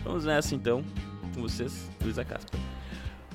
[0.03, 0.85] Vamos nessa então,
[1.33, 2.76] com vocês, Luísa Caspari.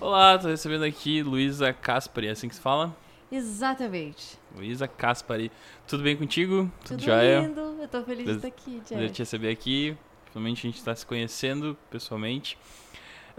[0.03, 2.93] Olá, tô recebendo aqui Luísa Caspari, é assim que se fala?
[3.31, 4.37] Exatamente.
[4.53, 5.49] Luísa Caspari.
[5.87, 6.69] Tudo bem contigo?
[6.85, 7.39] Tudo jóia?
[7.43, 7.77] lindo.
[7.81, 9.11] Eu tô feliz de estar aqui, Jeff.
[9.11, 9.97] te receber aqui.
[10.33, 12.59] Finalmente a gente tá se conhecendo pessoalmente.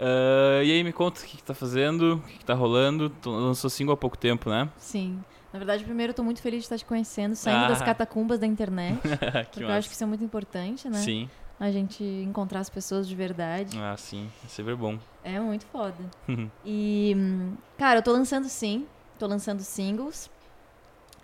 [0.00, 3.10] Ah, e aí, me conta o que, que tá fazendo, o que, que tá rolando.
[3.10, 4.66] Tu lançou single há pouco tempo, né?
[4.78, 5.22] Sim.
[5.52, 7.84] Na verdade, primeiro eu tô muito feliz de estar te conhecendo, saindo das Ah.
[7.84, 8.98] catacumbas da internet.
[9.04, 9.18] que
[9.50, 10.96] porque eu acho que isso é muito importante, né?
[10.96, 11.28] Sim.
[11.58, 13.78] A gente encontrar as pessoas de verdade.
[13.78, 14.28] Ah, sim.
[14.44, 14.98] É sempre bom.
[15.22, 15.96] É muito foda.
[16.64, 18.86] E, hum, cara, eu tô lançando sim.
[19.18, 20.28] Tô lançando singles.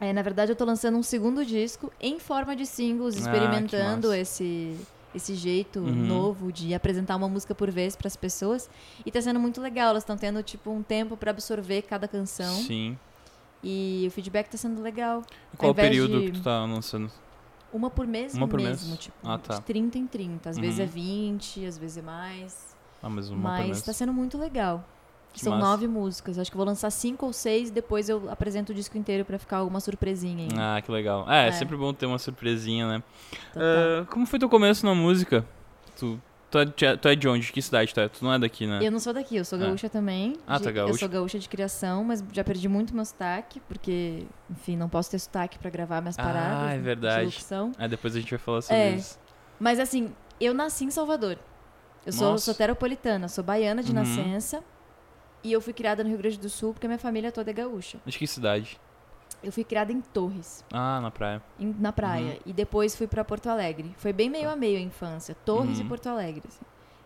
[0.00, 4.08] É, na verdade, eu tô lançando um segundo disco em forma de singles, Ah, experimentando
[4.08, 4.18] massa.
[4.18, 4.76] esse
[5.12, 5.92] esse jeito Uhum.
[6.06, 8.70] novo de apresentar uma música por vez pras pessoas.
[9.04, 9.88] E tá sendo muito legal.
[9.90, 12.54] Elas estão tendo, tipo, um tempo pra absorver cada canção.
[12.62, 12.96] Sim.
[13.62, 15.24] E o feedback tá sendo legal.
[15.52, 17.10] E qual o invés período de- que tu tá lançando?
[17.72, 18.98] Uma por mês Uma por mesmo, mês?
[19.00, 19.54] tipo, Ah, tá.
[19.54, 20.50] de 30 em 30.
[20.50, 20.84] Às vezes Uhum.
[20.84, 22.76] é 20, às vezes é mais.
[23.02, 23.82] Ah, mas uma por Mas mês.
[23.82, 24.84] tá sendo muito legal.
[25.32, 25.64] Que São massa.
[25.66, 26.38] nove músicas.
[26.40, 29.38] Acho que vou lançar cinco ou seis e depois eu apresento o disco inteiro pra
[29.38, 30.76] ficar alguma surpresinha ainda.
[30.76, 31.24] Ah, que legal.
[31.30, 31.52] É, é É.
[31.52, 33.02] sempre bom ter uma surpresinha, né?
[33.52, 33.62] Total.
[34.02, 35.46] Ah, como foi teu começo na música?
[35.96, 36.20] Tu,
[36.50, 37.46] tu, é, de- tu é de onde?
[37.46, 38.08] De que cidade tu é?
[38.08, 38.80] Tu não é daqui, né?
[38.82, 39.62] Eu não sou daqui, eu sou Ah.
[39.66, 40.36] gaúcha também.
[40.46, 40.98] Ah, de- tá Eu gaúcha.
[40.98, 45.18] sou gaúcha de criação, mas já perdi muito meu sotaque, porque, enfim, não posso ter
[45.18, 46.70] sotaque pra gravar minhas Ah, paradas.
[46.72, 47.38] é de verdade.
[47.78, 48.90] Ah, depois a gente vai falar sobre É.
[48.94, 49.18] isso.
[49.58, 51.38] Mas assim, eu nasci em Salvador.
[52.04, 52.44] Eu sou Nossa.
[52.52, 53.96] soteropolitana, sou baiana de Uhum.
[53.96, 54.62] nascença.
[55.44, 57.54] E eu fui criada no Rio Grande do Sul porque a minha família toda é
[57.54, 57.98] gaúcha.
[58.04, 58.78] Mas que cidade?
[59.42, 61.42] Eu fui criada em Torres, Ah, na praia.
[61.58, 62.38] em- na praia.
[62.44, 63.94] E depois fui pra Porto Alegre.
[63.96, 65.34] Foi bem meio a meio a infância.
[65.44, 65.86] Torres Uhum.
[65.86, 66.42] e Porto Alegre.
[66.46, 66.60] assim.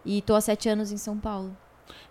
[0.05, 1.57] E tô há sete anos em São Paulo.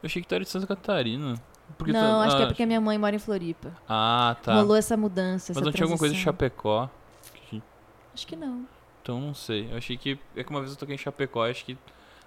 [0.01, 1.35] Eu achei que tu era de Santa Catarina.
[1.77, 3.71] Porque tu- não, acho que é ah, porque minha mãe mora em Floripa.
[3.89, 4.53] Ah, tá.
[4.55, 6.33] Rolou essa mudança, Mas essa não tinha alguma coisa de transição.
[6.33, 6.89] Chapecó?
[8.13, 8.65] Acho que não.
[9.01, 9.69] Então não sei.
[9.71, 10.19] Eu achei que.
[10.35, 11.77] É que uma vez eu toquei em Chapecó, acho que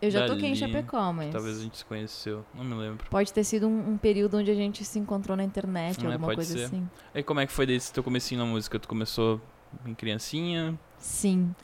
[0.00, 1.32] Eu já toquei em Chapecó, mas...
[1.32, 2.44] talvez a gente se conheceu.
[2.54, 3.06] Não me lembro.
[3.10, 6.34] Pode ter sido um, um período onde a gente se encontrou na internet, É, alguma
[6.34, 6.64] coisa ser.
[6.64, 6.88] assim.
[7.14, 8.78] Aí como é que foi desse teu comecinho na música?
[8.78, 9.40] Tu começou
[9.86, 10.78] em criancinha?
[10.98, 11.54] Sim.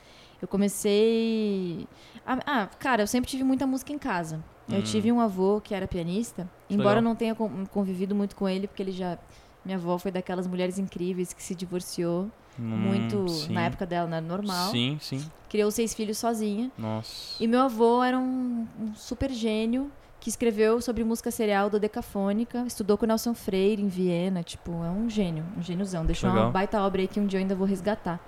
[0.41, 1.87] Eu comecei.
[2.25, 4.43] Ah, ah, cara, eu sempre tive muita música em casa.
[4.69, 4.81] Eu Hum.
[4.83, 6.97] tive um avô que era pianista, embora legal.
[6.97, 9.17] eu não tenha con- convivido muito com ele, porque ele já.
[9.65, 12.29] Minha avó foi daquelas mulheres incríveis que se divorciou
[12.61, 13.53] muito Hum, sim.
[13.53, 14.71] na época dela, não era normal.
[14.71, 15.23] Sim, sim.
[15.49, 16.71] Criou seis filhos sozinha.
[16.77, 17.41] Nossa.
[17.43, 22.63] E meu avô era um, um super gênio que escreveu sobre música serial do Decafônica,
[22.65, 26.05] estudou com o Nelson Freire em Viena, tipo, é um gênio, um gêniozão.
[26.05, 26.45] Deixou Legal.
[26.45, 28.19] uma baita obra aí que um dia eu ainda vou resgatar.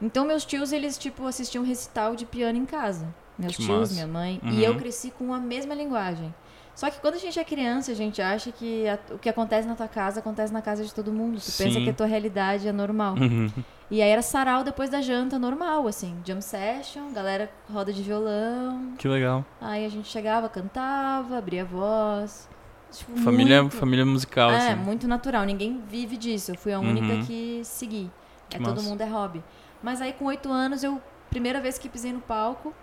[0.00, 3.06] Então meus tios, eles tipo assistiam recital de piano em casa.
[3.38, 3.94] Meus Que tios, massa.
[3.94, 4.50] minha mãe, Uhum.
[4.52, 6.32] e eu cresci com a mesma linguagem.
[6.76, 9.66] Só que quando a gente é criança, a gente acha que a- o que acontece
[9.66, 11.36] na tua casa acontece na casa de todo mundo.
[11.40, 11.84] Tu pensa Sim.
[11.84, 13.14] que a tua realidade é normal.
[13.14, 13.50] Uhum.
[13.90, 16.14] E aí era sarau depois da janta, normal, assim.
[16.24, 18.92] Jam session, galera roda de violão.
[18.98, 19.42] que legal.
[19.60, 22.46] Aí a gente chegava, cantava, abria a voz.
[22.92, 24.76] Tipo, Família, muito, família musical, É, assim.
[24.82, 25.44] muito natural.
[25.44, 26.50] Ninguém vive disso.
[26.52, 27.24] Eu fui a única Uhum.
[27.24, 28.10] que segui.
[28.50, 28.88] Que é, todo massa.
[28.88, 29.42] mundo é hobby.
[29.82, 31.00] Mas aí com oito anos, eu,
[31.30, 32.74] primeira vez que pisei no palco,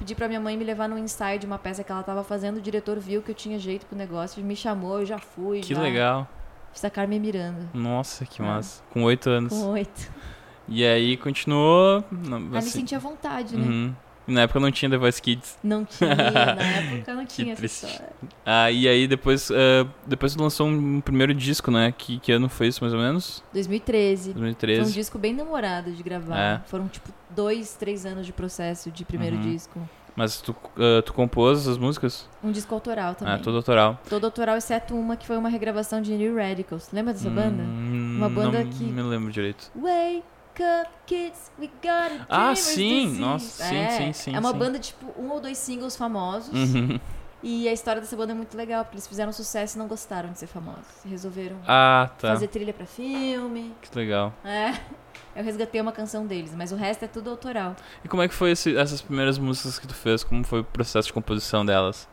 [0.00, 2.56] pedi pra minha mãe me levar num ensaio de uma peça que ela tava fazendo.
[2.56, 5.60] O diretor viu que eu tinha jeito pro negócio, me chamou, eu já fui.
[5.60, 6.26] Que já legal.
[6.72, 7.68] Fiz a Carmen Miranda.
[7.74, 8.44] Nossa, que É.
[8.44, 8.82] massa.
[8.90, 9.52] Com oito anos.
[9.52, 10.10] Com oito.
[10.66, 12.02] E aí continuou.
[12.10, 13.66] me assim, senti à vontade, né?
[13.66, 13.94] uhum.
[14.26, 15.58] Na época não tinha The Voice Kids.
[15.62, 16.22] Não tinha, na
[16.94, 17.86] época não Que tinha essa triste.
[17.86, 18.12] história.
[18.46, 21.92] Ah, e aí depois, ah, depois tu lançou um primeiro disco, né?
[21.96, 23.42] Que, que ano foi isso, mais ou menos?
[23.52, 24.32] 2013.
[24.32, 24.92] Foi um 2013.
[24.92, 26.38] disco bem demorado de gravar.
[26.38, 26.60] É.
[26.66, 29.42] Foram, tipo, dois, três anos de processo de primeiro Uhum.
[29.42, 29.80] disco.
[30.14, 32.28] Mas tu, ah, tu compôs as músicas?
[32.44, 33.34] Um disco autoral também.
[33.34, 33.98] Ah, todo autoral.
[34.08, 36.88] Todo autoral, exceto uma que foi uma regravação de New Radicals.
[36.92, 37.62] Lembra dessa banda?
[37.62, 39.70] Hum, Uma banda não que- me lembro direito.
[39.74, 40.22] Up,
[41.06, 43.16] kids, we got Ah, sim!
[43.18, 44.58] Nossa, sim, é, sim, sim, É uma sim.
[44.58, 46.52] banda, tipo, um ou dois singles famosos.
[46.74, 46.98] Uhum.
[47.42, 50.30] E a história dessa banda é muito legal, porque eles fizeram sucesso e não gostaram
[50.30, 50.84] de ser famosos.
[51.06, 52.28] Resolveram Ah, tá.
[52.28, 53.74] fazer trilha pra filme.
[53.80, 54.32] Que legal.
[54.44, 54.74] É.
[55.34, 57.74] Eu resgatei uma canção deles, mas o resto é tudo autoral.
[58.04, 60.22] E como é que foi esse- essas primeiras músicas que tu fez?
[60.22, 62.06] Como foi o processo de composição delas?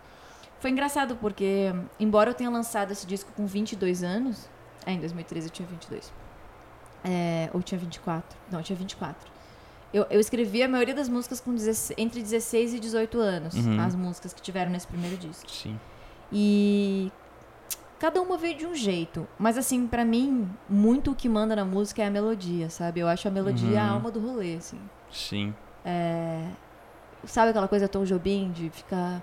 [0.60, 4.48] Foi engraçado porque, embora eu tenha lançado esse disco com 22 anos,
[4.86, 6.12] é, em 2013 eu tinha 22.
[7.08, 8.38] É, ou tinha 24.
[8.52, 9.32] Não, tinha 24.
[9.94, 13.80] Eu, eu escrevi a maioria das músicas com 16 entre 16 e 18 anos, Uhum.
[13.80, 15.50] as músicas que tiveram nesse primeiro disco.
[15.50, 15.80] Sim.
[16.32, 17.10] E
[17.98, 19.26] cada uma veio de um jeito.
[19.40, 23.00] Mas assim, pra mim, muito o que manda na música é a melodia, sabe?
[23.00, 23.94] Eu acho a melodia a Uhum.
[23.94, 24.80] alma do rolê, assim.
[25.10, 25.54] Sim.
[27.24, 29.22] Sabe aquela coisa Tom Jobim de ficar.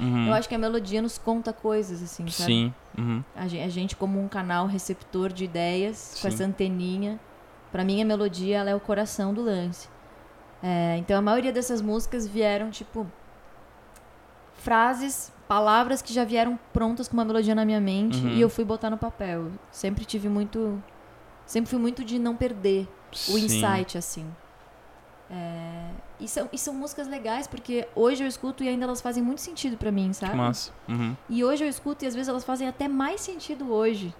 [0.00, 0.26] Uhum.
[0.28, 2.46] Eu acho que a melodia nos conta coisas, assim, sabe?
[2.52, 2.74] Sim.
[2.96, 3.22] Uhum.
[3.34, 6.22] A gen- a gente, como um canal receptor de ideias, Sim.
[6.22, 7.20] com essa anteninha.
[7.72, 9.88] Pra mim, a melodia ela é o coração do lance.
[10.62, 13.06] É, então, a maioria dessas músicas vieram, tipo,
[14.54, 18.30] frases, palavras que já vieram prontas com uma melodia na minha mente Uhum.
[18.30, 19.50] e eu fui botar no papel.
[19.70, 20.82] Sempre tive muito.
[21.44, 23.44] Sempre fui muito de não perder o Sim.
[23.44, 24.26] insight, assim.
[25.30, 25.90] É,
[26.20, 29.40] e, são, e são músicas legais, porque hoje eu escuto e ainda elas fazem muito
[29.40, 30.34] sentido pra mim, sabe?
[30.36, 30.72] Massa.
[30.88, 31.14] Uhum.
[31.28, 34.14] E hoje eu escuto e às vezes elas fazem até mais sentido hoje.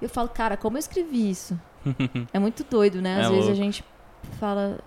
[0.00, 1.58] Eu falo, cara, como eu escrevi isso?
[2.32, 3.20] é muito doido, né?
[3.20, 3.56] Às É vezes a louco.
[3.56, 3.84] gente
[4.38, 4.78] fala.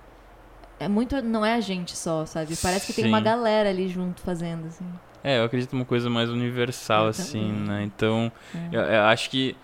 [0.80, 1.22] É muito.
[1.22, 2.56] Não é a gente só, sabe?
[2.58, 4.86] Parece que tem uma galera ali junto fazendo, assim.
[5.24, 7.68] É, eu acredito numa coisa mais universal, Eu assim, também.
[7.68, 7.84] né?
[7.84, 8.70] Então, É.
[8.76, 9.56] eu, eu acho que.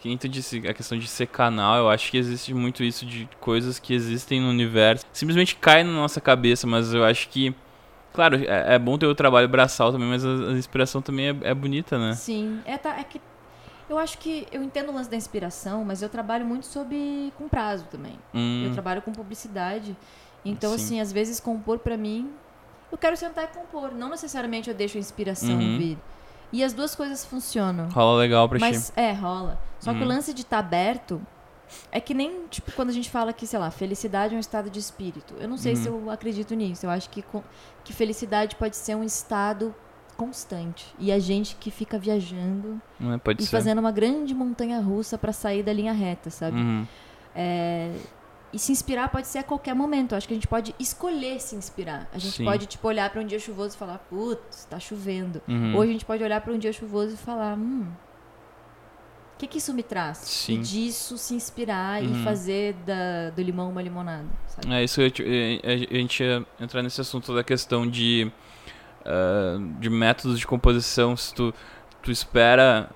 [0.00, 3.28] Quem tu disse a questão de ser canal, eu acho que existe muito isso de
[3.40, 5.04] coisas que existem no universo.
[5.12, 7.54] Simplesmente cai na nossa cabeça, mas eu acho que.
[8.12, 11.36] Claro, é, é bom ter o trabalho braçal também, mas a, a inspiração também é,
[11.50, 12.14] é bonita, né?
[12.14, 12.60] Sim.
[12.64, 13.20] É, tá, é que.
[13.88, 14.46] Eu acho que.
[14.50, 17.32] Eu entendo o lance da inspiração, mas eu trabalho muito sob.
[17.36, 18.18] com prazo também.
[18.34, 19.96] Hum, Eu trabalho com publicidade.
[20.44, 20.76] Então, Sim.
[20.76, 22.30] assim, às vezes compor pra mim,
[22.90, 23.92] eu quero sentar e compor.
[23.92, 25.76] Não necessariamente eu deixo a inspiração Uhum.
[25.78, 25.98] vir.
[26.52, 27.88] E as duas coisas funcionam.
[27.88, 28.92] rola legal pra Mas ti.
[29.00, 29.58] é, rola.
[29.80, 30.04] Só que Uhum.
[30.04, 31.20] o lance de estar aberto
[31.90, 34.70] é que nem, tipo, quando a gente fala que, sei lá, felicidade é um estado
[34.70, 35.34] de espírito.
[35.40, 35.82] Eu não sei Uhum.
[35.82, 36.86] se eu acredito nisso.
[36.86, 37.24] Eu acho que,
[37.84, 39.74] que felicidade pode ser um estado
[40.16, 40.86] constante.
[40.98, 42.80] E a gente que fica viajando?
[43.22, 43.50] Pode e ser.
[43.50, 46.56] fazendo uma grande montanha russa pra sair da linha reta, sabe?
[46.58, 46.86] Uhum.
[47.34, 47.90] É,
[48.52, 50.12] E se inspirar pode ser a qualquer momento.
[50.12, 52.08] Eu acho que a gente pode escolher se inspirar.
[52.12, 52.44] A gente Sim.
[52.44, 55.42] pode, tipo, olhar pra um dia chuvoso e falar, putz, tá chovendo.
[55.48, 55.74] Uhum.
[55.74, 57.86] Ou a gente pode olhar pra um dia chuvoso e falar, hum,
[59.34, 60.18] o que que isso me traz?
[60.18, 60.54] Sim.
[60.54, 62.20] E disso se inspirar Uhum.
[62.20, 64.72] e fazer da- do limão uma limonada, sabe?
[64.72, 65.60] É isso, eh,
[65.92, 68.30] a gente ia entrar nesse assunto da questão de,
[69.04, 71.52] ah, de métodos de composição, se tu,
[72.02, 72.88] tu espera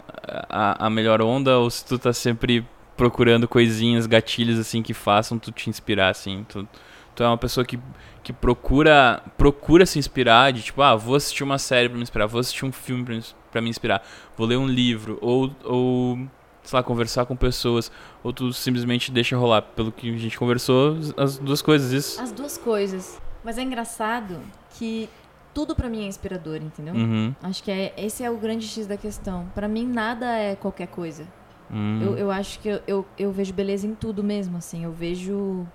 [0.48, 2.66] a, a melhor onda ou se tu tá sempre
[3.00, 6.44] procurando coisinhas, gatilhos assim que façam tu te inspirar, assim.
[6.46, 6.68] Tu,
[7.14, 7.78] tu é uma pessoa que,
[8.22, 12.26] que procura procura se inspirar, de tipo, ah, vou assistir uma série pra me inspirar,
[12.26, 14.06] vou assistir um filme pra, me pra me inspirar,
[14.36, 16.18] vou ler um livro, ou, ou
[16.62, 17.90] sei lá, conversar com pessoas,
[18.22, 19.62] ou tu simplesmente deixa rolar.
[19.62, 22.20] Pelo que a gente conversou, as duas coisas, isso.
[22.20, 23.18] As duas coisas.
[23.42, 24.38] Mas é engraçado
[24.74, 25.08] que
[25.54, 26.92] tudo pra mim é inspirador, entendeu?
[26.92, 27.34] Uhum.
[27.42, 29.50] Acho que é, esse é o grande X da questão.
[29.54, 31.39] Pra mim, nada é qualquer coisa.
[31.70, 32.02] Uhum.
[32.02, 34.84] Eu, eu acho que eu, eu, eu vejo beleza em tudo mesmo, assim.
[34.84, 35.66] Eu vejo.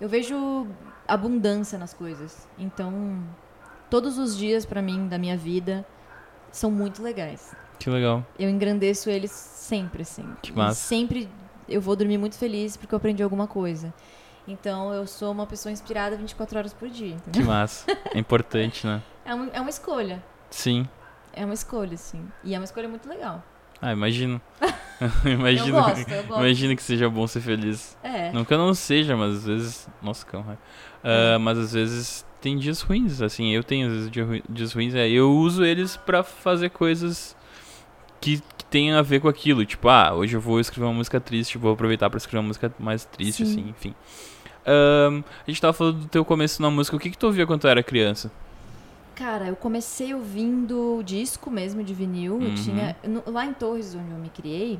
[0.00, 0.66] Eu vejo
[1.08, 2.46] abundância nas coisas.
[2.58, 3.22] Então,
[3.88, 5.86] todos os dias pra mim da minha vida
[6.52, 7.54] são muito legais.
[7.78, 8.24] Que legal.
[8.38, 10.26] Eu engrandeço eles sempre, assim.
[10.42, 10.74] Que E massa.
[10.80, 11.28] sempre
[11.68, 13.92] eu vou dormir muito feliz porque eu aprendi alguma coisa.
[14.48, 17.46] Então, eu sou uma pessoa inspirada 24 horas por dia, Que entendeu?
[17.48, 17.84] massa.
[18.14, 19.02] É importante, né?
[19.24, 20.22] É uma, é uma escolha.
[20.50, 20.88] Sim.
[21.32, 22.24] É uma escolha, assim.
[22.44, 23.42] E é uma escolha muito legal.
[23.86, 24.40] Ah, imagino.
[25.24, 26.40] imagino, Eu gosto, eu gosto.
[26.40, 27.96] imagino que seja bom ser feliz.
[28.02, 28.32] É.
[28.32, 29.88] Não que eu não seja, mas às vezes.
[30.02, 30.56] Nossa, cão, é.
[31.04, 33.50] Ah, Mas às vezes tem dias ruins, assim.
[33.52, 34.10] Eu tenho às vezes
[34.48, 34.94] dias ruins.
[34.94, 37.36] É, eu uso eles pra fazer coisas
[38.20, 39.64] que, que tenham a ver com aquilo.
[39.66, 42.72] Tipo, ah, hoje eu vou escrever uma música triste, vou aproveitar pra escrever uma música
[42.78, 43.52] mais triste, Sim.
[43.52, 43.94] assim, enfim.
[44.66, 46.96] Ahn, a gente tava falando do teu começo na música.
[46.96, 48.32] O que, que tu ouvia quando tu era criança?
[49.16, 52.34] Cara, eu comecei ouvindo disco mesmo de vinil.
[52.36, 52.44] Uhum.
[52.48, 52.96] Eu tinha.
[53.02, 54.78] no- lá em Torres, onde eu me criei,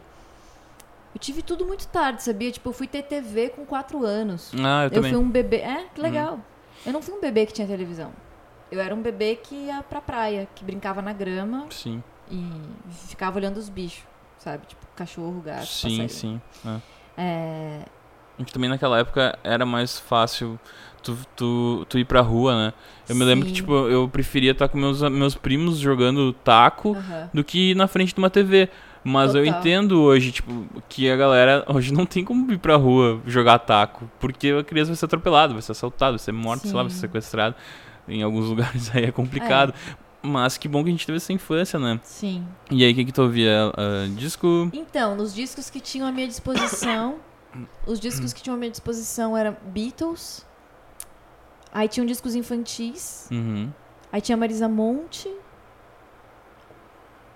[1.15, 2.53] eu tive tudo muito tarde, sabia?
[2.53, 4.53] Tipo, eu fui ter TV com 4 anos.
[4.63, 5.13] Ah, eu, Eu, também.
[5.13, 5.57] fui um bebê.
[5.57, 6.07] É, que Uhum.
[6.07, 6.41] legal.
[6.85, 8.13] Eu não fui um bebê que tinha televisão.
[8.71, 12.45] Eu era um bebê que ia pra praia, que brincava na grama Sim, e
[13.09, 14.05] ficava olhando os bichos,
[14.39, 14.67] sabe?
[14.67, 16.09] Tipo, cachorro, gato, sim, passarinho.
[16.11, 16.41] sim.
[16.67, 16.81] é.
[17.19, 17.81] É,
[18.39, 20.59] A gente também naquela época era mais fácil
[21.03, 22.73] tu, tu, tu ir pra rua, né?
[23.09, 23.57] Eu me lembro que, Sim.
[23.57, 27.31] tipo, eu preferia estar com meus, meus primos jogando taco aham.
[27.33, 28.69] do que ir na frente de uma TV.
[29.05, 29.61] Mas eu Total.
[29.61, 34.11] entendo hoje, tipo, que a galera hoje não tem como ir pra rua jogar taco.
[34.19, 36.91] Porque a criança vai ser atropelada, vai ser assaltada, vai ser morta, sei lá, vai
[36.91, 37.01] ser Sim.
[37.03, 37.55] sequestrada.
[38.09, 39.73] em alguns lugares aí é complicado.
[40.21, 42.01] Mas que bom que a gente teve essa infância, né?
[42.03, 42.45] Sim.
[42.69, 43.73] E aí, o que que tu ouvia?
[43.77, 44.69] Ah, disco...
[44.73, 47.21] Então, nos discos que tinham à minha disposição,
[47.87, 50.45] os discos que tinham à minha disposição eram Beatles,
[51.73, 53.71] aí tinham discos infantis, Uhum.
[54.13, 55.33] aí tinha Marisa Monte.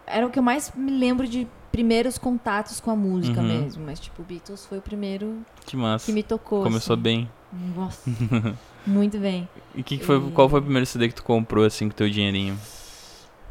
[0.06, 3.46] Era o que eu mais me lembro de primeiros contatos com a música Uhum.
[3.46, 6.64] mesmo, mas tipo, Beatles foi o primeiro Que que me tocou.
[6.64, 7.02] Começou assim.
[7.02, 7.30] bem.
[7.74, 8.10] Nossa.
[8.86, 9.48] Muito bem.
[9.74, 11.94] E que que foi, E- qual foi o primeiro CD que tu comprou, assim, com
[11.94, 12.58] teu dinheirinho?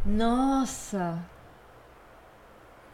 [0.05, 1.19] Nossa.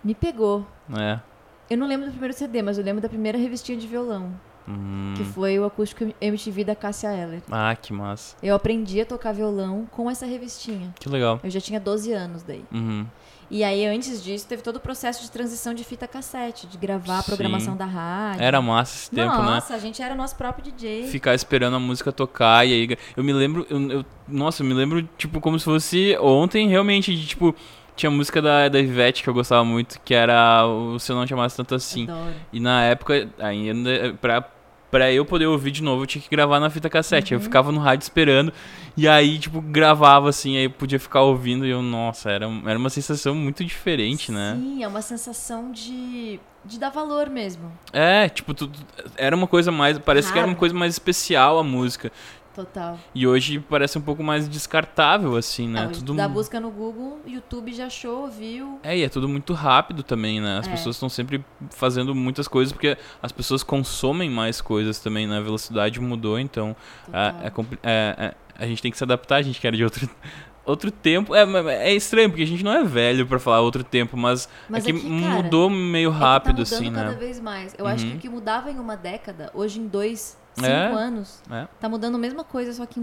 [0.03, 0.67] Me pegou.
[0.95, 1.19] É.
[1.69, 4.31] Eu não lembro do primeiro CD, mas eu lembro da primeira revistinha de violão,
[4.67, 5.13] Hum.
[5.15, 7.41] que foi o acústico MTV da Cássia Eller.
[7.51, 8.35] Ah, que massa.
[8.41, 10.93] Eu aprendi a tocar violão com essa revistinha.
[10.99, 11.39] Que legal.
[11.43, 12.63] Eu já tinha 12 anos daí.
[12.73, 13.05] Uhum.
[13.51, 17.19] E aí, antes disso, teve todo o processo de transição de fita cassete, de gravar
[17.19, 17.27] a Sim.
[17.27, 18.41] programação da rádio.
[18.43, 19.43] Era massa esse tempo, né?
[19.43, 21.07] Nossa, a gente era nosso próprio DJ.
[21.09, 22.97] Ficar esperando a música tocar e aí.
[23.15, 23.63] Eu me lembro.
[23.69, 27.53] Eu, eu- nossa, eu me lembro, tipo, como se fosse ontem, realmente, de tipo.
[27.95, 31.25] Tinha música da, da Ivete que eu gostava muito, que era o Se Eu Não
[31.25, 32.03] Te Amasse Tanto Assim.
[32.03, 32.33] Adoro.
[32.51, 34.43] E na época, ainda, pra,
[34.91, 37.33] pra eu poder ouvir de novo, eu tinha que gravar na fita cassete.
[37.33, 37.39] Uhum.
[37.39, 38.53] Eu ficava no rádio esperando,
[38.97, 42.89] e aí, tipo, gravava assim, aí podia ficar ouvindo, e eu, nossa, era, era uma
[42.89, 44.57] sensação muito diferente, né?
[44.57, 47.71] Sim, é uma sensação de, de dar valor mesmo.
[47.91, 48.71] É, tipo, tu,
[49.17, 49.97] era uma coisa mais.
[49.99, 52.11] Parece que era uma coisa mais especial a música.
[52.55, 52.97] Total.
[53.13, 55.83] E hoje parece um pouco mais descartável, assim, né?
[55.85, 58.79] Não, tudo Da busca no Google, YouTube já achou, viu.
[58.81, 60.59] É, e é tudo muito rápido também, né?
[60.59, 60.71] As É.
[60.71, 65.37] pessoas estão sempre fazendo muitas coisas porque as pessoas consomem mais coisas também, né?
[65.37, 66.75] A velocidade mudou, então
[67.11, 67.51] é, é
[67.83, 70.09] é- é- a gente tem que se adaptar, a gente que era de outro,
[70.65, 71.35] outro tempo.
[71.35, 71.43] É,
[71.89, 74.91] é estranho, porque a gente não é velho pra falar outro tempo, mas, Mas é
[74.93, 77.17] que, é que, cara, mudou meio É que rápido, tá mudando assim, cada né?
[77.17, 77.75] vez mais.
[77.77, 78.17] Eu acho que Uhum.
[78.17, 80.93] o que mudava em uma década, hoje em dois, cinco É.
[80.93, 81.67] anos, É.
[81.79, 82.99] tá mudando a mesma coisa, só que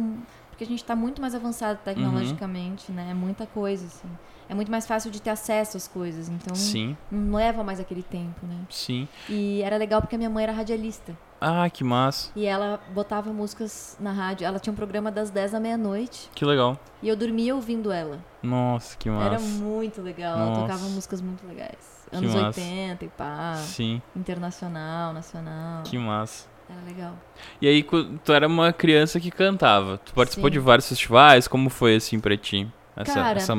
[0.50, 3.08] porque a gente tá muito mais avançado tecnologicamente, né?
[3.10, 4.08] É muita coisa, assim.
[4.48, 8.02] É muito mais fácil de ter acesso às coisas, então Sim, não leva mais aquele
[8.02, 8.58] tempo, né?
[8.68, 9.08] sim.
[9.30, 11.16] E era legal porque a minha mãe era radialista.
[11.40, 12.30] Ah, que massa.
[12.36, 14.46] E ela botava músicas na rádio.
[14.46, 16.30] Ela tinha um programa das 10 da meia-noite.
[16.34, 16.78] Que legal.
[17.02, 18.18] E eu dormia ouvindo ela.
[18.42, 19.26] Nossa, que massa.
[19.26, 20.36] Era muito legal.
[20.38, 20.60] Ela Nossa.
[20.60, 22.06] tocava músicas muito legais.
[22.12, 22.60] Anos massa.
[22.60, 23.54] 80 e pá.
[23.56, 25.82] Sim, Internacional, nacional.
[25.84, 26.46] que massa.
[26.68, 27.14] Era legal.
[27.60, 27.82] E aí,
[28.24, 29.98] tu era uma criança que cantava.
[29.98, 30.52] Tu participou Sim.
[30.52, 31.46] de vários festivais?
[31.46, 32.66] Como foi, assim, pra ti?
[32.96, 33.52] Essa, Cara, essa,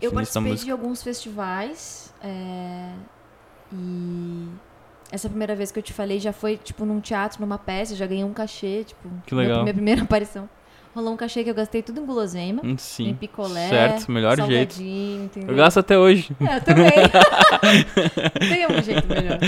[0.00, 2.12] Eu participei de alguns festivais.
[2.22, 2.90] é,
[3.72, 4.48] E
[5.12, 7.94] essa primeira vez que eu te falei já foi, tipo, num teatro, numa peça.
[7.94, 9.08] Já ganhei um cachê, tipo.
[9.26, 9.62] Que legal.
[9.62, 10.48] Minha primeira aparição.
[10.92, 12.62] Rolou um cachê que eu gastei tudo em guloseima.
[12.64, 13.14] Hum, Em Sim.
[13.14, 13.68] picolé.
[13.68, 14.82] Certo, melhor jeito.
[14.82, 15.50] Entendeu?
[15.50, 16.34] Eu gasto até hoje.
[16.40, 16.90] É, eu também.
[18.48, 19.38] Tem um jeito melhor.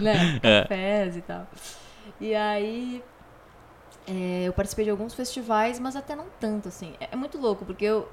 [0.00, 0.40] Né?
[0.42, 0.60] É.
[0.62, 1.48] Cafés e tal.
[2.24, 3.02] E aí.
[4.06, 6.94] é, eu participei de alguns festivais, mas até não tanto, assim.
[6.98, 8.08] É, é muito louco, porque eu,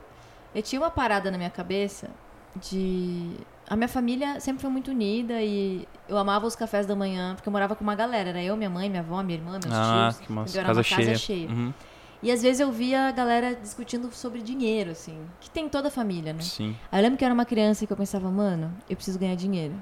[0.53, 2.09] eu tinha uma parada na minha cabeça
[2.55, 3.31] de.
[3.69, 7.47] A minha família sempre foi muito unida e eu amava os cafés da manhã, porque
[7.47, 8.29] eu morava com uma galera.
[8.29, 10.27] Era eu, minha mãe, minha avó, minha irmã, meus Ah, tios.
[10.27, 10.57] que massa.
[10.57, 11.07] Era Casa uma cheia.
[11.07, 11.47] casa cheia.
[11.49, 11.73] Uhum,
[12.21, 15.25] E às vezes eu via a galera discutindo sobre dinheiro, assim.
[15.39, 16.41] Que tem toda a família, né?
[16.41, 16.75] Sim.
[16.91, 19.17] Aí eu lembro que eu era uma criança e que eu pensava, mano, eu preciso
[19.17, 19.73] ganhar dinheiro.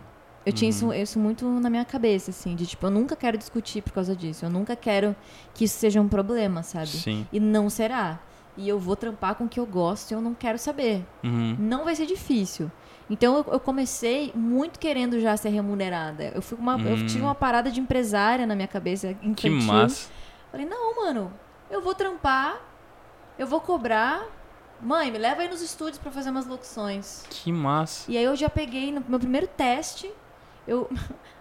[0.49, 3.81] Eu tinha isso, isso muito na minha cabeça, assim, de tipo, eu nunca quero discutir
[3.81, 4.45] por causa disso.
[4.45, 5.15] Eu nunca quero
[5.53, 6.87] que isso seja um problema, sabe?
[6.87, 7.27] Sim.
[7.31, 8.19] E não será.
[8.57, 11.05] E eu vou trampar com o que eu gosto e eu não quero saber.
[11.23, 11.55] Uhum.
[11.59, 12.69] Não vai ser difícil.
[13.09, 16.25] Então eu, eu comecei muito querendo já ser remunerada.
[16.35, 17.05] Eu, fui uma, eu Hum.
[17.07, 19.33] tive uma parada de empresária na minha cabeça infantil.
[19.35, 20.09] Que massa.
[20.51, 21.31] Falei, não, mano,
[21.71, 22.59] eu vou trampar,
[23.37, 24.23] eu vou cobrar.
[24.81, 27.23] Mãe, me leva aí nos estúdios pra fazer umas locuções.
[27.29, 28.09] Que massa.
[28.11, 30.09] E aí eu já peguei no meu primeiro teste,
[30.69, 30.89] eu.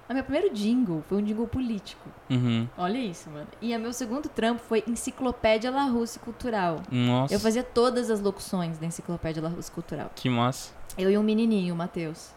[0.09, 2.09] A meu primeiro jingle foi um jingle político.
[2.31, 2.67] Uhum.
[2.79, 3.47] Olha isso, mano.
[3.61, 6.81] E a meu segundo trampo foi Enciclopédia La Russe Cultural.
[6.91, 7.35] Nossa.
[7.35, 10.11] Eu fazia todas as locuções da Enciclopédia La Russe Cultural.
[10.15, 10.73] Que massa.
[10.97, 12.31] Eu e um menininho, o Matheus.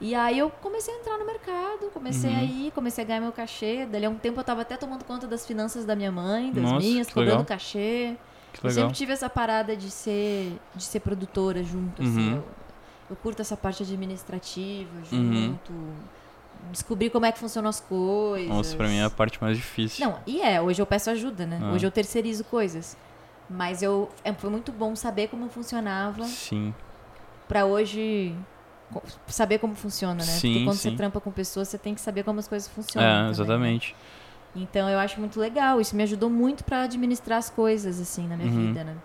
[0.00, 2.38] E aí eu comecei a entrar no mercado, comecei Uhum.
[2.38, 3.84] a ir, comecei a ganhar meu cachê.
[3.84, 6.62] Dali a um tempo eu tava até tomando conta das finanças da minha mãe, das
[6.62, 7.44] Nossa, minhas, cobrando legal.
[7.44, 8.16] cachê.
[8.52, 8.82] Que Eu legal.
[8.84, 12.30] sempre tive essa parada de ser, de ser produtora junto, assim.
[12.30, 12.36] Uhum.
[12.36, 12.44] Eu,
[13.12, 15.32] eu curto essa parte administrativa Uhum.
[15.48, 15.72] junto.
[16.70, 18.48] Descobrir como é que funcionam as coisas.
[18.48, 20.06] Nossa, pra mim é a parte mais difícil.
[20.06, 21.58] Não, e é, hoje eu peço ajuda, né?
[21.62, 21.72] Ah.
[21.72, 22.96] Hoje eu terceirizo coisas.
[23.50, 26.72] Mas eu, é, foi muito bom saber como funcionava Sim.
[27.48, 28.34] pra hoje
[29.26, 30.22] saber como funciona, né?
[30.24, 30.90] Sim, Porque quando sim.
[30.90, 33.06] você trampa com pessoas, você tem que saber como as coisas funcionam.
[33.06, 33.30] É, também, né?
[33.30, 33.96] exatamente.
[34.54, 35.80] Então eu acho muito legal.
[35.80, 38.68] Isso me ajudou muito pra administrar as coisas, assim, na minha Uhum.
[38.68, 38.96] vida, né?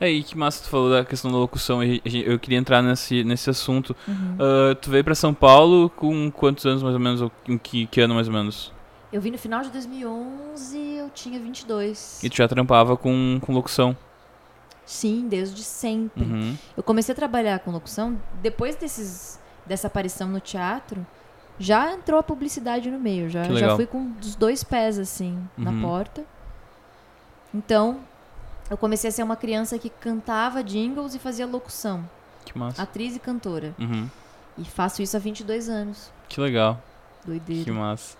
[0.00, 1.80] É, e que massa tu falou da questão da locução.
[1.82, 3.94] Eu queria entrar nesse, nesse assunto.
[4.08, 4.36] Uhum.
[4.38, 7.20] Ah, tu veio pra São Paulo com quantos anos mais ou menos?
[7.22, 8.72] Ou em que, que ano mais ou menos?
[9.12, 12.22] Eu vim no final de 2011, eu tinha 22.
[12.24, 13.96] E tu já trampava com, com locução.
[14.84, 16.24] Sim, desde sempre.
[16.24, 16.56] Uhum.
[16.76, 21.06] Eu comecei a trabalhar com locução depois desses, dessa aparição no teatro.
[21.58, 23.30] Já entrou a publicidade no meio.
[23.30, 25.80] Já, já fui com os dois pés, assim, na Uhum.
[25.82, 26.24] porta.
[27.54, 28.00] Então,
[28.70, 32.08] eu comecei a ser uma criança que cantava jingles e fazia locução.
[32.44, 32.82] Que massa.
[32.82, 33.74] Atriz e cantora.
[33.78, 34.08] Uhum.
[34.58, 36.10] E faço isso há 22 anos.
[36.28, 36.80] Que legal.
[37.26, 37.64] Doideira.
[37.64, 38.16] Que massa.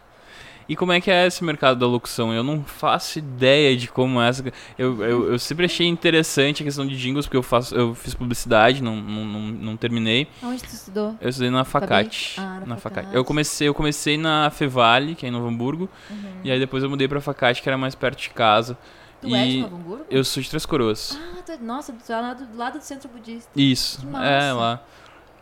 [0.66, 2.32] E como é que é esse mercado da locução?
[2.32, 4.42] Eu não faço ideia de como é essa.
[4.78, 8.14] Eu, eu, eu sempre achei interessante a questão de jingles, porque eu, faço, eu fiz
[8.14, 10.26] publicidade, não, não, não, não terminei.
[10.42, 11.14] Onde tu estudou?
[11.20, 12.36] Eu estudei na Facate.
[12.40, 13.08] Ah, na na Facate.
[13.12, 16.40] Eu comecei, eu comecei na Fevale, que é em Novo Hamburgo, Uhum.
[16.42, 18.78] e aí depois eu mudei pra Facate, que era mais perto de casa.
[19.24, 20.04] Tu e é de Novo Hamburgo?
[20.10, 21.18] eu sou de Três Coroas.
[21.38, 23.50] Ah, tu é- nossa, tu é lá do do lado do centro budista.
[23.56, 24.00] Isso.
[24.00, 24.54] Que É, massa.
[24.54, 24.80] lá.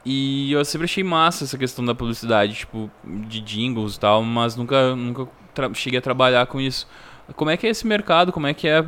[0.04, 4.56] E eu sempre achei massa essa questão da publicidade, tipo, de jingles e tal, mas
[4.56, 5.28] nunca, nunca
[5.74, 6.88] cheguei a trabalhar com isso.
[7.36, 8.32] Como é que é esse mercado?
[8.32, 8.82] Como é que é, ah,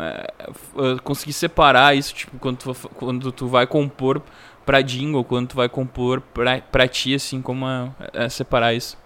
[0.00, 4.22] é, ah, conseguir separar isso, tipo, quando tu, quando tu vai compor
[4.64, 8.96] pra jingle, quando tu vai compor pra, pra ti, assim, como é, é separar isso?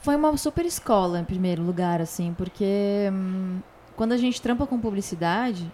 [0.00, 3.60] Foi uma super escola, em primeiro lugar, assim, porque hum,
[3.98, 5.70] quando a gente trampa com publicidade,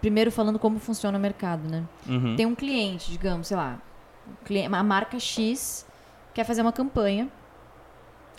[0.00, 1.84] primeiro falando como funciona o mercado, né?
[2.08, 2.36] Uhum.
[2.36, 3.78] Tem um cliente, digamos, sei lá,
[4.66, 5.84] uma marca X
[6.32, 7.28] quer fazer uma campanha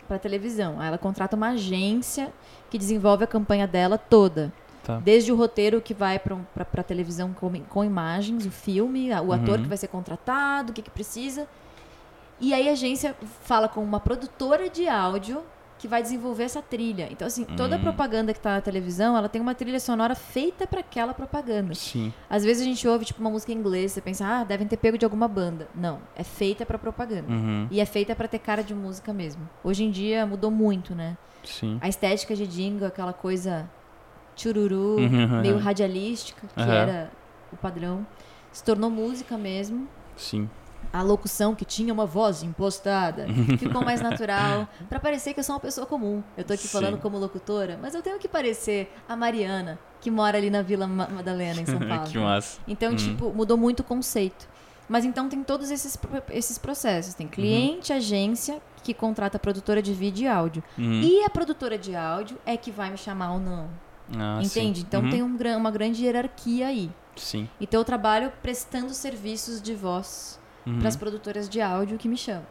[0.08, 0.80] para televisão.
[0.80, 2.34] Aí ela contrata uma agência
[2.70, 4.52] que desenvolve a campanha dela toda.
[4.84, 5.00] Tá.
[5.00, 6.38] Desde o roteiro que vai para
[6.78, 9.64] a televisão com, com imagens, o filme, a- o ator Uhum.
[9.64, 11.48] que vai ser contratado, o que, que precisa.
[12.40, 15.42] E aí a agência fala com uma produtora de áudio
[15.86, 17.08] que vai desenvolver essa trilha.
[17.12, 17.80] Então, assim, toda Hum.
[17.82, 21.76] propaganda que tá na televisão, ela tem uma trilha sonora feita para aquela propaganda.
[21.76, 22.12] Sim.
[22.28, 24.78] Às vezes a gente ouve, tipo, uma música em inglês, você pensa, ah, devem ter
[24.78, 25.68] pego de alguma banda.
[25.76, 27.32] Não, é feita pra propaganda.
[27.32, 27.68] Uhum.
[27.70, 29.48] E é feita pra ter cara de música mesmo.
[29.64, 31.16] Hoje em dia mudou muito, né?
[31.44, 31.78] Sim.
[31.80, 33.70] A estética de jingle, aquela coisa
[34.36, 35.42] chururu, Uhum.
[35.42, 36.74] meio radialística, que Aham.
[36.74, 37.12] era
[37.54, 38.06] o padrão,
[38.52, 39.88] se tornou música mesmo.
[40.18, 40.50] Sim.
[40.98, 43.28] A locução, que tinha uma voz impostada,
[43.60, 46.24] ficou mais natural, Pra parecer que eu sou uma pessoa comum.
[46.38, 46.70] Eu tô aqui Sim.
[46.70, 50.88] falando como locutora, mas eu tenho que parecer a Mariana, que mora ali na Vila
[50.88, 52.04] Ma- Madalena, em São Paulo.
[52.10, 52.60] que massa.
[52.68, 52.96] Então, Uhum.
[52.96, 54.48] tipo, mudou muito o conceito.
[54.88, 55.98] Mas então tem todos esses,
[56.30, 57.14] esses processos.
[57.16, 60.64] Tem cliente, agência, que contrata a produtora de vídeo e áudio.
[60.78, 61.02] Uhum.
[61.02, 63.68] E a produtora de áudio é que vai me chamar ou não.
[64.16, 64.46] Ah, sim.
[64.62, 64.82] entende?
[64.88, 65.10] Então Uhum.
[65.10, 66.92] tem um, uma grande hierarquia aí.
[67.16, 67.50] Sim.
[67.60, 70.80] Então eu trabalho prestando serviços de voz Uhum.
[70.80, 72.46] para as produtoras de áudio que me chamam.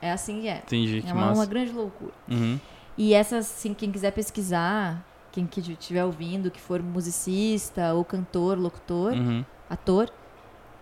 [0.00, 0.58] É assim que é.
[0.58, 2.12] Entendi, É uma, uma grande loucura.
[2.28, 2.58] Uhum.
[2.98, 8.58] E essas, assim, quem quiser pesquisar, quem que estiver ouvindo, que for musicista ou cantor,
[8.58, 9.44] locutor, Uhum.
[9.70, 10.10] ator,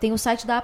[0.00, 0.58] tem o site da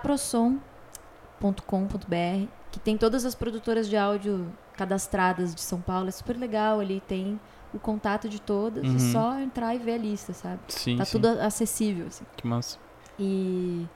[1.41, 6.09] aprosom.com.br, que tem todas as produtoras de áudio cadastradas de São Paulo.
[6.09, 7.39] É super legal ali, tem
[7.73, 8.97] o contato de todas, Uhum.
[8.97, 10.61] é só entrar e ver a lista, sabe?
[10.69, 11.13] Sim, Tá sim.
[11.13, 12.25] tudo acessível, assim.
[12.37, 12.79] Que massa.
[13.19, 13.87] E,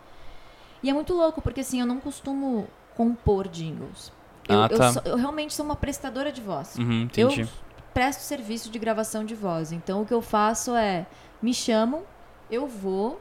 [0.83, 2.67] e é muito louco, porque assim, eu não costumo
[2.97, 4.13] compor jingles.
[4.49, 4.93] Ah, Eu, eu tá.
[4.93, 6.77] sou- eu realmente sou uma prestadora de voz.
[6.77, 7.43] Uhum, entendi.
[7.43, 7.49] Eu
[7.95, 9.73] presto serviço de gravação de voz.
[9.73, 11.07] Então o que eu faço é
[11.43, 12.03] me chamam,
[12.51, 13.21] eu vou,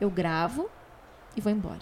[0.00, 0.68] eu gravo
[1.36, 1.80] e vou embora.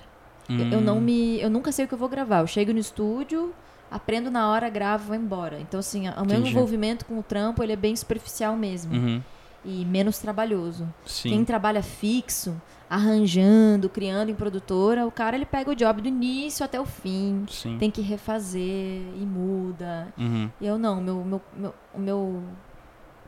[0.49, 2.41] Eu, eu não Hum, me, eu nunca sei o que eu vou gravar.
[2.41, 3.55] Eu chego no estúdio,
[3.91, 5.59] aprendo na hora, gravo, vou embora.
[5.61, 9.23] Então assim, o meu envolvimento com o trampo ele é bem superficial mesmo Uhum.
[9.65, 10.87] E menos trabalhoso.
[11.07, 11.31] Sim.
[11.31, 16.65] Quem trabalha fixo, arranjando, criando em produtora, o cara ele pega o job do início
[16.65, 17.45] até o fim.
[17.49, 17.79] Sim.
[17.79, 20.13] Tem que refazer e muda.
[20.19, 20.51] Uhum.
[20.61, 22.43] Eu não, meu, meu, meu, o meu,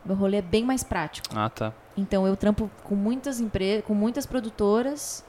[0.05, 1.27] meu rolê é bem mais prático.
[1.35, 1.73] Ah, tá.
[1.97, 5.25] Então eu trampo com muitas empresas, com muitas produtoras.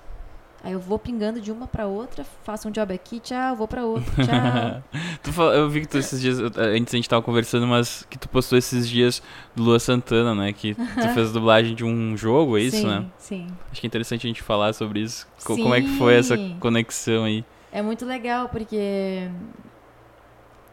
[0.63, 3.85] Aí eu vou pingando de uma pra outra, faço um job aqui, tchau, vou pra
[3.85, 4.83] outra, tchau.
[5.33, 8.19] Fala- eu vi que tu esses dias, eu- antes a gente tava conversando, mas que
[8.19, 9.23] tu postou esses dias
[9.55, 10.53] do Lua Santana, né?
[10.53, 10.81] Que tu
[11.15, 13.07] fez a dublagem de um jogo, é isso, sim, né?
[13.19, 13.47] Sim.
[13.71, 15.29] Acho que é interessante a gente falar sobre isso.
[15.45, 16.57] Co- Como é que foi essa Sim.
[16.59, 17.45] conexão aí?
[17.71, 19.31] É muito legal porque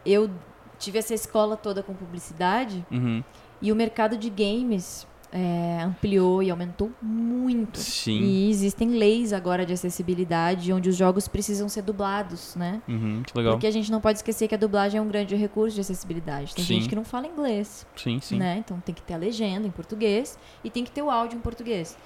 [0.04, 0.30] eu
[0.78, 3.22] tive essa escola toda com publicidade Uhum.
[3.62, 7.78] e o mercado de games é, ampliou e aumentou muito.
[7.78, 8.20] Sim.
[8.20, 12.80] E existem leis agora de acessibilidade onde os jogos precisam ser dublados, né?
[12.88, 13.54] Uhum, que legal.
[13.54, 16.54] Porque a gente não pode esquecer que a dublagem é um grande recurso de acessibilidade.
[16.54, 16.74] Tem Sim.
[16.74, 18.38] gente que não fala inglês, Sim, sim.
[18.38, 18.58] né?
[18.58, 21.40] Então tem que ter a legenda em português e tem que ter o áudio em
[21.40, 21.96] português.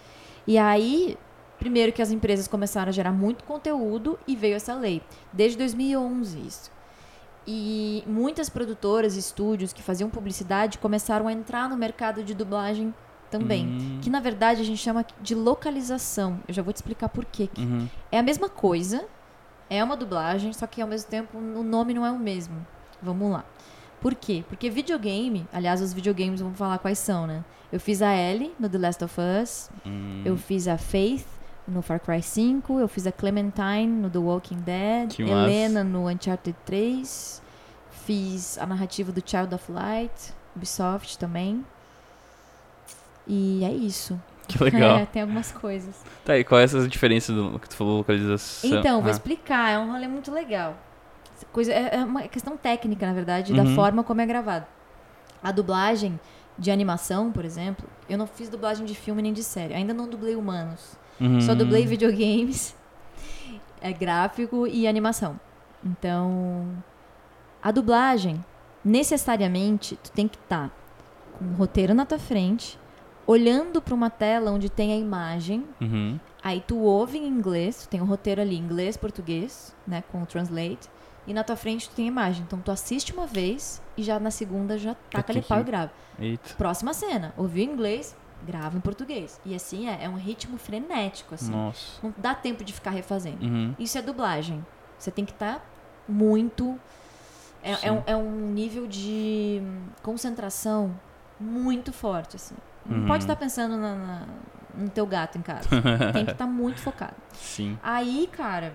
[0.47, 1.17] E aí,
[1.59, 5.03] primeiro que as empresas começaram a gerar muito conteúdo e veio essa lei.
[5.33, 6.81] Desde 2011 isso.
[7.47, 12.95] E muitas produtoras e estúdios que faziam publicidade começaram a entrar no mercado de dublagem
[13.31, 13.67] também.
[13.67, 16.41] Hum, Que na verdade a gente chama de localização.
[16.49, 17.49] Eu já vou te explicar por quê.
[17.57, 17.89] uhum.
[18.11, 19.05] É a mesma coisa,
[19.69, 22.67] é uma dublagem, só que ao mesmo tempo o nome não é o mesmo.
[23.03, 23.45] Vamos lá.
[24.01, 24.45] Por quê?
[24.49, 27.45] Porque videogame, aliás, os videogames, vamos falar quais são, né?
[27.71, 31.27] Eu fiz a Ellie no The Last of Us, Hum, eu fiz a Faith
[31.69, 35.51] no Far Cry 5, eu fiz a Clementine no The Walking Dead, Que massa.
[35.51, 37.41] Helena no Uncharted 3,
[37.91, 41.65] fiz a narrativa do Child of Light, Ubisoft também.
[43.33, 44.21] E é isso.
[44.49, 44.99] que legal.
[44.99, 45.95] É, tem algumas coisas.
[46.25, 48.69] Tá, e qual é essa diferença do que tu falou, localização?
[48.79, 49.71] Então, vou Ah, explicar.
[49.71, 50.77] É um rolê muito legal.
[51.53, 53.75] Coisa, é é uma questão técnica, na verdade, da Uhum.
[53.77, 54.67] forma como é gravado.
[55.43, 56.19] A dublagem
[56.59, 59.73] de animação, por exemplo, eu não fiz dublagem de filme nem de série.
[59.75, 60.99] Ainda não dublei humanos.
[61.21, 61.41] uhum.
[61.41, 62.75] Só dublei videogames,
[63.81, 65.39] é gráfico e animação.
[65.85, 66.67] Então,
[67.63, 68.45] a dublagem,
[68.85, 70.71] necessariamente, tu tem que estar
[71.39, 72.79] com o roteiro na tua frente,
[73.31, 76.19] olhando para uma tela onde tem a imagem Uhum.
[76.43, 80.27] Aí tu ouve em inglês, tu tem o roteiro ali, inglês, português, né, com o
[80.27, 80.89] translate,
[81.27, 82.43] e na tua frente tu tem a imagem.
[82.47, 85.65] Então tu assiste uma vez e já na segunda já taca ali tem pau e
[85.65, 85.93] grava.
[86.19, 86.55] Eita.
[86.55, 89.39] Próxima cena, ouviu em inglês, grava em português.
[89.45, 91.53] E assim é, é um ritmo frenético, assim.
[91.53, 92.01] Nossa.
[92.03, 93.45] Não dá tempo de ficar refazendo.
[93.45, 93.75] Uhum.
[93.79, 94.65] Isso é dublagem.
[94.99, 95.65] Você tem que estar
[96.09, 96.79] muito.
[97.63, 99.61] É, é um, é um nível de
[100.03, 100.99] concentração
[101.39, 102.57] muito forte, assim.
[102.87, 103.07] Não Uhum.
[103.07, 104.27] pode estar pensando na- na-
[104.75, 105.69] no teu gato em casa.
[106.13, 107.15] tem que estar muito focado.
[107.33, 107.79] Sim.
[107.83, 108.75] Aí, cara,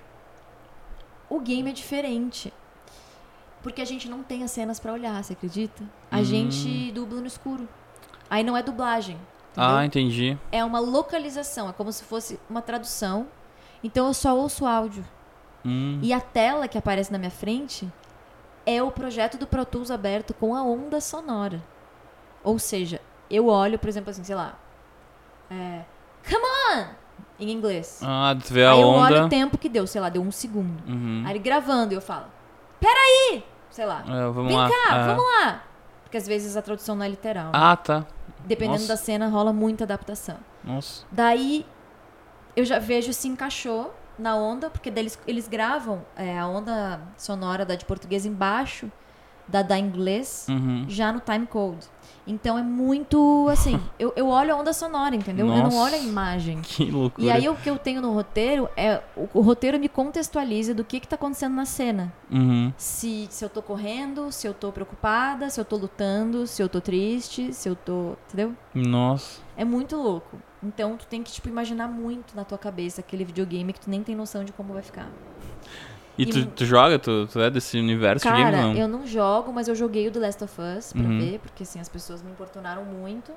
[1.30, 2.54] o game é diferente.
[3.63, 5.84] Porque a gente não tem as cenas pra olhar, você acredita?
[6.12, 6.24] A Hum.
[6.24, 7.68] gente dubla no escuro.
[8.30, 9.18] Aí não é dublagem.
[9.58, 9.76] entendeu?
[9.78, 10.38] Ah, entendi.
[10.52, 13.26] É uma localização, é como se fosse uma tradução.
[13.82, 15.06] Então eu só ouço áudio.
[15.63, 15.98] Hum.
[16.04, 17.89] E a tela que aparece na minha frente
[18.65, 21.63] é o projeto do Pro Tools aberto com a onda sonora.
[22.44, 24.56] Ou seja, eu olho, por exemplo, assim, sei lá.
[25.50, 25.82] É,
[26.30, 26.86] Come on!
[27.40, 28.00] Em inglês.
[28.04, 30.32] Ah, tu vê a Aí eu olho o tempo que deu, sei lá, deu um
[30.32, 30.82] segundo.
[30.88, 31.24] Uhum.
[31.26, 32.26] Aí ele gravando e eu falo,
[32.80, 33.44] peraí!
[33.70, 34.70] Sei lá, É, vamos vem lá.
[34.70, 35.08] cá, Ah.
[35.08, 35.64] vamos lá!
[36.04, 37.46] Porque às vezes a tradução não é literal.
[37.46, 37.52] né?
[37.54, 38.06] Ah, tá.
[38.46, 38.88] Dependendo nossa.
[38.94, 40.38] da cena, rola muita adaptação.
[40.64, 41.06] Nossa.
[41.12, 41.66] Daí
[42.56, 47.02] eu já vejo se encaixou na onda, porque daí eles, eles gravam é, a onda
[47.18, 48.90] sonora da de português embaixo
[49.48, 50.86] da da inglês, Uhum.
[50.88, 51.86] já no time code.
[52.28, 55.48] Então é muito assim, eu, eu olho a onda sonora, entendeu?
[55.48, 55.78] Eu não Nossa.
[55.78, 56.62] olho a imagem.
[56.62, 57.26] Que loucura.
[57.26, 60.84] E aí o que eu tenho no roteiro é o, o roteiro me contextualiza do
[60.84, 62.12] que que tá acontecendo na cena.
[62.32, 62.74] Uhum.
[62.78, 66.70] Se, se eu tô correndo, se eu tô preocupada, se eu tô lutando, se eu
[66.70, 68.56] tô triste, se eu tô, entendeu?
[68.74, 69.42] Nossa.
[69.56, 70.38] É muito louco.
[70.64, 74.02] Então tu tem que tipo imaginar muito na tua cabeça aquele videogame que tu nem
[74.02, 75.10] tem noção de como vai ficar.
[76.17, 76.97] E, E tu, tu joga?
[76.97, 78.73] Tu, tu é desse universo de Cara, game?
[78.73, 78.75] Não.
[78.82, 81.17] eu não jogo, mas eu joguei o The Last of Us pra Uhum.
[81.17, 83.32] ver, porque assim as pessoas me importunaram muito.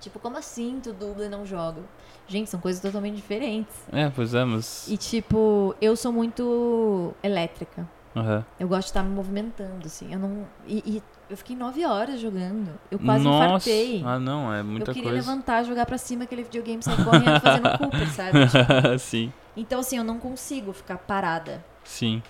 [0.00, 1.80] Tipo, como assim tu dubla e não joga?
[2.26, 3.74] Gente, são coisas totalmente diferentes.
[3.92, 4.88] É, pois é, mas.
[4.88, 7.86] E tipo, eu sou muito elétrica.
[8.16, 8.44] Aham.
[8.58, 10.12] Eu gosto de estar me movimentando, assim.
[10.12, 10.46] Eu não.
[10.66, 12.70] E, e eu fiquei nove horas jogando.
[12.90, 13.46] Eu quase Nossa.
[13.46, 14.02] infartei.
[14.04, 15.30] Ah, não, é muita eu queria coisa.
[15.30, 18.46] levantar, jogar pra cima aquele videogame sair correndo fazendo Cooper, sabe?
[18.46, 21.64] Tipo, sim, Então, assim, eu não consigo ficar parada.
[21.84, 22.22] Sim.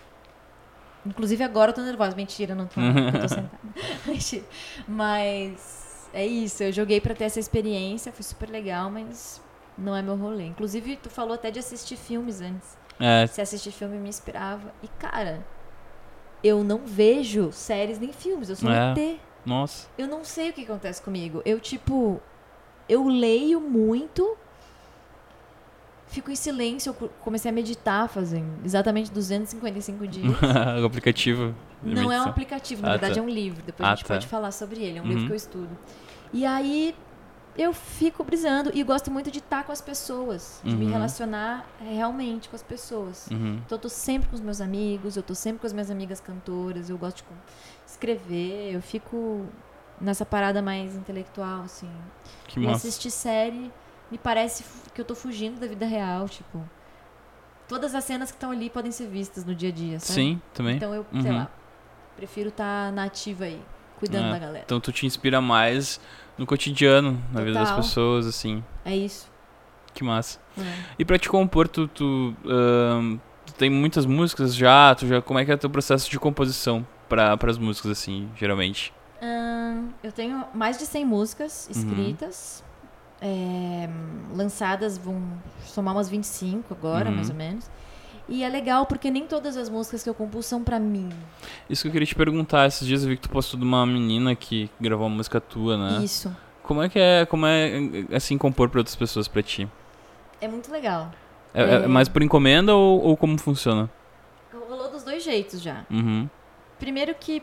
[1.04, 2.14] Inclusive agora eu tô nervosa.
[2.14, 2.80] Mentira, não tô.
[2.80, 3.50] eu tô sentada.
[4.06, 4.44] Mentira.
[4.86, 6.62] Mas é isso.
[6.62, 8.12] Eu joguei pra ter essa experiência.
[8.12, 9.42] Foi super legal, mas
[9.76, 10.46] não é meu rolê.
[10.46, 12.76] Inclusive, tu falou até de assistir filmes antes.
[13.00, 14.72] É, Se assistir filme me inspirava.
[14.82, 15.44] E, cara,
[16.44, 18.48] eu não vejo séries nem filmes.
[18.48, 18.92] Eu sou É.
[18.92, 19.18] ET.
[19.44, 19.88] nossa.
[19.98, 21.42] Eu não sei o que acontece comigo.
[21.44, 22.20] Eu, tipo,
[22.88, 24.36] eu leio muito,
[26.12, 26.90] fico em silêncio.
[26.90, 30.32] Eu co- comecei a meditar fazem exatamente 255 dias.
[30.82, 31.54] o aplicativo.
[31.82, 33.20] Não é um aplicativo, na Ah, verdade tá.
[33.20, 33.62] é um livro.
[33.64, 34.14] Depois Ah, a gente tá.
[34.14, 34.98] pode falar sobre ele.
[34.98, 35.10] É um Uhum.
[35.10, 35.70] livro que eu estudo.
[36.32, 36.94] E aí
[37.58, 40.92] eu fico brisando e gosto muito de estar com as pessoas, de me Uhum.
[40.92, 43.26] relacionar realmente com as pessoas.
[43.30, 43.60] Uhum.
[43.66, 46.20] Então eu tô sempre com os meus amigos, eu tô sempre com as minhas amigas
[46.20, 47.24] cantoras, eu gosto de
[47.86, 49.44] escrever, eu fico
[50.00, 51.90] nessa parada mais intelectual, assim.
[52.48, 52.76] Que e massa.
[52.88, 53.70] assistir série
[54.12, 54.62] me parece
[54.94, 56.62] que eu tô fugindo da vida real, tipo.
[57.66, 60.12] Todas as cenas que estão ali podem ser vistas no dia a dia, sabe?
[60.14, 60.76] Sim, também.
[60.76, 61.38] Então eu, sei Uhum.
[61.38, 61.50] lá,
[62.14, 63.58] prefiro estar na ativa aí,
[63.98, 64.30] cuidando É.
[64.32, 64.62] da galera.
[64.66, 65.98] Então tu te inspira mais
[66.36, 67.82] no cotidiano, na vida das Total.
[67.82, 68.62] pessoas, assim.
[68.84, 69.30] É isso.
[69.94, 70.38] Que massa.
[70.58, 70.62] É.
[70.98, 74.94] E pra te compor, tu, tu, ahn, tu tem muitas músicas já?
[74.94, 78.28] Tu já como é que é o teu processo de composição para as músicas, assim,
[78.36, 78.92] geralmente?
[80.02, 81.80] Eu tenho mais de 100 músicas Uhum.
[83.22, 83.88] É,
[84.34, 85.22] lançadas vão
[85.64, 87.14] somar umas 25 agora, Uhum.
[87.16, 87.70] mais ou menos.
[88.28, 91.08] E é legal porque nem todas as músicas que eu compus são pra mim.
[91.68, 92.66] Isso que eu queria te perguntar.
[92.66, 95.76] Esses dias eu vi que tu postou de uma menina que gravou uma música tua,
[95.76, 96.04] né?
[96.04, 96.34] Isso.
[96.62, 97.70] Como é que é, como é,
[98.14, 99.68] assim, compor pra outras pessoas pra ti?
[100.40, 101.10] É muito legal.
[101.52, 101.86] É, é É.
[101.86, 103.90] mais por encomenda ou, ou como funciona?
[104.68, 105.84] Rolou dos dois jeitos já.
[105.90, 106.28] Uhum.
[106.78, 107.42] Primeiro que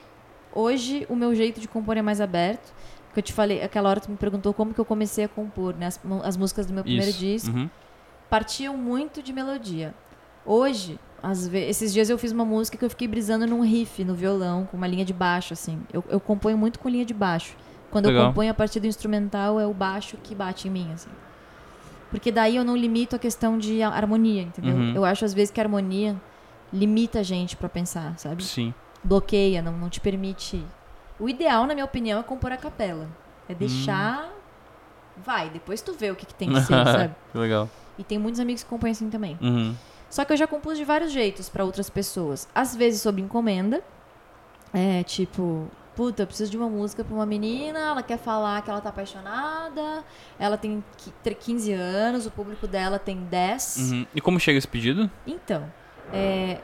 [0.51, 2.73] Hoje, o meu jeito de compor é mais aberto.
[3.19, 5.87] Eu te falei, aquela hora tu me perguntou como que eu comecei a compor, né?
[5.87, 7.19] As, as músicas do meu primeiro Isso.
[7.19, 7.69] disco Uhum.
[8.29, 9.93] partiam muito de melodia.
[10.45, 14.15] Hoje, às esses dias eu fiz uma música que eu fiquei brisando num riff no
[14.15, 15.81] violão, com uma linha de baixo, assim.
[15.91, 17.57] Eu, eu componho muito com linha de baixo.
[17.91, 18.27] Quando eu Legal.
[18.27, 21.09] componho a partir do instrumental, é o baixo que bate em mim, assim.
[22.09, 24.75] Porque daí eu não limito a questão de harmonia, entendeu?
[24.75, 24.95] Uhum.
[24.95, 26.15] Eu acho às vezes que a harmonia
[26.71, 28.45] limita a gente pra pensar, sabe?
[28.45, 28.73] Sim.
[29.03, 30.63] Bloqueia, não, não te permite.
[31.19, 33.07] O ideal, na minha opinião, é compor a capela.
[33.47, 34.29] É deixar.
[35.17, 37.15] Vai, depois tu vê o que, que tem que ser, sabe?
[37.31, 37.69] Que legal.
[37.97, 39.37] E tem muitos amigos que compõem assim também.
[39.41, 39.75] Uhum.
[40.09, 42.47] Só que eu já compus de vários jeitos pra outras pessoas.
[42.55, 43.83] Às vezes sob encomenda.
[44.73, 48.69] É, tipo, puta, eu preciso de uma música pra uma menina, ela quer falar que
[48.69, 50.03] ela tá apaixonada,
[50.39, 53.77] ela tem qui- tre- 15 anos, o público dela tem 10.
[53.91, 54.05] Uhum.
[54.15, 55.09] E como chega esse pedido?
[55.27, 55.69] Então,
[56.13, 56.59] é,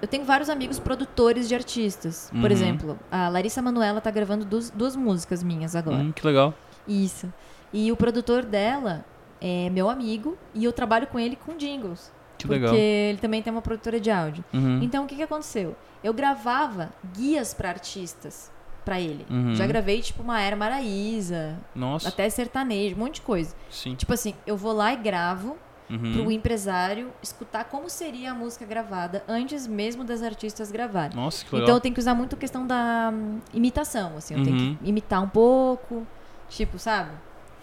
[0.00, 2.30] eu tenho vários amigos produtores de artistas.
[2.30, 2.46] Por Uhum.
[2.50, 5.98] exemplo, a Larissa Manoela tá gravando duas, duas músicas minhas agora.
[5.98, 6.54] Hum, que legal.
[6.88, 7.32] Isso.
[7.72, 9.04] E o produtor dela
[9.40, 12.12] é meu amigo e eu trabalho com ele com jingles.
[12.36, 12.74] Que porque legal.
[12.74, 14.42] ele também tem uma produtora de áudio.
[14.52, 14.80] Uhum.
[14.82, 15.76] Então, o que, que aconteceu?
[16.02, 18.50] Eu gravava guias pra artistas
[18.84, 19.26] pra ele.
[19.30, 19.54] Uhum.
[19.54, 22.08] Já gravei, tipo, uma Era Maraísa, Nossa.
[22.08, 23.54] até sertanejo, um monte de coisa.
[23.70, 23.94] Sim.
[23.94, 25.56] Tipo assim, eu vou lá e gravo
[25.90, 26.12] Uhum.
[26.12, 31.16] pro empresário escutar como seria a música gravada antes mesmo das artistas gravarem.
[31.16, 31.64] Nossa, que legal.
[31.64, 34.76] Então eu tenho que usar muito a questão da hum, imitação, assim, eu tenho Uhum.
[34.76, 36.06] que imitar um pouco,
[36.48, 37.10] tipo, sabe?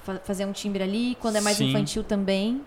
[0.03, 1.69] Fa- fazer um timbre ali, quando é mais Sim.
[1.69, 2.61] infantil também.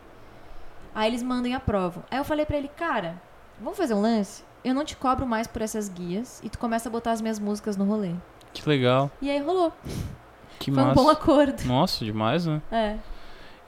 [0.95, 2.03] Aí eles mandam e aprovam.
[2.11, 3.21] Aí eu falei pra ele, cara,
[3.61, 4.43] vamos fazer um lance?
[4.65, 7.39] Eu não te cobro mais por essas guias e tu começa a botar as minhas
[7.39, 8.13] músicas no rolê.
[8.53, 9.11] Que legal.
[9.23, 9.73] E aí rolou.
[10.59, 11.01] Que Foi massa.
[11.01, 11.63] um bom acordo.
[11.65, 12.61] Nossa, demais, né?
[12.71, 12.97] É.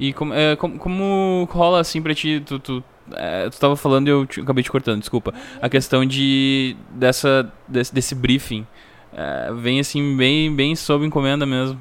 [0.03, 2.43] E como, é, como, como rola assim pra ti?
[2.45, 5.33] Tu, tu, é, tu tava falando e eu te- acabei te cortando, desculpa.
[5.61, 8.67] A questão de dessa, desse, desse briefing.
[9.15, 11.79] é, vem assim, bem, bem sob encomenda mesmo.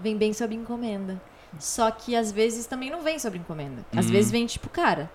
[0.00, 1.20] Vem bem sob encomenda.
[1.58, 3.84] Só que às vezes também não vem sob encomenda.
[3.94, 4.12] Às Uhum.
[4.12, 5.10] vezes vem tipo, cara,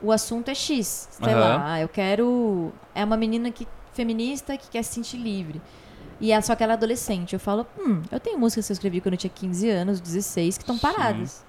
[0.00, 1.08] o assunto é X.
[1.10, 1.56] Sei Aham.
[1.56, 2.70] lá, eu quero.
[2.94, 5.60] É uma menina que, feminista que quer se sentir livre.
[6.20, 7.32] E é só que ela é adolescente.
[7.32, 10.56] Eu falo, hum, eu tenho músicas que eu escrevi quando eu tinha 15 anos, 16,
[10.58, 11.42] que estão paradas.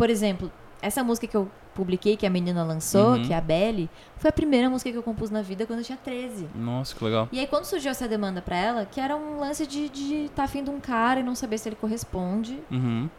[0.00, 3.22] Por exemplo, essa música que eu publiquei, que a menina lançou, Uhum.
[3.22, 5.84] que é a Belly, foi a primeira música que eu compus na vida quando eu
[5.84, 6.48] tinha 13.
[6.54, 7.28] Nossa, que legal.
[7.30, 10.28] E aí, quando surgiu essa demanda pra ela, que era um lance de estar de
[10.34, 13.10] tá afim de um cara e não saber se ele corresponde, Uhum.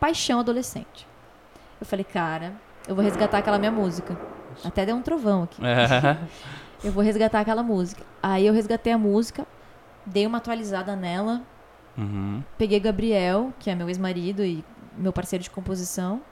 [0.00, 1.06] paixão adolescente.
[1.78, 2.54] Eu falei, cara,
[2.88, 4.16] eu vou resgatar aquela minha música.
[4.64, 5.60] Até deu um trovão aqui.
[5.64, 6.16] É.
[6.82, 8.02] Eu vou resgatar aquela música.
[8.22, 9.46] Aí eu resgatei a música,
[10.06, 11.42] dei uma atualizada nela,
[11.96, 12.42] Uhum.
[12.58, 14.64] peguei Gabriel, que é meu ex-marido e
[14.96, 16.22] meu parceiro de composição.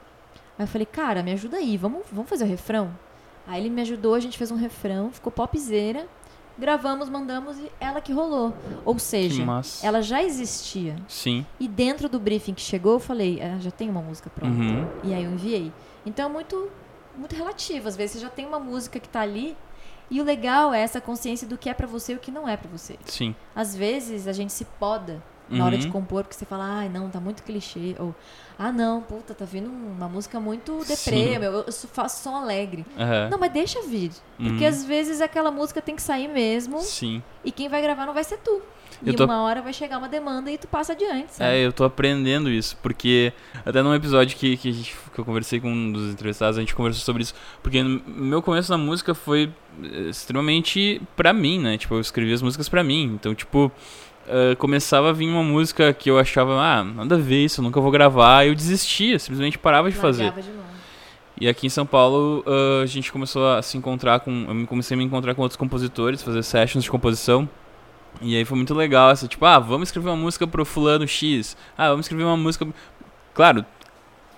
[0.58, 2.90] Aí eu falei, cara, me ajuda aí, vamos, vamos fazer o refrão?
[3.46, 6.06] Aí ele me ajudou, a gente fez um refrão, ficou popzeira,
[6.58, 8.54] gravamos, mandamos e ela que rolou.
[8.84, 9.42] Ou seja,
[9.82, 10.96] ela já existia.
[11.08, 11.46] Sim.
[11.58, 14.54] E dentro do briefing que chegou, eu falei, ah, já tem uma música pronta.
[14.54, 14.86] Uhum.
[15.02, 15.72] E aí eu enviei.
[16.04, 16.70] Então é muito,
[17.16, 17.88] muito relativo.
[17.88, 19.56] Às vezes você já tem uma música que tá ali.
[20.10, 22.46] E o legal é essa consciência do que é pra você e o que não
[22.48, 22.98] é pra você.
[23.04, 23.34] Sim.
[23.54, 25.92] Às vezes a gente se poda na hora de Uhum.
[25.92, 27.94] compor, porque você fala, ai, não, tá muito clichê.
[27.98, 28.14] Ou,
[28.58, 32.84] ah, não, puta, tá vindo uma música muito deprê, meu, eu faço som alegre.
[32.98, 33.28] Aham.
[33.30, 34.12] Não, mas deixa vir.
[34.36, 34.68] Porque Uhum.
[34.70, 37.22] às vezes aquela música tem que sair mesmo Sim.
[37.44, 38.62] e quem vai gravar não vai ser tu.
[39.02, 41.50] Eu e tô- uma hora vai chegar uma demanda e tu passa adiante, sabe?
[41.54, 43.32] É, eu tô aprendendo isso, porque
[43.64, 46.74] até num episódio que, que, gente- que eu conversei com um dos entrevistados, a gente
[46.74, 49.50] conversou sobre isso, porque meu começo na música foi
[49.82, 51.78] eh, extremamente pra mim, né?
[51.78, 53.72] Tipo, eu escrevia as músicas pra mim, então, tipo,
[54.30, 57.64] eh, começava a vir uma música que eu achava, ah, nada a ver isso, eu
[57.64, 60.32] nunca vou gravar, eu desistia, simplesmente parava de fazer.
[60.32, 60.42] De.
[61.40, 64.30] E aqui em São Paulo ah, a gente começou a se encontrar com.
[64.48, 67.48] Eu me- comecei a me encontrar com outros compositores, fazer sessions de composição.
[68.20, 71.56] E aí foi muito legal essa, tipo, ah, vamos escrever uma música pro fulano X.
[71.78, 72.66] Ah, vamos escrever uma música.
[73.32, 73.64] Claro,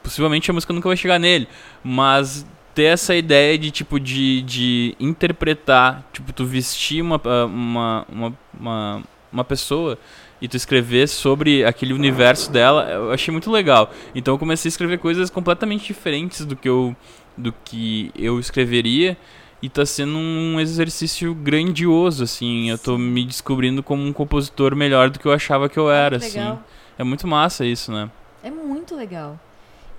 [0.03, 1.49] possivelmente a música nunca vai chegar nele.
[1.83, 8.07] Mas ter essa ideia de, tipo, de, de interpretar, tipo, tu vestir uma, ah, uma,
[8.09, 9.99] uma, uma, uma pessoa
[10.41, 13.93] e tu escrever sobre aquele universo dela, eu achei muito legal.
[14.15, 16.97] Então eu comecei a escrever coisas completamente diferentes do que eu,
[17.37, 19.17] do que eu escreveria.
[19.63, 22.69] E tá sendo um exercício grandioso, assim.
[22.69, 26.19] Eu tô me descobrindo como um compositor melhor do que eu achava que eu era,
[26.19, 26.59] que assim.
[26.99, 28.11] É muito massa isso, né?
[28.43, 29.39] É muito legal.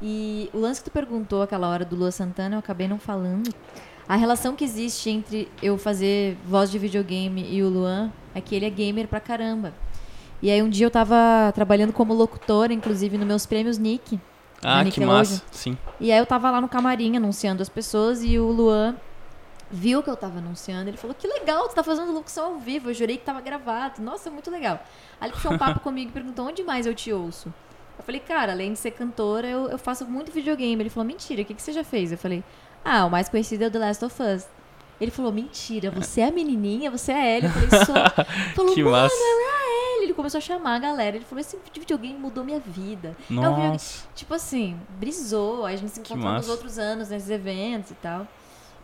[0.02, 3.50] E o lance que tu perguntou aquela hora do Lua Santana, eu acabei não falando.
[4.08, 8.54] A relação que existe entre eu fazer voz de videogame e o Luan é que
[8.56, 9.74] ele é gamer pra caramba.
[10.42, 14.20] E aí um dia eu tava trabalhando como locutora, inclusive nos meus prêmios Nick.
[14.62, 15.18] Ah, que Nickelodeon.
[15.18, 15.44] massa.
[15.52, 15.78] Sim.
[16.00, 18.96] E aí eu tava lá no camarim anunciando as pessoas e o Luan
[19.72, 22.92] viu que eu tava anunciando, ele falou, que legal, tu tá fazendo locução ao vivo,
[22.92, 24.80] eu jurei que tava gravado, nossa, muito legal.
[25.20, 27.52] Aí ele puxou um papo comigo e perguntou, onde mais eu te ouço?
[27.98, 30.82] Eu falei, cara, além de ser cantora, eu, eu faço muito videogame.
[30.82, 32.12] Ele falou, mentira, o que, que você já fez?
[32.12, 32.44] Eu falei,
[32.84, 34.46] ah, o mais conhecido é o The Last of Us.
[35.02, 37.46] Ele falou, mentira, você é a menininha, você é a Ellie.
[37.50, 37.96] Eu falei, sou.
[38.46, 39.16] Ele falou, Que mano, massa.
[39.16, 40.04] é a Ellie.
[40.06, 41.16] Ele começou a chamar a galera.
[41.16, 43.16] Ele falou, esse videogame mudou minha vida.
[43.30, 44.06] Nossa.
[44.16, 45.66] Tipo assim, brisou.
[45.66, 48.28] Aí a gente se encontrou nos outros anos, nesses eventos e tal.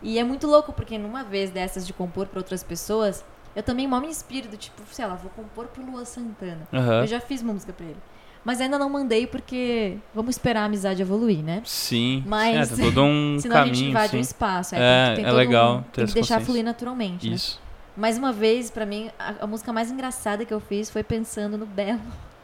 [0.02, 3.24] E é muito louco, porque numa vez dessas de compor pra outras pessoas,
[3.56, 6.68] eu também mal me inspiro do tipo, sei lá, vou compor pro Lua Santana.
[6.74, 7.02] Aham.
[7.02, 7.98] Eu já fiz uma música pra ele.
[8.44, 11.62] Mas ainda não mandei porque vamos esperar a amizade evoluir, né?
[11.66, 12.24] Sim.
[12.26, 14.20] Mas- É, tem todo um Senão a gente caminho, invade sim.
[14.20, 14.76] espaço.
[14.76, 17.36] É, é todo legal um- ter Tem que deixar fluir naturalmente, né?
[17.36, 17.60] Isso.
[17.98, 21.58] Mais uma vez, pra mim, a, a música mais engraçada que eu fiz foi pensando
[21.58, 22.00] no Belo.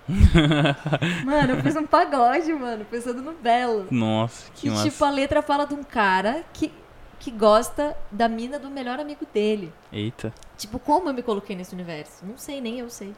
[1.26, 3.88] mano, eu fiz um pagode, mano, pensando no Belo.
[3.90, 4.90] Nossa, que Que, massa.
[4.90, 6.72] tipo, a letra fala de um cara que,
[7.20, 9.72] que gosta da mina do melhor amigo dele.
[9.92, 10.34] Eita.
[10.58, 12.24] Tipo, como eu me coloquei nesse universo?
[12.26, 13.14] Não sei, nem eu sei.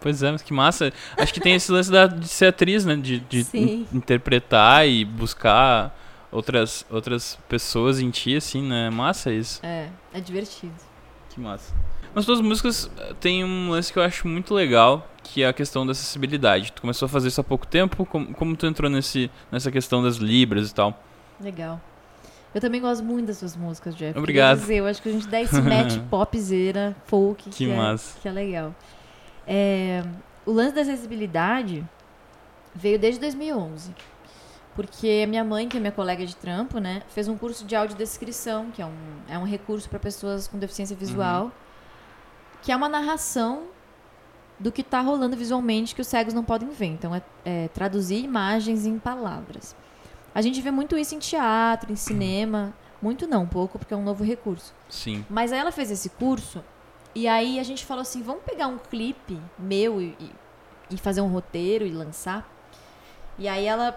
[0.00, 0.92] Pois é, mas que massa.
[1.16, 2.94] Acho que tem esse lance da, de ser atriz, né?
[2.96, 5.96] De, de in- interpretar e buscar
[6.30, 8.90] outras, outras pessoas em ti, assim, né?
[8.90, 9.60] Massa isso.
[9.64, 10.74] É, é divertido.
[11.30, 11.74] Que massa.
[12.14, 15.52] Mas tuas músicas eh, têm um lance que eu acho muito legal, que é a
[15.52, 16.72] questão da acessibilidade.
[16.72, 18.06] Tu começou a fazer isso há pouco tempo?
[18.06, 21.00] Como, como tu entrou nesse, nessa questão das libras e tal?
[21.40, 21.80] Legal.
[22.54, 24.18] Eu também gosto muito das suas músicas, Jeff.
[24.18, 24.60] Obrigado.
[24.60, 28.18] dizer, eu acho que a gente dá esse match popzera, folk, Que que, é, massa.
[28.20, 28.74] que é legal.
[29.50, 30.04] É,
[30.44, 31.82] o lance da acessibilidade
[32.74, 33.94] veio desde 2011.
[34.76, 37.74] Porque a minha mãe, que é minha colega de trampo, né, fez um curso de
[37.74, 38.94] audiodescrição, que é um,
[39.28, 41.50] é um recurso para pessoas com deficiência visual,
[42.62, 43.64] que é uma narração
[44.60, 46.86] do que está rolando visualmente que os cegos não podem ver.
[46.86, 49.74] Então, é, é traduzir imagens em palavras.
[50.34, 52.72] A gente vê muito isso em teatro, em cinema.
[53.00, 54.74] Muito não, pouco, porque é um novo recurso.
[54.88, 55.24] Sim.
[55.28, 56.62] Mas aí ela fez esse curso
[57.14, 60.16] e aí a gente falou assim, vamos pegar um clipe meu e,
[60.90, 62.48] e- fazer um roteiro e lançar.
[63.38, 63.96] E aí ela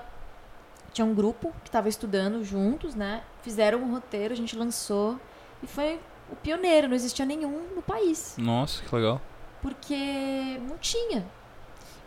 [0.93, 3.24] tinha um grupo que estava estudando juntos, né?
[3.41, 5.17] Fizeram um roteiro, a gente lançou
[5.63, 6.00] e foi
[6.32, 9.21] o pioneiro, não existia nenhum no país, Nossa, que legal.
[9.62, 11.26] porque não tinha.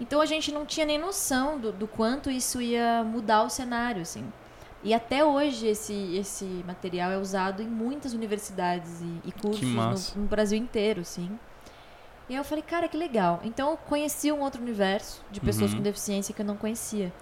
[0.00, 4.02] Então a gente não tinha nem noção do, do quanto isso ia mudar o cenário,
[4.02, 4.24] assim.
[4.84, 10.22] E até hoje esse, esse material é usado em muitas universidades e, e cursos no,
[10.22, 11.30] no Brasil inteiro, assim.
[12.28, 13.40] E aí eu falei, cara, que legal.
[13.42, 15.78] Então eu conheci um outro universo de pessoas Uhum.
[15.78, 17.12] com deficiência que eu não conhecia.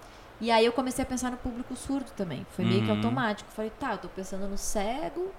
[0.40, 2.44] E aí eu comecei a pensar no público surdo também.
[2.50, 2.96] Foi meio que Uhum.
[2.96, 3.48] automático.
[3.52, 5.30] Falei, tá, eu tô pensando no cego.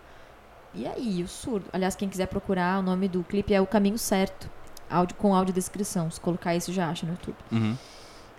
[0.73, 1.65] E aí, o surdo?
[1.73, 4.49] Aliás, quem quiser procurar, o nome do clipe é O Caminho Certo.
[4.89, 6.09] Áudio, com audiodescrição.
[6.09, 7.35] Se colocar isso, já acha no YouTube.
[7.51, 7.77] Uhum.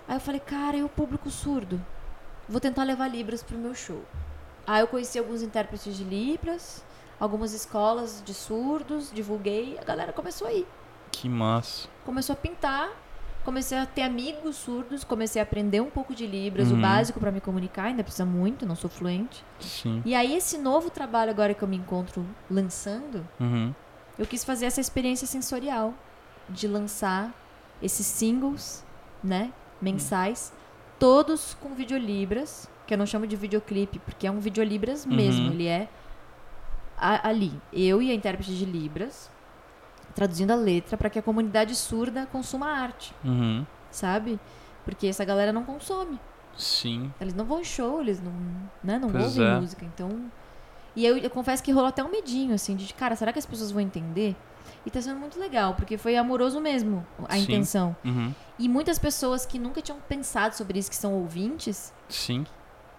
[0.09, 1.81] Aí eu falei, cara, e o público surdo?
[2.49, 4.03] Vou tentar levar Libras pro meu show.
[4.67, 6.85] Aí eu conheci alguns intérpretes de Libras,
[7.21, 10.67] algumas escolas de surdos, divulguei, a galera começou a ir.
[11.13, 11.89] Que massa.
[12.05, 12.91] Começou a pintar,
[13.45, 16.81] comecei a ter amigos surdos, comecei a aprender um pouco de Libras, o Uhum.
[16.81, 19.45] básico pra me comunicar, ainda precisa muito, não sou fluente.
[19.61, 20.03] Sim.
[20.05, 23.75] E aí esse novo trabalho agora que eu me encontro lançando, Uhum.
[24.19, 25.95] eu quis fazer essa experiência sensorial
[26.49, 27.33] de lançar
[27.83, 28.83] esses singles,
[29.23, 30.53] né, mensais,
[30.99, 35.53] todos com videolibras, que eu não chamo de videoclipe, porque é um videolibras mesmo, Uhum.
[35.53, 35.89] ele é
[36.97, 39.31] a- ali, eu e a intérprete de libras,
[40.15, 43.67] traduzindo a letra para que a comunidade surda consuma arte, Uhum.
[43.91, 44.39] sabe?
[44.85, 46.21] Porque essa galera não consome.
[46.57, 47.13] Sim.
[47.21, 48.33] Eles não vão em show, eles não,
[48.83, 49.59] né, não Pois ouvem é.
[49.61, 49.85] música.
[49.85, 50.31] Então.
[50.95, 53.47] E eu, eu confesso que rolou até um medinho, assim, de cara, será que as
[53.47, 54.37] pessoas vão entender?
[54.87, 57.43] E tá sendo muito legal, porque foi amoroso mesmo a Sim.
[57.43, 57.97] intenção.
[58.05, 58.35] Uhum.
[58.59, 62.45] E muitas pessoas que nunca tinham pensado sobre isso, que são ouvintes, Sim.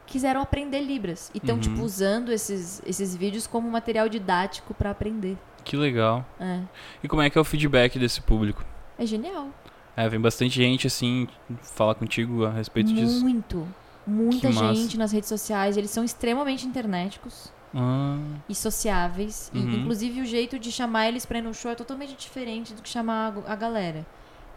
[0.07, 1.29] quiseram aprender Libras.
[1.33, 1.61] E estão, Uhum.
[1.61, 5.37] tipo, usando esses, esses vídeos como material didático pra aprender.
[5.63, 6.25] Que legal.
[6.39, 6.61] É.
[7.03, 8.63] E como é que é o feedback desse público?
[8.97, 9.49] É genial.
[9.97, 11.27] É, vem bastante gente, assim,
[11.61, 13.21] falar contigo a respeito disso.
[13.21, 13.67] Muito.
[14.07, 14.75] Muita Que massa.
[14.75, 15.77] gente nas redes sociais.
[15.77, 17.51] Eles são extremamente internéticos.
[17.75, 19.51] Ah, e sociáveis.
[19.53, 19.73] E, Uhum.
[19.81, 22.87] inclusive, o jeito de chamar eles pra ir no show é totalmente diferente do que
[22.89, 24.05] chamar a, a galera.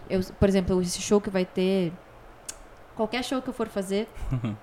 [0.09, 1.93] Eu, por exemplo, esse show que vai ter.
[2.95, 4.09] Qualquer show que eu for fazer,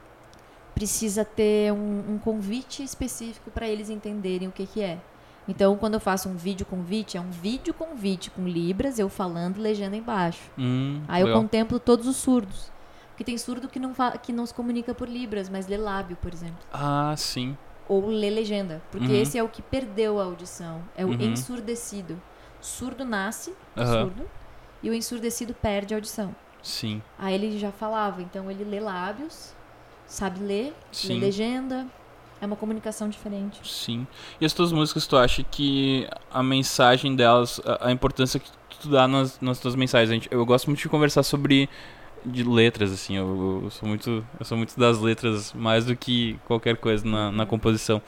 [0.73, 4.97] precisa ter um, um convite específico pra eles entenderem o que, que é.
[5.47, 9.57] Então, quando eu faço um vídeo convite, é um vídeo convite com libras, eu falando
[9.57, 10.41] e legenda embaixo.
[10.57, 11.41] hum, Aí eu legal.
[11.43, 12.71] contemplo todos os surdos.
[13.09, 16.33] Porque tem surdo que não, que não se comunica por libras, mas lê lábio, por
[16.33, 17.55] exemplo Ah, sim.
[17.87, 19.21] Ou ler legenda, porque Uhum.
[19.21, 21.21] esse é o que perdeu a audição, é o Uhum.
[21.21, 22.19] ensurdecido.
[22.61, 24.05] Surdo nasce Aham.
[24.05, 24.25] surdo
[24.81, 26.35] e o ensurdecido perde a audição.
[26.63, 27.01] Sim.
[27.19, 29.53] Aí ele já falava, então ele lê lábios,
[30.07, 31.13] sabe ler, Sim.
[31.19, 31.87] lê legenda,
[32.41, 33.61] É uma comunicação diferente.
[33.63, 34.05] Sim.
[34.41, 38.89] E as tuas músicas, tu acha que a mensagem delas, a, a importância que tu
[38.89, 40.27] dá nas, nas tuas mensagens?
[40.29, 41.69] Eu gosto muito de conversar sobre
[42.25, 43.15] de letras, assim.
[43.17, 47.31] Eu, eu sou muito, eu sou muito das letras mais do que qualquer coisa na,
[47.31, 48.01] na composição.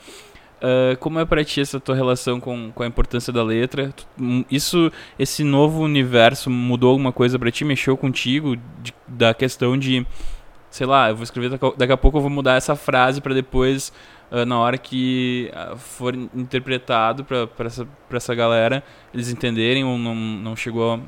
[0.60, 3.94] Ah, como é pra ti essa tua relação com, com a importância da letra?
[4.20, 7.64] Hum, Isso, esse novo universo mudou alguma coisa pra ti?
[7.64, 10.04] Mexeu contigo de- da questão de,
[10.70, 13.92] sei lá, eu vou escrever daqui a, pouco eu vou mudar essa frase pra depois
[14.30, 18.82] ah, na hora que ah, for interpretado pra, pra, essa, pra essa galera,
[19.14, 21.00] eles entenderem ou não, não chegou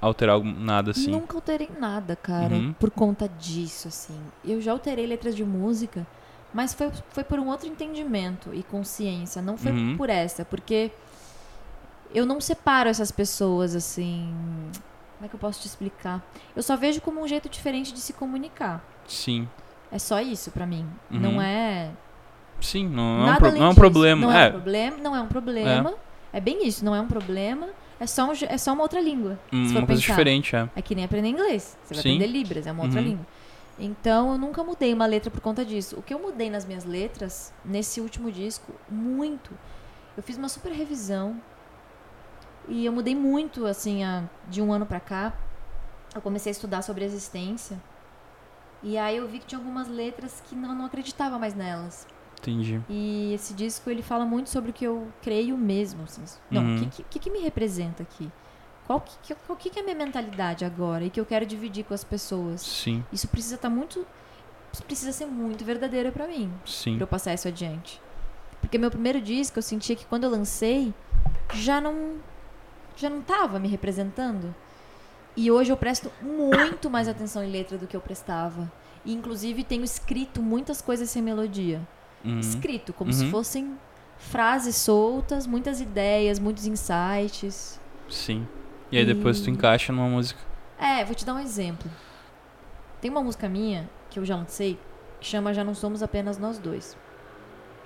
[0.00, 1.10] alterar algum- nada assim?
[1.10, 2.72] Nunca alterei nada, cara, Uhum.
[2.72, 4.18] por conta disso, assim.
[4.44, 6.06] Eu já alterei letras de música,
[6.54, 9.40] mas foi, foi por um outro entendimento e consciência.
[9.42, 9.96] Não foi Uhum.
[9.96, 10.90] por essa, porque
[12.14, 14.32] eu não separo essas pessoas, assim.
[15.16, 16.22] Como é que eu posso te explicar?
[16.56, 18.82] Eu só vejo como um jeito diferente de se comunicar.
[19.06, 19.46] Sim.
[19.92, 20.86] É só isso pra mim.
[21.10, 21.18] Uhum.
[21.20, 21.90] Não é.
[22.60, 23.80] Sim, não, não é um, pro- não é um disso.
[23.80, 24.20] problema.
[24.26, 24.44] Não é.
[24.44, 24.96] é, um problema.
[24.98, 25.94] Não é um problema.
[26.32, 26.40] É.
[26.40, 27.68] bem isso, não é um problema.
[28.00, 29.38] É só, um é só uma outra língua.
[29.50, 30.12] se uma coisa pensar.
[30.12, 30.68] diferente, é.
[30.74, 31.76] É que nem aprender inglês.
[31.84, 32.08] Você vai Sim.
[32.16, 33.06] aprender Libras, é uma outra Uhum.
[33.06, 33.26] língua.
[33.78, 35.96] Então, eu nunca mudei uma letra por conta disso.
[35.98, 39.50] O que eu mudei nas minhas letras, nesse último disco, muito.
[40.16, 41.40] Eu fiz uma super revisão.
[42.68, 45.32] E eu mudei muito, assim, a- de um ano pra cá.
[46.14, 47.80] Eu comecei a estudar sobre existência.
[48.82, 52.06] E aí eu vi que tinha algumas letras que não, não acreditava mais nelas.
[52.40, 52.80] Entendi.
[52.88, 56.02] E esse disco, ele fala muito sobre o que eu creio mesmo.
[56.04, 56.22] Assim.
[56.50, 56.82] Não, Uhum.
[56.84, 58.30] o que, que, que me representa aqui?
[58.86, 61.94] Qual que, qual que é a minha mentalidade agora e que eu quero dividir com
[61.94, 62.60] as pessoas?
[62.62, 64.04] Sim, Isso precisa estar muito...
[64.72, 66.94] Isso precisa ser muito verdadeiro pra mim, sim.
[66.96, 68.00] pra eu passar isso adiante.
[68.60, 70.94] Porque meu primeiro disco, eu sentia que quando eu lancei,
[71.54, 72.16] já não...
[72.96, 74.54] Já não tava me representando.
[75.36, 78.70] E hoje eu presto muito mais atenção em letra do que eu prestava.
[79.04, 81.80] E, inclusive, tenho escrito muitas coisas sem melodia
[82.24, 82.38] Uhum.
[82.40, 83.16] escrito, como Uhum.
[83.16, 83.78] se fossem
[84.18, 87.80] frases soltas, muitas ideias, muitos insights.
[88.08, 88.46] Sim.
[88.92, 90.40] E aí depois tu E- encaixa numa música.
[90.78, 91.90] É, vou te dar um exemplo.
[93.00, 94.78] Tem uma música minha que eu já lancei
[95.20, 96.96] que chama Já Não Somos Apenas Nós Dois.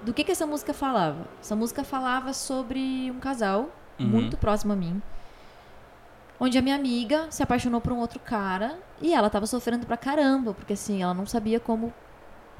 [0.02, 1.26] Do que que essa música falava?
[1.40, 4.06] Essa música falava sobre um casal Uhum.
[4.06, 5.00] muito próximo a mim,
[6.40, 9.96] onde a minha amiga se apaixonou por um outro cara e ela tava sofrendo pra
[9.96, 11.92] caramba, porque assim, ela não sabia como.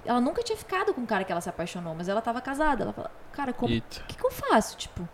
[0.05, 2.83] Ela nunca tinha ficado com o cara que ela se apaixonou, mas ela tava casada.
[2.85, 3.53] Ela fala, cara.
[3.59, 3.81] O que,
[4.17, 4.77] que eu faço?
[4.77, 5.09] Tipo,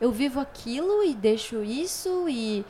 [0.00, 2.64] eu vivo aquilo e deixo isso e.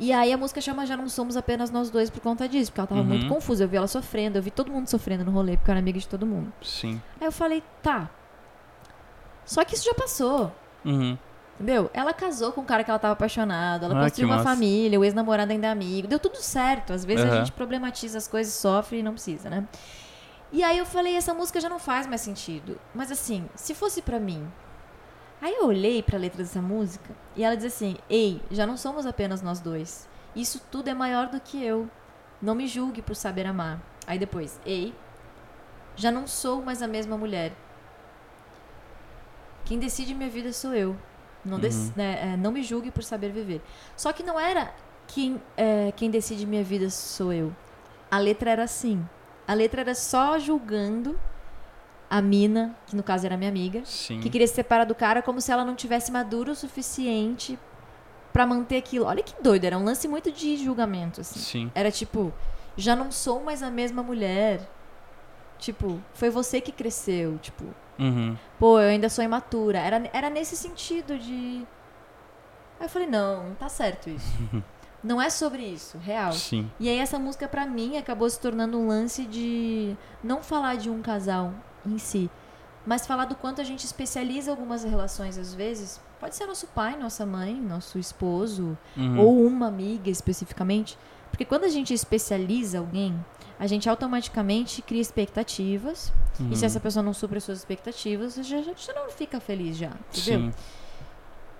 [0.00, 2.80] E aí a música chama Já Não Somos Apenas Nós Dois por conta disso, porque
[2.80, 3.06] ela tava Uhum.
[3.06, 3.64] muito confusa.
[3.64, 5.98] Eu vi ela sofrendo, eu vi todo mundo sofrendo no rolê, porque eu era amiga
[5.98, 6.52] de todo mundo.
[6.62, 7.02] Sim.
[7.20, 8.08] Aí eu falei, tá.
[9.44, 10.52] Só que isso já passou.
[10.84, 11.18] Uhum.
[11.54, 11.90] Entendeu?
[11.92, 14.48] Ela casou com um cara que ela tava apaixonada, ela Ah, construiu uma massa.
[14.48, 16.06] família, o ex-namorado ainda é amigo.
[16.06, 16.92] Deu tudo certo.
[16.92, 17.38] Às vezes a Aham.
[17.38, 19.66] gente problematiza as coisas, sofre e não precisa, né?
[20.50, 22.80] E aí eu falei, essa música já não faz mais sentido.
[22.94, 24.50] Mas assim, se fosse pra mim.
[25.40, 29.06] Aí eu olhei pra letra dessa música e ela diz assim: Ei, já não somos
[29.06, 30.08] apenas nós dois.
[30.34, 31.88] Isso tudo é maior do que eu.
[32.40, 33.80] Não me julgue por saber amar.
[34.06, 34.94] Aí depois, ei,
[35.96, 37.52] já não sou mais a mesma mulher.
[39.64, 40.96] Quem decide minha vida sou eu.
[41.44, 41.92] Não, dec- Uhum.
[41.94, 43.62] né, é, não me julgue por saber viver.
[43.96, 44.72] Só que não era
[45.06, 47.54] quem, é, quem decide minha vida sou eu.
[48.10, 49.06] A letra era assim.
[49.48, 51.18] A letra era só julgando
[52.10, 54.20] a mina, que no caso era minha amiga, Sim.
[54.20, 57.58] que queria se separar do cara como se ela não tivesse madura o suficiente
[58.32, 59.06] pra manter aquilo.
[59.06, 61.38] Olha que doido, era um lance muito de julgamento, assim.
[61.40, 61.72] Sim.
[61.74, 62.32] Era tipo,
[62.76, 64.60] já não sou mais a mesma mulher.
[65.58, 67.64] Tipo, foi você que cresceu, tipo,
[67.98, 68.36] Uhum.
[68.60, 69.78] pô, eu ainda sou imatura.
[69.80, 71.66] Era, era nesse sentido de.
[72.78, 74.32] Aí eu falei, não, não tá certo isso.
[75.02, 76.32] não é sobre isso, real.
[76.32, 76.70] Sim.
[76.80, 80.90] E aí essa música pra mim acabou se tornando um lance de não falar de
[80.90, 81.52] um casal
[81.86, 82.30] em si,
[82.86, 86.00] mas falar do quanto a gente especializa algumas relações às vezes.
[86.18, 89.20] Pode ser nosso pai, nossa mãe, nosso esposo, Uhum.
[89.20, 90.98] ou uma amiga especificamente.
[91.30, 93.14] Porque quando a gente especializa alguém,
[93.60, 96.12] a gente automaticamente cria expectativas.
[96.40, 96.50] Uhum.
[96.50, 99.90] E se essa pessoa não supre as suas expectativas, já, já não fica feliz já,
[100.12, 100.40] entendeu?
[100.40, 100.52] Sim.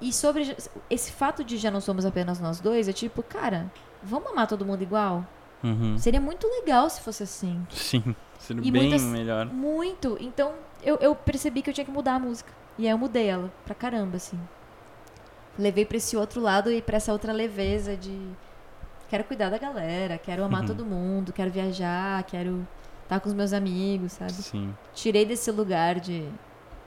[0.00, 0.56] E sobre
[0.88, 3.70] esse fato de já não somos apenas nós dois, é tipo, cara,
[4.02, 5.26] vamos amar todo mundo igual?
[5.62, 5.98] Uhum.
[5.98, 7.66] Seria muito legal se fosse assim.
[7.70, 8.14] Sim.
[8.38, 9.46] Seria E bem muitas- melhor.
[9.46, 10.16] Muito.
[10.20, 12.52] Então, eu, eu percebi que eu tinha que mudar a música.
[12.78, 14.38] E aí eu mudei ela pra caramba, assim.
[15.58, 18.16] Levei pra esse outro lado e pra essa outra leveza de.
[19.08, 20.66] Quero cuidar da galera, quero amar Uhum.
[20.68, 22.64] todo mundo, quero viajar, quero
[23.02, 24.32] estar com os meus amigos, sabe?
[24.34, 24.72] Sim.
[24.94, 26.28] Tirei desse lugar de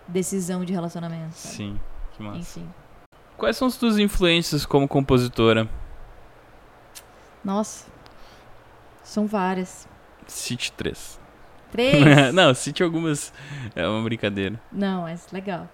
[0.07, 1.33] decisão de relacionamento.
[1.35, 1.55] sabe?
[1.55, 1.79] Sim.
[2.15, 2.37] Que massa.
[2.39, 2.69] Enfim.
[3.41, 5.67] Quais são as tuas influências como compositora?
[7.43, 7.87] Nossa.
[9.03, 9.87] São várias.
[10.27, 11.19] Cite 3.
[11.71, 12.03] Três?
[12.35, 13.33] não, cite algumas.
[13.75, 14.61] É uma brincadeira.
[14.71, 15.67] Não, mas legal.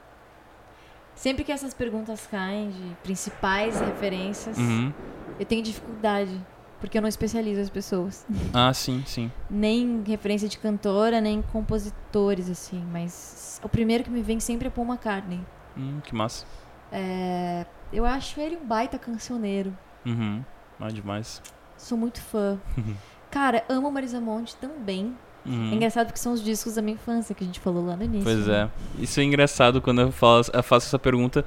[1.14, 4.94] Sempre que essas perguntas caem de principais referências, Uhum.
[5.38, 6.42] eu tenho dificuldade.
[6.80, 8.26] Porque eu não especializo as pessoas.
[8.54, 9.30] Ah, sim, sim.
[9.50, 12.82] Nem referência de cantora, nem compositores, assim.
[12.94, 15.42] Mas o primeiro que me vem sempre é Paul McCartney.
[15.76, 16.46] Hum, que massa.
[16.92, 19.76] É, eu acho ele um baita cancioneiro.
[20.06, 20.44] Uhum.
[20.80, 21.42] Ah, demais.
[21.78, 22.58] Sou muito fã.
[23.32, 25.14] Cara, amo Marisa Monte também.
[25.46, 25.72] Uhum.
[25.72, 28.04] É engraçado porque são os discos da minha infância que a gente falou lá no
[28.04, 28.24] início.
[28.24, 28.70] Pois né?
[29.00, 29.02] é.
[29.04, 31.46] Isso é engraçado quando eu, falo, eu faço essa pergunta,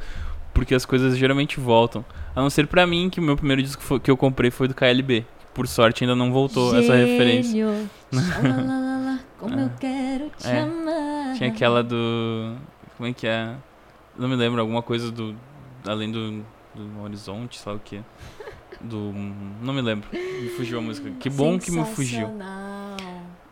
[0.54, 2.04] porque as coisas geralmente voltam.
[2.34, 4.68] A não ser pra mim, que o meu primeiro disco foi- que eu comprei foi
[4.68, 5.26] do KLB.
[5.52, 7.52] Por sorte ainda não voltou essa referência.
[7.52, 7.90] Gênio.
[9.38, 10.60] Como eu quero te É.
[10.60, 11.34] amar.
[11.36, 12.54] Tinha aquela do.
[12.96, 13.54] Como é que é?
[14.20, 15.34] Não me lembro, alguma coisa do.
[15.86, 16.44] Além do.
[16.72, 18.00] Do horizonte, sabe o que?
[18.80, 19.12] Do.
[19.60, 20.08] Não me lembro.
[20.12, 21.10] Me fugiu a música.
[21.18, 22.28] Que bom que me fugiu.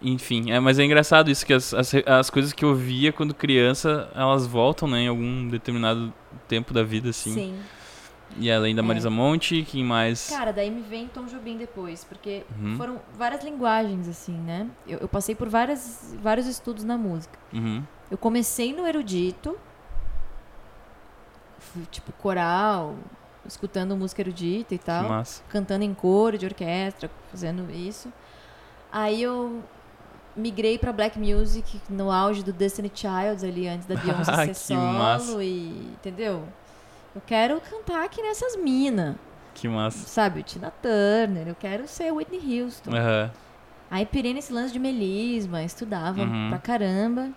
[0.01, 3.35] Enfim, é, mas é engraçado isso, que as, as, as coisas que eu via quando
[3.35, 6.13] criança, elas voltam, né, em algum determinado
[6.47, 7.35] tempo da vida, assim.
[7.35, 7.59] Sim.
[8.39, 8.85] E além da É.
[8.85, 10.29] Marisa Monte, quem mais?
[10.31, 12.77] Cara, daí me vem Tom Jobim depois, porque Uhum.
[12.77, 14.69] foram várias linguagens, assim, né?
[14.87, 17.37] Eu, eu passei por várias, vários estudos na música.
[17.53, 17.83] Uhum.
[18.09, 19.57] Eu comecei no erudito,
[21.91, 22.97] tipo coral,
[23.47, 25.43] escutando música erudita e tal, massa.
[25.49, 28.13] cantando em coro de orquestra, fazendo isso.
[28.93, 29.63] Aí eu
[30.37, 34.55] migrei pra black music no auge do Destiny Child ali antes da Beyoncé Ah, ser
[34.55, 35.43] solo massa.
[35.45, 36.45] e, entendeu?
[37.15, 39.17] Eu quero cantar aqui nessas minas,
[39.55, 40.07] Que massa.
[40.07, 40.43] sabe?
[40.43, 42.91] Tina Turner, eu quero ser Whitney Houston.
[42.95, 43.31] Aham.
[43.91, 46.51] Aí pirei nesse lance de melisma, estudava Uhum.
[46.51, 47.31] pra caramba.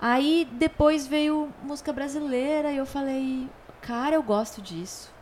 [0.00, 3.48] Aí depois veio música brasileira e eu falei,
[3.80, 5.12] cara, eu gosto disso.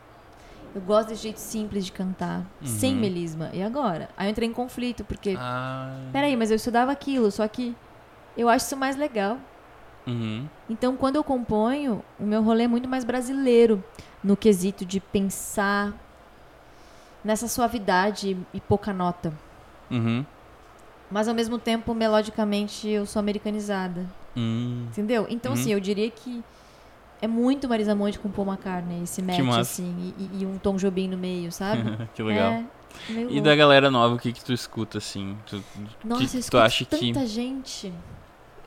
[0.75, 2.99] Eu gosto desse jeito simples de cantar, sem Uhum.
[2.99, 3.49] melisma.
[3.53, 4.09] E agora?
[4.17, 5.95] Aí eu entrei em conflito, porque, Ah.
[6.11, 7.75] peraí, mas eu estudava aquilo, só que
[8.35, 9.37] eu acho isso mais legal.
[10.07, 10.47] Uhum.
[10.67, 13.83] Então, quando eu componho, o meu rolê é muito mais brasileiro,
[14.23, 15.93] no quesito de pensar
[17.23, 19.31] nessa suavidade e pouca nota.
[19.91, 20.25] Uhum.
[21.09, 24.05] Mas ao mesmo tempo, melodicamente, eu sou americanizada.
[24.35, 24.85] Hum.
[24.89, 25.27] Entendeu?
[25.29, 25.59] Então, Uhum.
[25.59, 26.43] assim, eu diria que
[27.21, 31.07] é muito Marisa Monte com Paul McCartney, esse match, assim, e, e um Tom Jobim
[31.07, 31.81] no meio, sabe?
[32.13, 32.51] que legal.
[32.51, 32.65] É,
[33.09, 33.41] E louco.
[33.41, 35.37] da galera nova, o que que tu escuta, assim?
[35.45, 35.63] Tu,
[36.03, 37.25] Nossa, que eu tu acha tanta que...
[37.27, 37.93] gente.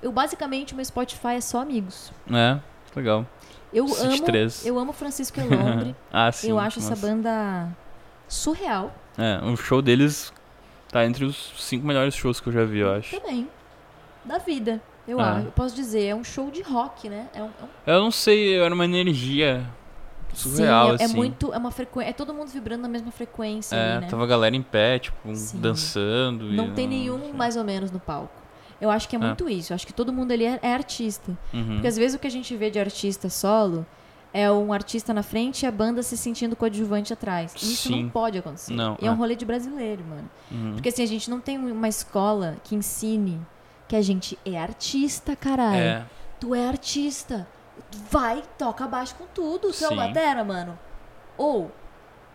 [0.03, 2.13] Eu, basicamente, o meu Spotify é só amigos.
[2.33, 2.59] É,
[2.95, 3.27] legal.
[3.73, 5.95] Eu City amo, eu amo Francisco Elombre.
[6.13, 6.51] ah, sim.
[6.51, 7.07] eu acho essa nossa.
[7.07, 7.69] banda
[8.29, 10.33] surreal É, o show deles
[10.91, 13.21] tá entre os cinco melhores shows que eu já vi, eu acho.
[13.21, 13.49] também.
[14.25, 15.33] Da vida, eu Ah.
[15.37, 15.47] acho.
[15.47, 17.29] Eu posso dizer, é um show de rock, né?
[17.35, 19.65] É um, é um Eu não sei, era uma energia
[20.35, 21.17] surreal, Sim, é, é assim.
[21.17, 24.11] muito, é uma frequência, é todo mundo vibrando na mesma frequência É, ali, né?
[24.11, 25.59] tava a galera em pé, tipo, Sim.
[25.61, 26.45] dançando.
[26.53, 28.35] Não e tem nenhum mais ou menos no palco.
[28.79, 29.23] Eu acho que é É.
[29.23, 29.73] muito isso.
[29.73, 31.37] Eu acho que todo mundo ali é, é artista.
[31.55, 31.75] Uhum.
[31.75, 33.87] Porque às vezes o que a gente vê de artista solo
[34.35, 37.55] é um artista na frente e a banda se sentindo coadjuvante atrás.
[37.55, 38.03] E isso Sim.
[38.03, 38.75] não pode acontecer.
[38.75, 39.17] Não, e é um é.
[39.17, 40.29] rolê de brasileiro, mano.
[40.51, 40.73] Uhum.
[40.75, 43.41] Porque assim, a gente não tem uma escola que ensine
[43.89, 45.77] que a gente é artista, caralho.
[45.77, 46.05] É,
[46.41, 47.47] Tu é artista.
[48.11, 49.73] Vai, toca baixo com tudo.
[49.73, 50.79] Tu é o batera, mano.
[51.37, 51.71] Ou,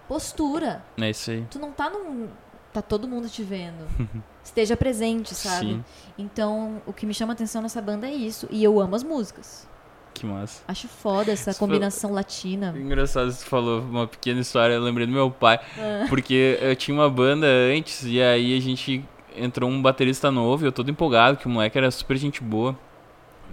[0.08, 0.84] postura.
[1.00, 1.46] é isso aí.
[1.50, 2.28] Tu não tá num.
[2.74, 3.86] Tá todo mundo te vendo.
[4.44, 5.68] Esteja presente, sabe?
[5.68, 5.86] Sim,
[6.18, 8.48] Então, o que me chama atenção nessa banda é isso.
[8.50, 9.68] E eu amo as músicas.
[10.14, 10.64] que massa.
[10.68, 12.74] Acho foda essa combinação latina.
[12.78, 15.60] Engraçado, você falou uma pequena história, eu lembrei do meu pai.
[15.78, 16.06] Ah.
[16.08, 20.68] Porque eu tinha uma banda antes e aí a gente entrou um baterista novo e
[20.68, 22.78] eu todo empolgado, que o moleque era super gente boa.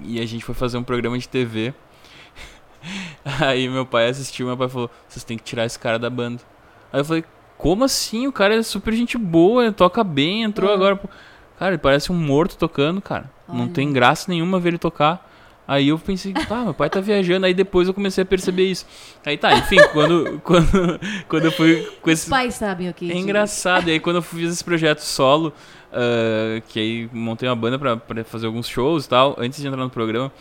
[0.02, 1.74] E a gente foi fazer um programa de TV.
[3.40, 6.42] Aí meu pai assistiu, meu pai falou: "Vocês têm que tirar esse cara da banda".
[6.92, 7.24] Aí eu falei:
[7.56, 8.26] "Como assim?
[8.26, 10.74] O cara é super gente boa, ele toca bem, entrou Ah.
[10.74, 10.96] agora".
[10.96, 11.08] pô."
[11.58, 13.28] Cara, ele parece um morto tocando, cara.
[13.48, 13.72] Não Olha.
[13.72, 15.27] tem graça nenhuma ver ele tocar.
[15.68, 17.44] Aí eu pensei, ah, meu pai tá viajando.
[17.44, 18.86] Aí depois eu comecei a perceber isso.
[19.24, 22.30] Aí tá, enfim, quando, quando, quando eu fui com Os esse.
[22.30, 23.88] pais sabem o que É engraçado.
[23.88, 25.52] E aí quando eu fiz esse projeto solo,
[25.92, 29.68] ah, que aí montei uma banda pra, pra fazer alguns shows e tal, antes de
[29.68, 30.32] entrar no programa,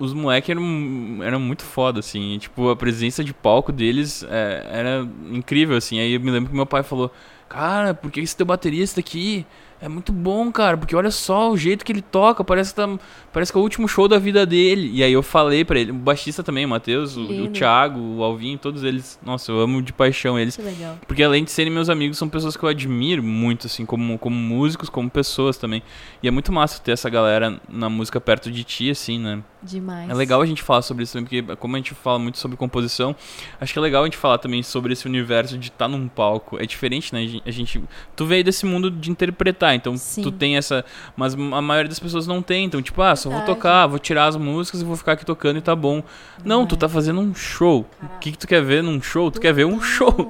[0.00, 2.34] os moleques eram, eram muito foda, assim.
[2.34, 6.00] e, tipo, a presença de palco deles é, era incrível, assim.
[6.00, 7.12] Aí eu me lembro que meu pai falou,
[7.48, 9.46] cara, por que esse teu baterista aqui
[9.80, 10.76] é muito bom, cara?
[10.76, 12.98] Porque olha só o jeito que ele toca, parece que, tá,
[13.32, 14.90] parece que é o último show da vida dele.
[14.92, 17.48] E aí eu falei pra ele, o baixista também, o Matheus, o, o.
[17.48, 19.18] Thiago, o Alvinho, todos eles.
[19.24, 20.58] Nossa, eu amo de paixão eles.
[20.58, 20.98] É legal.
[21.06, 24.36] Porque além de serem meus amigos, são pessoas que eu admiro muito, assim, como, como
[24.36, 25.82] músicos, como pessoas também.
[26.22, 29.42] E é muito massa ter essa galera na música perto de ti, assim, né?
[29.62, 30.08] Demais.
[30.08, 32.56] É legal a gente falar sobre isso também, porque como a gente fala muito sobre
[32.56, 33.14] composição,
[33.60, 36.56] acho que é legal a gente falar também sobre esse universo de estar num palco.
[36.58, 37.42] É diferente, né?
[37.44, 37.82] A gente-.
[38.16, 39.74] Tu veio desse mundo de interpretar.
[39.74, 40.22] Então Sim.
[40.22, 40.84] tu tem essa.
[41.16, 42.64] Mas a maioria das pessoas não tem.
[42.64, 43.56] Então, tipo, ah, só vou Verdade.
[43.58, 46.02] tocar, vou tirar as músicas e vou ficar aqui tocando e tá bom.
[46.44, 47.86] Não, tu tá fazendo um show.
[48.02, 49.30] O que, que tu quer ver num show?
[49.30, 50.28] Tu quer ver um show.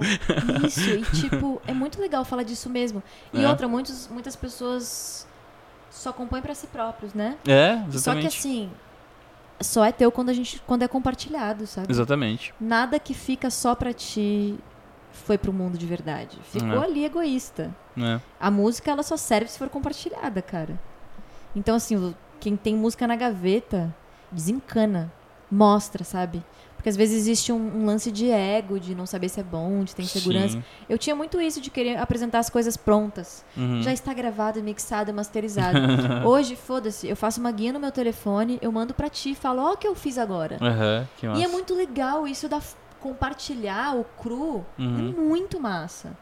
[0.66, 3.02] Isso, e tipo, é muito legal falar disso mesmo.
[3.32, 3.48] E É.
[3.48, 5.26] outra, muitos, muitas pessoas
[5.90, 7.36] só compõem pra si próprios, né?
[7.46, 8.38] É, Só que exatamente.
[8.38, 8.70] assim,
[9.60, 11.90] só é teu quando a gente quando é compartilhado, sabe?
[11.92, 12.54] Exatamente.
[12.60, 14.58] Nada que fica só pra ti
[15.12, 16.38] foi pro mundo de verdade.
[16.44, 16.84] Ficou É.
[16.84, 17.74] ali egoísta.
[17.98, 18.20] É.
[18.38, 20.78] A música ela só serve se for compartilhada, cara.
[21.54, 23.94] Então assim, quem tem música na gaveta
[24.32, 25.12] desencana,
[25.50, 26.42] mostra, sabe?
[26.80, 29.84] Porque às vezes existe um, um lance de ego, de não saber se é bom,
[29.84, 30.54] de ter insegurança.
[30.54, 30.64] Sim.
[30.88, 33.44] Eu tinha muito isso de querer apresentar as coisas prontas.
[33.54, 33.82] Uhum.
[33.82, 35.78] Já está gravado, mixado, masterizado.
[36.24, 39.74] Hoje, foda-se, eu faço uma guia no meu telefone, eu mando pra ti, falo, ó
[39.74, 40.56] o que eu fiz agora.
[41.28, 41.38] Massa.
[41.38, 42.62] E é muito legal isso da
[42.98, 44.64] compartilhar o cru.
[44.78, 44.98] Uhum.
[45.10, 46.16] É muito massa.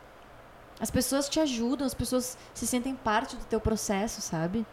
[0.80, 4.66] As pessoas te ajudam, as pessoas se sentem parte do teu processo, sabe?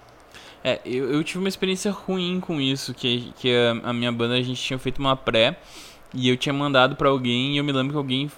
[0.64, 4.34] É, eu, eu tive uma experiência ruim com isso, que, que a, a minha banda,
[4.34, 5.60] a gente tinha feito uma pré,
[6.14, 8.32] e eu tinha mandado pra alguém, e eu me lembro que alguém,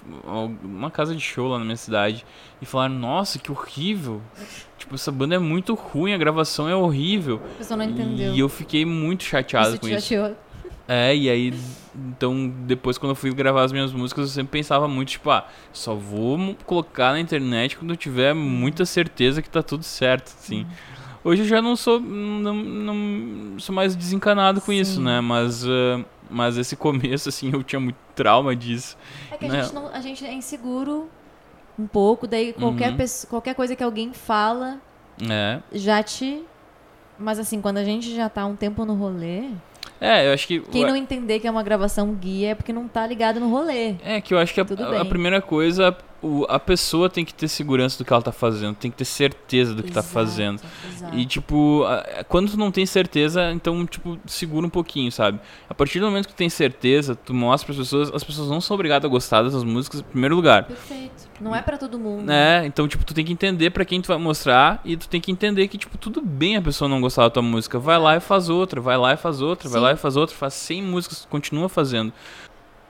[0.62, 2.26] uma casa de show lá na minha cidade,
[2.60, 4.20] e falaram, nossa, que horrível,
[4.76, 8.34] tipo, essa banda é muito ruim, a gravação é horrível, A pessoa não entendeu.
[8.34, 10.00] e eu fiquei muito chateado isso com isso.
[10.08, 10.36] chateou.
[10.90, 11.52] É, e aí,
[11.94, 15.46] então, depois quando eu fui gravar as minhas músicas, eu sempre pensava muito, tipo, ah,
[15.72, 20.66] só vou colocar na internet quando eu tiver muita certeza que tá tudo certo, assim.
[21.28, 25.04] Hoje eu já não sou, não, não- sou mais desencanado com isso, Sim.
[25.04, 28.96] né, mas, ah, mas esse começo, assim, eu tinha muito trauma disso.
[29.30, 29.62] É que a, Né?
[29.62, 31.08] gente não, a gente é inseguro
[31.78, 32.96] um pouco, daí qualquer, Uhum.
[32.96, 34.78] pessoa, qualquer coisa que alguém fala
[35.28, 36.42] É, já te.
[37.18, 39.50] Mas assim, quando a gente já tá um tempo no rolê,
[40.00, 40.60] é eu acho que...
[40.60, 43.96] quem não entender que é uma gravação guia é porque não tá ligado no rolê.
[44.02, 47.32] É, que eu acho que a, a- a primeira coisa, o- a pessoa tem que
[47.32, 50.12] ter segurança do que ela tá fazendo, tem que ter certeza do que tá Exato,
[50.14, 50.60] fazendo.
[50.92, 51.16] exato.
[51.16, 55.38] E, tipo, a- quando tu não tem certeza, então, tipo, segura um pouquinho, sabe?
[55.68, 58.60] A partir do momento que tu tem certeza, tu mostra pras pessoas, as pessoas não
[58.60, 60.64] são obrigadas a gostar dessas músicas em primeiro lugar.
[60.64, 61.28] Perfeito.
[61.40, 62.28] Não é pra todo mundo.
[62.32, 65.20] É, então, tipo, tu tem que entender pra quem tu vai mostrar e tu tem
[65.20, 67.78] que entender que, tipo, tudo bem a pessoa não gostar da tua música.
[67.78, 69.84] Vai lá e faz outra, vai lá e faz outra, vai Sim.
[69.84, 72.12] lá e faz outra, faz 100 músicas, tu continua fazendo.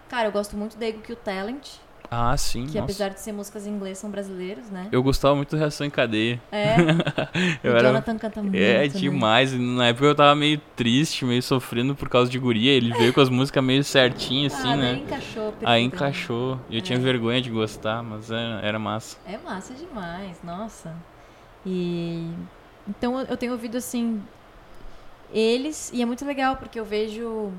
[0.09, 1.67] Cara, eu gosto muito da Ego Kill Talent,
[2.11, 2.85] Ah, sim, que nossa.
[2.85, 4.89] apesar de ser músicas em inglês, são brasileiros, né?
[4.91, 6.41] Eu gostava muito do Reação em Cadeia.
[6.51, 6.77] É.
[7.63, 7.89] Eu o era...
[7.89, 8.55] Jonathan canta muito.
[8.57, 8.89] É, né?
[8.89, 9.53] demais.
[9.53, 12.73] Na época eu tava meio triste, meio sofrendo por causa de guria.
[12.73, 14.93] Ele veio com as músicas meio certinhas, assim, ah, né?
[14.95, 15.55] daí encaixou.
[15.65, 16.61] Aí encaixou.
[16.71, 17.03] Eu tinha É.
[17.03, 19.19] vergonha de gostar, mas era, era massa.
[19.27, 20.95] É massa demais, nossa.
[21.67, 22.27] E
[22.89, 24.23] então eu- tenho ouvido assim
[25.33, 27.53] eles e é muito legal porque eu vejo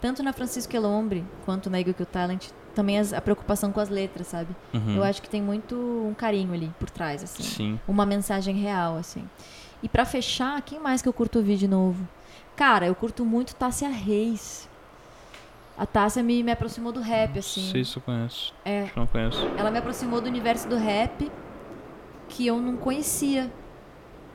[0.00, 4.26] tanto na Francisco Elombre quanto na Eagle Talent também as- a preocupação com as letras,
[4.28, 4.54] sabe?
[4.72, 4.96] Uhum.
[4.96, 7.80] Eu acho que tem muito um carinho ali por trás assim, Sim.
[7.86, 9.28] uma mensagem real assim.
[9.82, 12.06] E pra fechar, quem mais que eu curto ouvir de novo?
[12.56, 14.68] Cara, eu curto muito Tássia Reis.
[15.76, 17.62] A Tássia me, me aproximou do rap assim.
[17.64, 18.54] Não sei se eu conheço.
[18.64, 19.40] É, Acho que não conheço.
[19.56, 21.30] ela me aproximou do universo do rap
[22.28, 23.50] que eu não conhecia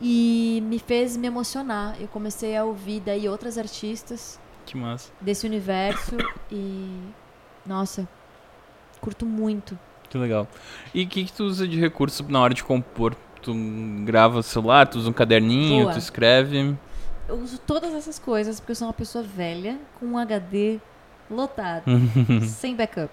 [0.02, 1.96] e me fez me emocionar.
[2.00, 5.12] Eu comecei a ouvir daí outras artistas Que massa.
[5.22, 6.18] desse universo
[6.52, 7.00] e
[7.66, 8.08] nossa,
[9.00, 9.78] curto muito.
[10.10, 10.48] Que legal.
[10.94, 13.16] E o que, que tu usa de recurso na hora de compor?
[13.42, 13.54] Tu
[14.04, 15.94] grava o celular, tu usa um caderninho, Boa.
[15.94, 16.76] tu escreve.
[17.28, 20.80] Eu uso todas essas coisas porque eu sou uma pessoa velha com um HD
[21.30, 21.84] lotado,
[22.48, 23.12] sem backup.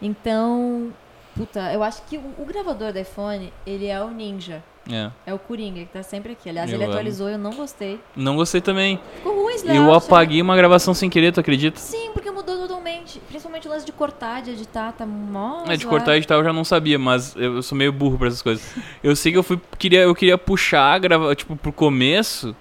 [0.00, 0.92] Então,
[1.36, 4.62] puta, eu acho que o, o gravador do iPhone, ele é o Ninja.
[4.92, 5.10] É.
[5.26, 6.48] É o Coringa, que tá sempre aqui.
[6.48, 6.92] Aliás, Eu ele amo.
[6.92, 8.00] atualizou, eu não gostei.
[8.16, 8.98] Não gostei também.
[9.16, 10.06] Ficou ruim esse Eu layout, né?
[10.06, 11.78] apaguei uma gravação sem querer, tu acredita?
[11.78, 13.20] Sim, porque mudou totalmente.
[13.28, 15.64] Principalmente o lance de cortar, de editar, tá mó.
[15.68, 18.18] É, de cortar e editar eu já não sabia, mas eu, eu sou meio burro
[18.18, 18.74] pra essas coisas.
[19.02, 19.60] Eu sei que eu fui.
[19.78, 22.54] Queria, eu queria puxar, gravar, tipo, pro começo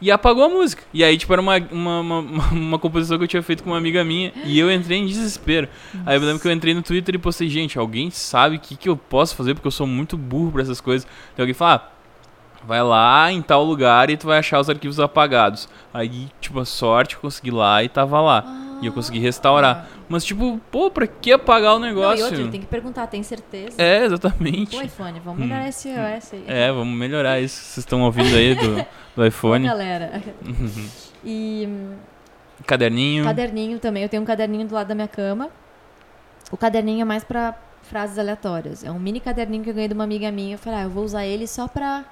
[0.00, 0.82] e apagou a música.
[0.92, 2.20] E aí, tipo, era uma, uma, uma,
[2.52, 5.68] uma composição que eu tinha feito com uma amiga minha e eu entrei em desespero.
[6.06, 8.76] Aí eu lembro que eu entrei no Twitter e postei, gente, alguém sabe o que,
[8.76, 9.54] que eu posso fazer?
[9.54, 11.08] Porque eu sou muito burro pra essas coisas.
[11.32, 11.98] Então alguém fala, ah,
[12.66, 15.68] vai lá em tal lugar e tu vai achar os arquivos apagados.
[15.92, 18.67] Aí, tipo, a sorte, eu consegui lá e tava lá.
[18.80, 19.88] E eu consegui restaurar.
[20.08, 22.50] Mas, tipo, pô, pra que apagar o Não, e negócio?
[22.50, 23.80] tem que perguntar, tem certeza?
[23.80, 24.76] É, exatamente.
[24.76, 26.44] Pô, iPhone, vamos melhorar esse iOS aí.
[26.46, 27.56] É, vamos melhorar isso.
[27.56, 29.66] Vocês estão ouvindo aí do, do iPhone.
[29.66, 30.22] galera.
[31.24, 31.96] E hum,
[32.66, 33.24] Caderninho.
[33.24, 34.02] caderninho também.
[34.02, 35.50] Eu tenho um caderninho do lado da minha cama.
[36.50, 38.84] O caderninho é mais pra frases aleatórias.
[38.84, 40.54] É um mini caderninho que eu ganhei de uma amiga minha.
[40.54, 42.04] Eu falei, ah, eu vou usar ele só pra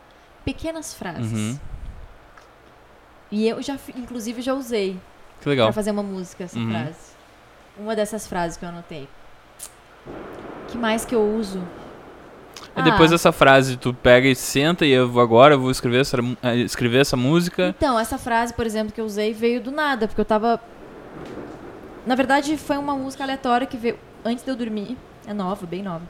[0.44, 1.32] pequenas frases.
[1.32, 1.58] Uhum.
[3.30, 4.96] E eu já, inclusive, já usei.
[5.40, 5.66] Que legal.
[5.68, 6.70] Pra fazer uma música, essa Uhum.
[6.70, 6.96] frase.
[7.78, 9.08] Uma dessas frases que eu anotei.
[10.68, 11.62] que mais que eu uso?
[12.74, 13.14] Aí depois Ah.
[13.14, 16.56] dessa frase, tu pega e senta e eu vou agora, eu vou escrever essa, eh,
[16.58, 17.74] escrever essa música.
[17.76, 20.60] Então, essa frase, por exemplo, que eu usei veio do nada, porque eu tava.
[22.04, 24.96] Na verdade, foi uma música aleatória que veio antes de eu dormir.
[25.26, 26.02] É nova, bem nova.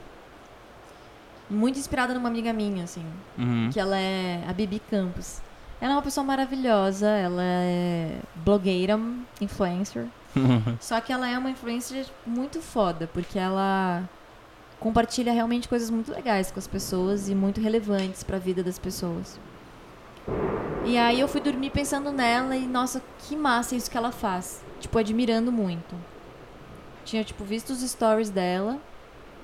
[1.49, 3.05] Muito inspirada numa amiga minha, assim.
[3.39, 3.71] Uhum.
[3.73, 5.41] Que ela é a Bibi Campos.
[5.81, 8.99] Ela é uma pessoa maravilhosa, ela é blogueira,
[9.41, 10.07] influencer.
[10.81, 14.03] Só que ela é uma influencer muito foda, porque ela
[14.81, 19.39] compartilha realmente coisas muito legais com as pessoas e muito relevantes pra vida das pessoas.
[20.85, 24.63] E aí eu fui dormir pensando nela e, nossa, que massa isso que ela faz.
[24.81, 25.95] Tipo, admirando muito.
[27.05, 28.79] Tinha, tipo, visto os stories dela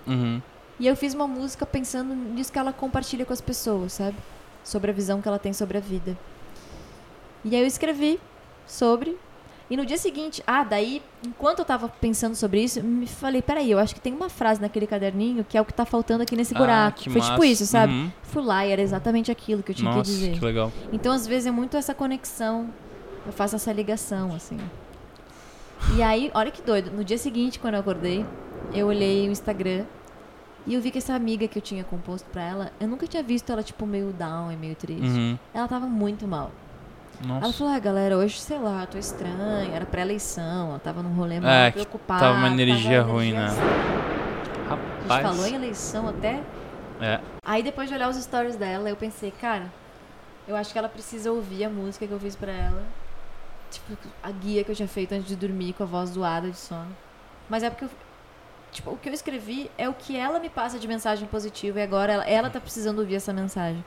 [0.06, 0.42] Uhum.
[0.80, 4.16] e eu fiz uma música pensando nisso que ela compartilha com as pessoas, sabe?
[4.64, 6.16] Sobre a visão que ela tem sobre a vida.
[7.44, 8.20] E aí eu escrevi
[8.66, 9.16] sobre.
[9.70, 13.70] E no dia seguinte, ah, daí, enquanto eu tava pensando sobre isso, me falei, peraí,
[13.70, 16.36] eu acho que tem uma frase naquele caderninho que é o que tá faltando aqui
[16.36, 16.98] nesse Ah, buraco.
[17.00, 17.32] que Foi massa.
[17.32, 17.92] tipo isso, sabe?
[17.92, 18.10] Uhum.
[18.22, 20.38] Fui lá e era exatamente aquilo que eu tinha Nossa, que dizer.
[20.38, 20.70] que legal.
[20.92, 22.68] Então, às vezes, é muito essa conexão.
[23.24, 24.58] Eu faço essa ligação, assim.
[25.96, 26.90] E aí, olha que doido.
[26.90, 28.26] No dia seguinte, quando eu acordei,
[28.74, 29.84] eu olhei o Instagram
[30.66, 33.22] e eu vi que essa amiga que eu tinha composto pra ela, eu nunca tinha
[33.22, 35.02] visto ela, tipo, meio down e meio triste.
[35.06, 35.38] Uhum.
[35.52, 36.50] Ela tava muito mal.
[37.24, 37.52] Ela Nossa.
[37.52, 41.36] falou, ah, galera, hoje, sei lá, eu tô estranha, era pré-eleição, ela tava num rolê
[41.42, 42.20] É, preocupada.
[42.20, 43.46] tava uma energia tava ruim, né?
[43.46, 43.60] assim.
[43.60, 45.22] A gente Rapaz.
[45.26, 46.40] falou em eleição até
[47.00, 47.20] É.
[47.44, 49.66] Aí depois de olhar os stories dela, eu pensei, cara,
[50.48, 52.82] eu acho que ela precisa ouvir a música que eu fiz pra ela.
[53.70, 56.56] Tipo, a guia que eu tinha feito antes de dormir com a voz zoada de
[56.56, 56.88] sono.
[57.48, 57.90] Mas é porque eu,
[58.72, 61.82] tipo, o que eu escrevi é o que ela me passa de mensagem positiva e
[61.82, 63.84] agora ela, ela tá precisando ouvir essa mensagem.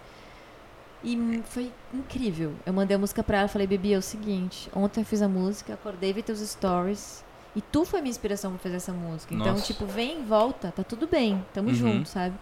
[1.04, 2.54] E foi incrível.
[2.66, 5.28] Eu mandei a música pra ela, falei, Bibi, é o seguinte, ontem eu fiz a
[5.28, 7.24] música, acordei, vi teus stories.
[7.56, 9.34] E tu foi minha inspiração pra fazer essa música.
[9.34, 9.66] Então, Nossa.
[9.66, 11.76] tipo, vem, volta, tá tudo bem, tamo Uhum.
[11.76, 12.36] junto, sabe?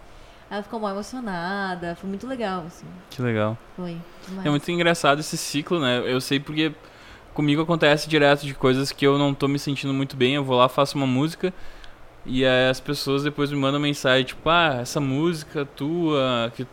[0.50, 2.86] Ela ficou mal emocionada, foi muito legal, assim.
[3.10, 3.56] Que legal.
[3.76, 3.96] Foi.
[4.26, 4.46] demais.
[4.46, 6.02] É muito engraçado esse ciclo, né?
[6.04, 6.72] Eu sei porque
[7.32, 10.34] comigo acontece direto de coisas que eu não tô me sentindo muito bem.
[10.34, 11.52] Eu vou lá, faço uma música
[12.26, 16.66] e aí as pessoas depois me mandam mensagem, tipo, ah, essa música tua, que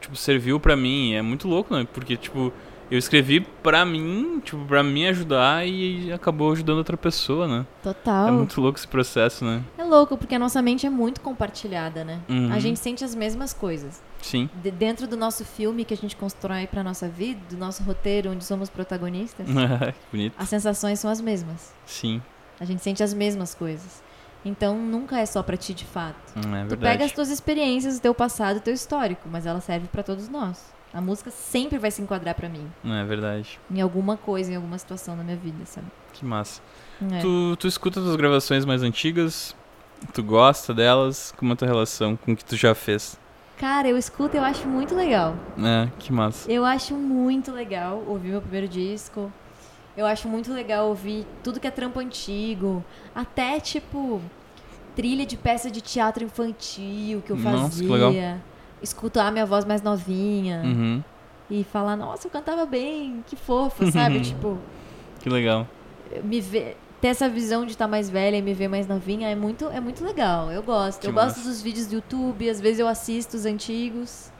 [0.00, 1.14] tipo, serviu pra mim.
[1.14, 1.86] É muito louco, né?
[1.92, 2.52] Porque, tipo,
[2.90, 7.66] eu escrevi pra mim, tipo, pra me ajudar e acabou ajudando outra pessoa, né?
[7.82, 8.28] Total.
[8.28, 9.62] É muito louco esse processo, né?
[9.76, 12.20] É louco, porque a nossa mente é muito compartilhada, né?
[12.28, 12.52] Uhum.
[12.52, 14.00] A gente sente as mesmas coisas.
[14.22, 14.48] Sim.
[14.62, 18.30] De- dentro do nosso filme que a gente constrói pra nossa vida, do nosso roteiro
[18.30, 20.34] onde somos protagonistas, Que Bonito.
[20.38, 21.72] as sensações são as mesmas.
[21.84, 22.20] Sim.
[22.58, 24.02] A gente sente as mesmas coisas.
[24.48, 26.16] Então nunca é só pra ti de fato.
[26.36, 26.80] Hum, É Tu verdade.
[26.80, 30.28] pega as tuas experiências, o teu passado, o teu histórico, mas ela serve pra todos
[30.28, 30.74] nós.
[30.94, 33.58] A música sempre vai se enquadrar pra mim, É verdade.
[33.70, 35.86] em alguma coisa, em alguma situação da minha vida, sabe?
[36.12, 36.62] Que massa.
[37.12, 37.18] É.
[37.20, 39.54] Tu, tu escuta as gravações mais antigas?
[40.14, 41.34] Tu gosta delas?
[41.36, 43.18] Como é a tua relação com o que tu já fez?
[43.58, 45.34] Cara, eu escuto e eu acho muito legal.
[45.58, 46.50] É, que massa.
[46.50, 49.32] Eu acho muito legal ouvir meu primeiro disco.
[49.96, 52.84] Eu acho muito legal ouvir tudo que é trampo antigo.
[53.14, 54.20] Até, tipo,
[54.94, 57.60] trilha de peça de teatro infantil que eu fazia.
[57.60, 58.12] Nossa, que legal.
[58.82, 60.62] Escutar minha voz mais novinha.
[60.64, 61.02] Uhum.
[61.48, 64.20] E falar, nossa, eu cantava bem, que fofa, sabe?
[64.24, 64.58] tipo,
[65.20, 65.66] Que legal.
[66.24, 69.34] me ver, ter essa visão de estar mais velha e me ver mais novinha é
[69.34, 70.50] muito, é muito legal.
[70.50, 71.00] Eu gosto.
[71.00, 71.48] Que eu gosto massa.
[71.48, 74.30] dos vídeos do YouTube, às vezes eu assisto os antigos.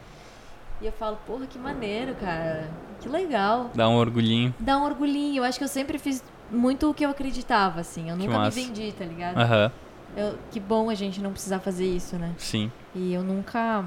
[0.82, 2.68] E eu falo, porra, que maneiro, cara.
[3.06, 3.70] Que legal.
[3.74, 4.54] Dá um orgulhinho.
[4.58, 5.38] Dá um orgulhinho.
[5.38, 8.10] Eu acho que eu sempre fiz muito o que eu acreditava, assim.
[8.10, 9.36] Eu Que nunca me vendi, tá ligado?
[9.38, 9.70] Aham.
[10.16, 12.32] Eu- que bom a gente não precisar fazer isso, né?
[12.38, 12.70] Sim.
[12.94, 13.84] E eu nunca.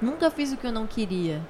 [0.00, 1.40] Nunca fiz o que eu não queria.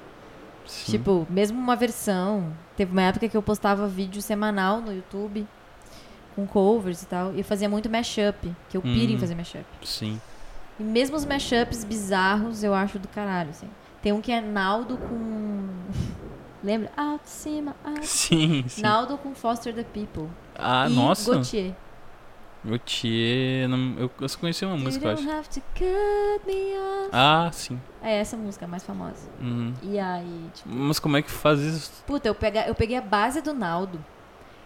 [0.65, 0.93] Sim.
[0.93, 2.53] Tipo, mesmo uma versão.
[2.77, 5.45] Teve uma época que eu postava vídeo semanal no YouTube
[6.35, 7.33] com covers e tal.
[7.33, 9.19] E eu fazia muito mashup, que eu piro em Hum.
[9.19, 9.65] fazer mashup.
[9.83, 10.19] Sim.
[10.79, 13.67] E mesmo os mashups bizarros eu acho do caralho, assim.
[14.01, 15.67] Tem um que é Naldo com.
[16.63, 16.91] Lembra?
[16.95, 18.05] Alto, cima, alto.
[18.05, 18.81] Sim, sim.
[18.81, 20.29] Naldo com Foster the People.
[20.57, 21.33] Ah, e nossa.
[21.33, 21.73] Gautier.
[22.63, 23.67] Gautier.
[23.67, 25.29] não- Eu, eu só conheci uma música, eu you acho.
[25.31, 27.09] have to cut me off.
[27.11, 27.79] Ah, sim.
[28.01, 29.29] É essa música a mais famosa.
[29.41, 29.73] Uhum.
[29.83, 30.69] E aí, tipo.
[30.69, 31.91] Mas como é que faz isso?
[32.07, 34.03] Puta, eu, pega, eu peguei a base do Naldo.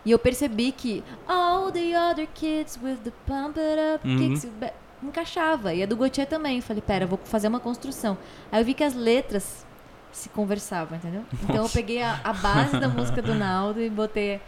[0.05, 4.17] E eu percebi que all the other kids with the pump it up Uhum.
[4.17, 4.73] kicks you back",
[5.03, 5.73] encaixava.
[5.73, 6.61] E a do Gautier também.
[6.61, 8.17] Falei, pera, eu vou fazer uma construção.
[8.51, 9.65] Aí eu vi que as letras
[10.11, 11.23] se conversavam, entendeu?
[11.43, 11.73] Então eu Nossa.
[11.77, 14.39] peguei a, a base da música do Naldo e botei.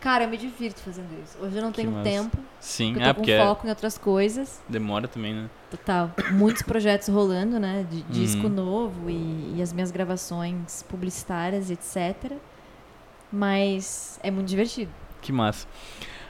[0.00, 1.38] Cara, eu me divirto fazendo isso.
[1.40, 2.02] Hoje eu não Que tenho massa.
[2.10, 4.60] tempo, Sim, porque é eu tô com porque é- foco em outras coisas.
[4.68, 5.48] demora também, né?
[5.70, 6.10] Total.
[6.32, 7.86] Muitos projetos rolando, né?
[7.88, 8.52] De disco Uhum.
[8.52, 12.32] novo e, e as minhas gravações publicitárias, etc.
[13.32, 14.90] Mas é muito divertido.
[15.20, 15.66] Que massa.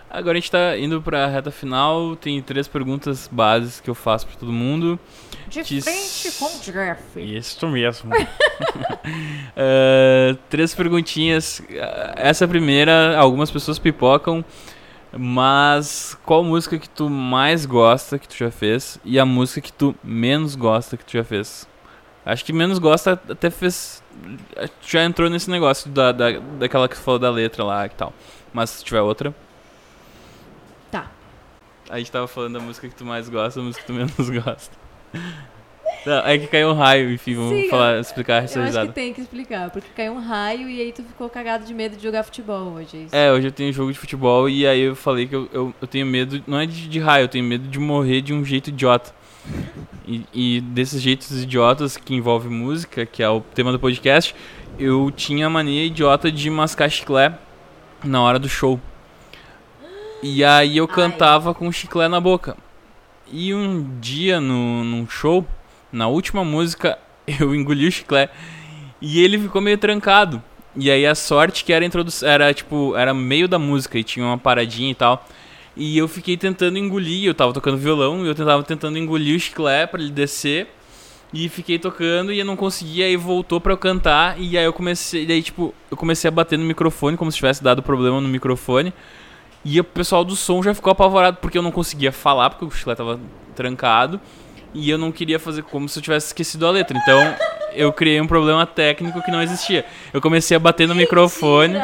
[0.08, 2.16] Agora a gente tá indo pra reta final.
[2.16, 4.98] Tem três perguntas bases que eu faço pra todo mundo.
[5.48, 7.00] De Que frente com o Jeff.
[7.16, 8.10] Isso mesmo.
[9.58, 11.62] Eh, três perguntinhas.
[11.70, 14.44] Eh, Essa primeira, algumas pessoas pipocam.
[15.16, 18.98] Mas qual música que tu mais gosta que tu já fez?
[19.04, 21.66] E a música que tu menos gosta que tu já fez?
[22.24, 24.02] Acho que menos gosta até fez.
[24.82, 28.12] Já entrou nesse negócio da, da, daquela que tu falou da letra lá e tal.
[28.52, 29.34] Mas se tiver outra.
[30.90, 31.10] Tá.
[31.88, 34.28] A gente tava falando da música que tu mais gosta, a música que tu menos
[34.44, 34.76] gosta.
[36.06, 38.92] Não, é que caiu um raio, enfim, vamos Sim, falar, explicar essa Eu acho que
[38.92, 42.02] tem que explicar, porque caiu um raio e aí tu ficou cagado de medo de
[42.02, 43.08] jogar futebol hoje.
[43.10, 43.26] É.
[43.26, 45.88] É, hoje eu tenho jogo de futebol e aí eu falei que eu, eu, eu
[45.88, 48.70] tenho medo, não é de, de raio, eu tenho medo de morrer de um jeito
[48.70, 49.12] idiota.
[50.06, 54.32] E, e desses jeitos idiotas que envolve música, que é o tema do podcast,
[54.78, 57.36] eu tinha a mania idiota de mascar chiclé
[58.04, 58.80] na hora do show.
[60.22, 60.94] E aí eu Ai.
[60.94, 62.56] cantava com chiclé na boca.
[63.32, 65.44] E um dia no, num show,
[65.92, 66.98] na última música,
[67.40, 68.28] eu engoli o chiclé
[69.00, 70.42] e ele ficou meio trancado.
[70.76, 74.24] E aí a sorte que era introdução, era tipo, era meio da música e tinha
[74.24, 75.26] uma paradinha e tal.
[75.76, 79.40] E eu fiquei tentando engolir, eu tava tocando violão e eu tentava tentando engolir o
[79.40, 80.68] chiclé pra ele descer.
[81.32, 84.72] E fiquei tocando e eu não conseguia, aí voltou pra eu cantar e aí eu
[84.72, 88.94] comecei, tipo, eu comecei a bater no microfone como se tivesse dado problema no microfone.
[89.68, 92.70] E o pessoal do som já ficou apavorado porque eu não conseguia falar porque o
[92.70, 93.18] chiclete tava
[93.54, 94.20] trancado
[94.72, 96.96] e eu não queria fazer como se eu tivesse esquecido a letra.
[96.96, 97.34] Então,
[97.72, 99.84] eu criei um problema técnico que não existia.
[100.12, 101.76] Eu comecei a bater no microfone.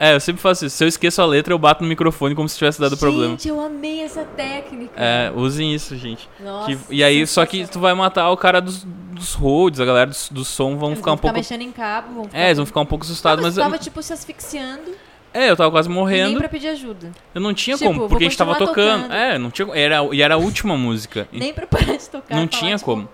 [0.00, 0.76] É, eu sempre faço isso.
[0.76, 3.30] Se eu esqueço a letra, eu bato no microfone como se tivesse dado problema.
[3.32, 4.92] Gente, eu amei essa técnica.
[4.96, 6.28] É, usem isso, gente.
[6.40, 9.84] Nossa, Que- e aí, só que tu vai matar o cara dos, dos holds, a
[9.84, 11.36] galera do, do som vão Eles ficar um pouco.
[11.36, 12.38] mexendo em cabo, vão ficar...
[12.38, 13.56] É, eles vão ficar um pouco assustados, mas.
[13.56, 14.90] eu- tava, tipo, se asfixiando
[15.32, 16.38] É, eu tava quase e nem morrendo.
[16.38, 17.12] pra pedir ajuda.
[17.34, 19.02] Eu não tinha Tipo, como, porque a gente tava tocando.
[19.02, 19.12] tocando.
[19.14, 19.68] É, não tinha.
[19.74, 21.28] Era, e era a última música.
[21.32, 22.34] Nem pra parar de tocar.
[22.34, 23.08] Não tinha tipo, como.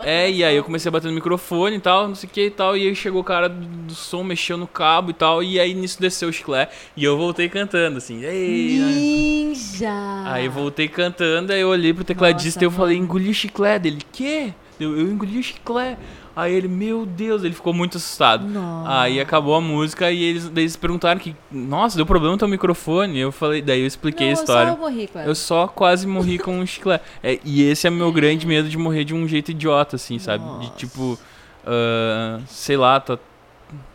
[0.00, 2.46] É, e aí eu comecei a bater no microfone e tal, não sei o que
[2.46, 5.58] e tal, e aí chegou o cara do, som, mexeu no cabo e tal, e
[5.58, 8.30] aí nisso desceu o chiclete, e eu voltei cantando, assim, né?
[8.32, 9.90] Ninja!
[10.24, 13.06] Aí eu voltei cantando, aí eu olhei pro tecladista Nossa, e eu falei, mano.
[13.06, 14.52] engoli o chiclete dele, quê?
[14.78, 15.98] Eu, eu engoli o chiclete.
[16.38, 18.46] Aí ele, meu Deus, ele ficou muito assustado.
[18.46, 19.00] Nossa.
[19.00, 23.18] Aí acabou a música e eles, eles perguntaram que, nossa, deu problema no teu microfone.
[23.18, 24.68] Eu falei, daí eu expliquei Não, a história.
[24.70, 25.24] Eu só morri ela.
[25.26, 27.02] Eu só quase morri com um chiclete.
[27.24, 30.44] É, e esse é meu grande medo de morrer de um jeito idiota, assim, sabe?
[30.44, 30.72] De Nossa.
[30.76, 31.18] tipo,
[31.66, 33.18] ah, sei lá, tá,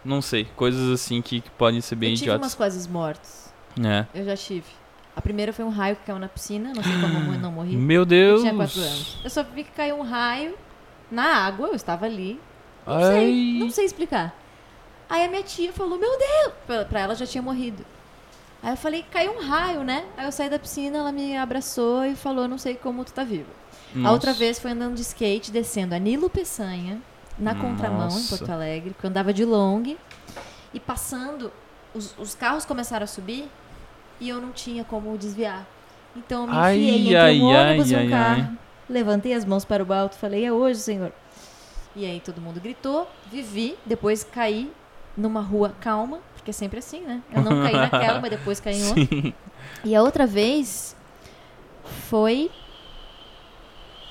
[0.03, 2.43] não sei, coisas assim que, que podem ser bem eu tive idiotas.
[2.43, 3.53] umas quase mortes.
[3.81, 4.05] É.
[4.13, 4.65] Eu já tive.
[5.15, 7.77] A primeira foi um raio que caiu na piscina, não sei como eu não morri.
[7.77, 8.41] Meu Eu Deus!
[8.41, 9.17] tinha 4 anos.
[9.23, 10.55] Eu só vi que caiu um raio
[11.13, 12.39] na água, eu estava ali.
[12.85, 13.03] Não Ai.
[13.03, 14.35] sei, não sei explicar.
[15.09, 16.53] Aí a minha tia falou, meu Deus!
[16.65, 17.85] Pra, pra ela já tinha morrido.
[18.61, 20.05] Aí eu falei, caiu um raio, né?
[20.17, 23.23] Aí eu saí da piscina, ela me abraçou e falou, não sei como tu tá
[23.23, 23.51] viva.
[23.93, 24.13] A Nossa.
[24.13, 26.99] outra vez foi andando de skate, descendo a Nilo Peçanha,
[27.37, 28.37] na contramão, em Nossa.
[28.37, 29.95] Porto Alegre, que eu andava de long.
[30.73, 31.51] E passando,
[31.93, 33.47] os, os carros começaram a subir
[34.19, 35.67] e eu não tinha como desviar.
[36.15, 38.57] Então eu me Ai, enfiei entre ai, um ônibus ai, e um ai, carro.
[38.89, 41.11] Levantei as mãos para o alto, falei, é hoje, senhor.
[41.95, 44.71] E aí todo mundo gritou, vivi, depois caí
[45.15, 47.21] numa rua calma, porque é sempre assim, né?
[47.31, 49.33] Eu não caí naquela, mas depois caí em outra.
[49.85, 50.95] E a outra vez
[52.09, 52.49] foi.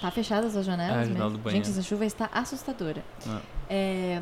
[0.00, 1.38] Tá fechadas as janelas Ah, mesmo.
[1.38, 1.64] banheiro.
[1.64, 3.04] Gente, essa chuva está assustadora.
[3.28, 3.40] Ah.
[3.68, 4.20] É,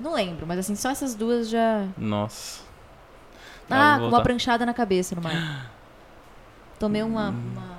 [0.00, 1.86] Não lembro, mas assim, só essas duas já.
[1.96, 2.62] Nossa.
[3.68, 5.70] Tá, Ah, vou com uma pranchada na cabeça no mar.
[6.78, 7.42] Tomei uma, Hum.
[7.52, 7.78] uma-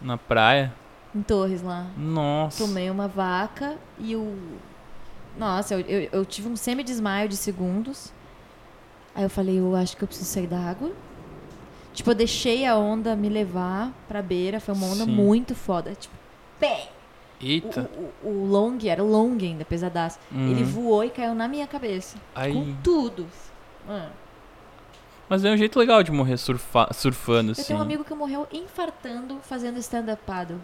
[0.00, 0.72] Na praia?
[1.14, 1.86] Em Torres lá.
[1.96, 2.64] Nossa.
[2.64, 4.36] Tomei uma vaca e o.
[5.38, 8.12] Nossa, eu, eu, eu tive um semi-desmaio de segundos.
[9.14, 10.90] Aí eu falei, eu acho que eu preciso sair da água.
[11.92, 14.58] Tipo, eu deixei a onda me levar pra beira.
[14.60, 15.10] Foi uma onda Sim.
[15.10, 15.94] muito foda.
[15.94, 16.14] Tipo,
[16.58, 16.88] pé!
[17.40, 17.90] O, Eita.
[18.22, 20.18] o, o long, era o long ainda, pesadaço.
[20.32, 20.64] Ele Uhum.
[20.64, 22.16] voou e caiu na minha cabeça.
[22.34, 22.52] Aí.
[22.54, 23.26] Com tudo.
[23.86, 24.10] Mano,
[25.28, 27.64] Mas é um jeito legal de morrer surfa- surfando, eu assim.
[27.64, 30.58] tenho um amigo que morreu infartando fazendo stand-up paddle.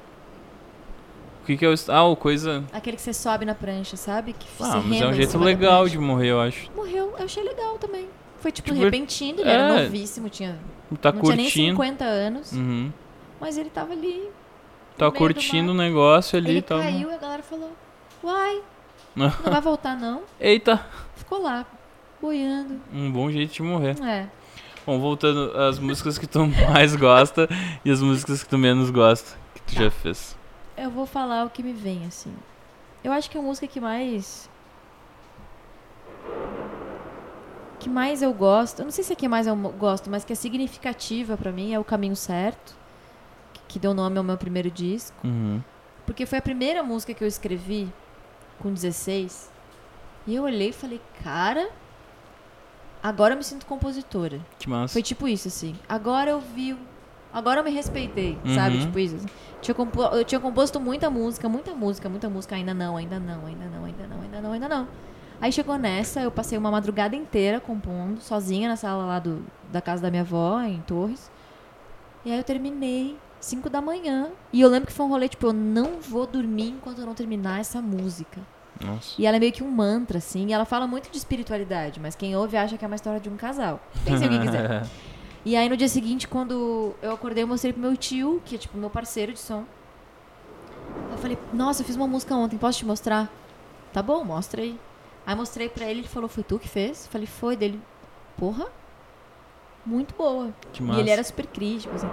[1.48, 1.74] O que que é o...
[1.88, 2.62] Ah, o coisa...
[2.70, 4.34] Aquele que você sobe na prancha, sabe?
[4.34, 6.70] Que Ah, mas é um jeito legal de morrer, eu acho.
[6.76, 8.06] Morreu, eu achei legal também.
[8.38, 9.52] Foi tipo, Tipo, repentino, ele é.
[9.54, 10.58] era novíssimo, tinha,
[11.00, 11.70] Tá não tinha nem curtindo.
[11.72, 12.92] 50 anos, Uhum.
[13.40, 14.28] mas ele tava ali.
[14.98, 16.80] Tá meio do curtindo o negócio ali Ele e tal.
[16.80, 17.72] caiu e a galera falou:
[18.22, 18.60] Uai,
[19.16, 20.20] não vai voltar não.
[20.38, 20.84] Eita,
[21.16, 21.64] Ficou lá,
[22.20, 22.78] boiando.
[22.92, 23.96] um bom jeito de morrer.
[24.04, 24.26] É.
[24.86, 27.48] Bom, voltando às músicas que tu mais gosta
[27.84, 29.84] e as músicas que tu menos gosta, que tu Tá.
[29.84, 30.36] já fez.
[30.80, 32.34] Eu vou falar o que me vem, assim.
[33.02, 34.48] Eu acho que a música que mais.
[37.78, 40.32] que mais eu gosto, eu não sei se é que mais eu gosto, mas que
[40.32, 42.74] é significativa pra mim é O Caminho Certo,
[43.52, 45.16] que- que deu nome ao meu primeiro disco.
[45.24, 45.62] Uhum.
[46.04, 47.92] Porque foi a primeira música que eu escrevi
[48.58, 49.48] com 16.
[50.26, 51.70] E eu olhei e falei, cara,
[53.02, 54.40] agora eu me sinto compositora.
[54.58, 54.92] Que massa.
[54.92, 55.76] Foi tipo isso, assim.
[55.88, 56.76] Agora eu vi.
[57.32, 58.76] Agora eu me respeitei, sabe?
[58.76, 58.80] Uhum.
[58.86, 59.16] Tipo isso.
[59.16, 59.26] assim.
[59.60, 62.54] Tinha compo- Eu tinha composto muita música, muita música, muita música.
[62.56, 64.88] Ainda não, ainda não, ainda não, ainda não, ainda não, ainda não.
[65.40, 69.80] Aí chegou nessa, eu passei uma madrugada inteira compondo, sozinha na sala lá do, da
[69.80, 71.30] casa da minha avó, em Torres.
[72.24, 74.28] E aí eu terminei 5 da manhã.
[74.52, 77.14] E eu lembro que foi um rolê, tipo, eu não vou dormir enquanto eu não
[77.14, 78.40] terminar essa música.
[78.84, 79.14] Nossa.
[79.20, 80.46] E ela é meio que um mantra, assim.
[80.48, 83.28] E ela fala muito de espiritualidade, mas quem ouve acha que é uma história de
[83.28, 83.80] um casal.
[84.04, 84.86] Pense o que quiser.
[85.48, 88.58] E aí no dia seguinte, quando eu acordei, eu mostrei pro meu tio, que é
[88.58, 89.64] tipo meu parceiro de som.
[91.10, 93.32] Eu falei, nossa, eu fiz uma música ontem, posso te mostrar?
[93.90, 94.78] Tá bom, mostra aí.
[95.26, 97.06] Aí mostrei pra ele, ele falou, foi tu que fez?
[97.06, 97.80] Eu falei, foi dele.
[98.36, 98.66] Porra,
[99.86, 100.52] muito boa.
[100.70, 101.00] Que E massa.
[101.00, 102.10] ele era super crítico, assim.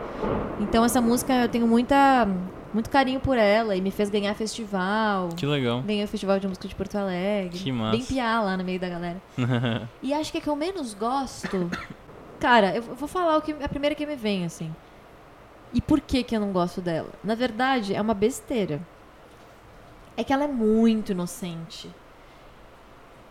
[0.61, 2.25] Então essa música eu tenho muita,
[2.73, 5.27] muito carinho por ela e me fez ganhar festival.
[5.35, 5.81] Que legal.
[5.81, 7.59] Ganhei o Festival de Música de Porto Alegre.
[7.59, 7.97] Que massa.
[7.97, 9.21] Bem piá lá no meio da galera.
[10.01, 11.69] E acho que a que eu menos gosto.
[12.45, 14.71] Cara, eu vou falar o que a primeira que me vem, assim.
[15.73, 17.09] E por que que eu não gosto dela?
[17.23, 18.79] Na verdade, é uma besteira.
[20.15, 21.89] É que ela é muito inocente.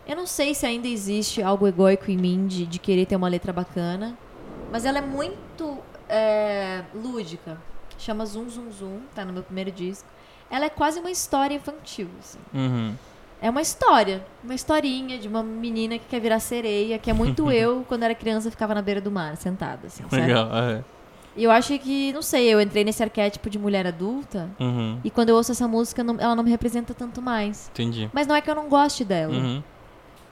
[0.04, 3.28] Eu não sei se ainda existe algo egóico em mim de, de querer ter uma
[3.28, 4.18] letra bacana.
[4.72, 7.56] Mas ela é muito é, lúdica.
[7.96, 10.08] Chama Zum Zum Zum, tá no meu primeiro disco.
[10.50, 12.40] Ela é quase uma história infantil, assim.
[12.52, 12.96] Uhum.
[13.44, 17.50] É uma história, uma historinha de uma menina que quer virar sereia, que é muito
[17.52, 20.22] eu quando era criança ficava na beira do mar, sentada, assim, sabe?
[20.22, 20.48] Legal.
[20.56, 20.82] é.
[21.36, 24.98] E eu acho que, não sei, eu entrei nesse arquétipo de mulher adulta Uhum.
[25.04, 27.68] e quando eu ouço essa música não- ela não me representa tanto mais.
[27.74, 28.08] Entendi.
[28.14, 29.34] Mas não é que eu não goste dela.
[29.34, 29.62] Uhum.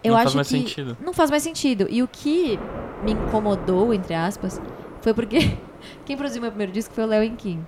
[0.03, 0.97] Eu Não acho faz mais que sentido.
[1.05, 1.87] não faz mais sentido.
[1.91, 2.59] E o que
[3.05, 4.61] me incomodou, entre aspas,
[5.03, 5.57] foi porque
[6.07, 7.65] quem produziu meu primeiro disco foi o Léo Enquim.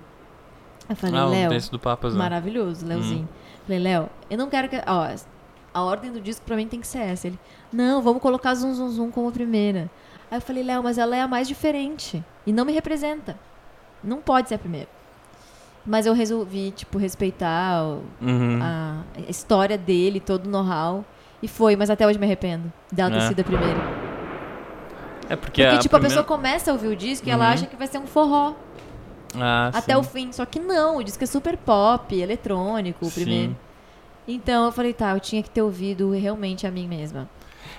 [0.89, 2.19] Eu falei, Ah, o Léo, do Papas, né?
[2.19, 3.23] Maravilhoso, Leozinho.
[3.23, 3.45] Hum.
[3.67, 4.77] Falei, Léo, eu não quero que.
[4.87, 5.07] Ó,
[5.75, 7.27] a ordem do disco pra mim tem que ser essa.
[7.27, 7.37] Ele,
[7.71, 9.89] não, vamos colocar Zum Zum Zum como primeira.
[10.31, 12.23] Aí eu falei, Léo, mas ela é a mais diferente.
[12.47, 13.37] E não me representa.
[14.03, 14.87] Não pode ser a primeira.
[15.85, 18.59] Mas eu resolvi, tipo, respeitar o- Uhum.
[18.61, 21.03] a história dele, todo o know-how.
[21.43, 23.27] E foi, mas até hoje me arrependo dela ter É.
[23.27, 23.79] sido a primeira.
[25.29, 27.45] É porque, Porque, a tipo, a primeira- pessoa começa a ouvir o disco e ela
[27.47, 27.51] Uhum.
[27.53, 28.53] acha que vai ser um forró
[29.35, 29.99] Ah, até sim.
[29.99, 30.31] o fim.
[30.31, 33.21] Só que não, o disco é super pop, eletrônico, o Sim.
[33.21, 33.55] primeiro.
[34.27, 37.29] Então eu falei, tá, eu tinha que ter ouvido realmente a mim mesma.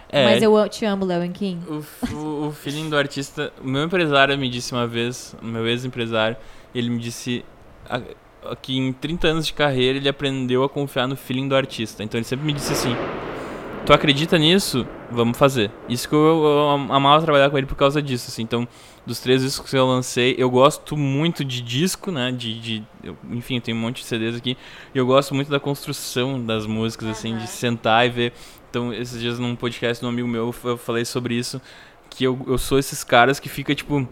[0.09, 1.61] É, Mas eu te amo, Léo Kim.
[1.67, 3.53] O, o, o feeling do artista.
[3.63, 6.37] O meu empresário me disse uma vez, o meu ex-empresário,
[6.75, 7.45] ele me disse
[8.63, 12.05] que em 30 anos de carreira ele aprendeu a confiar no feeling do artista.
[12.05, 12.95] Então ele sempre me disse assim:
[13.85, 14.87] Tu acredita nisso?
[15.11, 15.71] Vamos fazer.
[15.89, 18.27] Isso que eu, eu am- amava trabalhar com ele por causa disso.
[18.29, 18.43] Assim.
[18.43, 18.67] Então,
[19.07, 22.33] dos três discos que eu lancei, eu gosto muito de disco, né?
[22.33, 24.57] De, de, eu- enfim, eu tenho um monte de CDs aqui.
[24.95, 28.33] E eu gosto muito da construção das músicas, assim, de sentar e ver.
[28.69, 31.61] Então, esses dias num podcast de um amigo meu, eu falei sobre isso.
[32.11, 34.07] Que eu, eu sou esses caras que fica, tipo.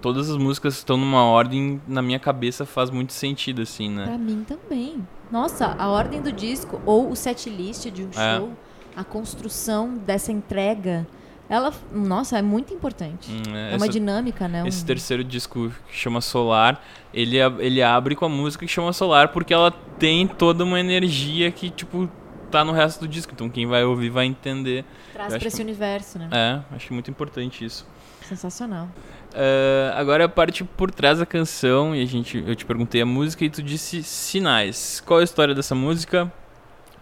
[0.00, 4.04] Todas as músicas estão numa ordem, na minha cabeça faz muito sentido, assim, né?
[4.06, 5.06] Pra mim também.
[5.30, 8.36] Nossa, a ordem do disco ou o set list de um É.
[8.36, 8.50] show,
[8.96, 11.06] a construção dessa entrega,
[11.48, 13.30] ela, nossa, é muito importante.
[13.30, 14.66] Hum, É uma essa- dinâmica, né?
[14.66, 16.80] Esse Um- terceiro disco que chama Solar,
[17.12, 21.50] ele, ele abre com a música que chama Solar porque ela tem toda uma energia
[21.50, 22.08] que, tipo,
[22.50, 23.32] tá no resto do disco.
[23.34, 24.84] Então quem vai ouvir vai entender.
[25.12, 26.28] Traz pra esse que- universo, né?
[26.30, 27.86] É, acho muito importante isso.
[28.22, 28.88] Sensacional.
[29.34, 33.06] É, agora a parte por trás da canção, e a gente, eu te perguntei a
[33.06, 35.02] música e tu disse sinais.
[35.04, 36.32] Qual é a história dessa música?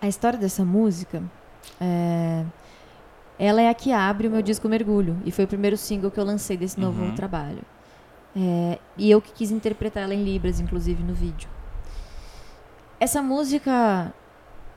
[0.00, 1.22] A história dessa música
[1.80, 2.44] é...
[3.38, 5.16] Ela é a que abre o meu disco Mergulho.
[5.24, 7.14] E foi o primeiro single que eu lancei desse novo Uhum.
[7.14, 7.62] trabalho.
[8.36, 11.48] É, E eu que quis interpretar ela em Libras, inclusive, no vídeo.
[12.98, 14.12] Essa música,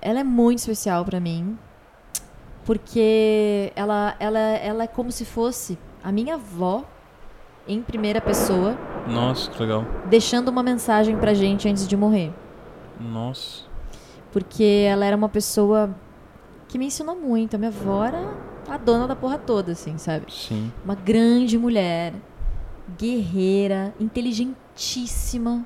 [0.01, 1.57] ela é muito especial pra mim.
[2.65, 6.85] Porque ela, ela, ela é como se fosse a minha avó
[7.67, 8.77] em primeira pessoa,
[9.07, 9.85] Nossa, que legal.
[10.09, 12.31] deixando uma mensagem pra gente antes de morrer.
[12.99, 13.63] Nossa.
[14.31, 15.93] Porque ela era uma pessoa
[16.73, 17.55] que me ensinou muito.
[17.55, 18.33] A minha avó era
[18.67, 20.25] a dona da porra toda, assim, sabe?
[20.33, 20.71] Sim.
[20.83, 22.13] Uma grande mulher,
[22.97, 25.65] guerreira, inteligentíssima.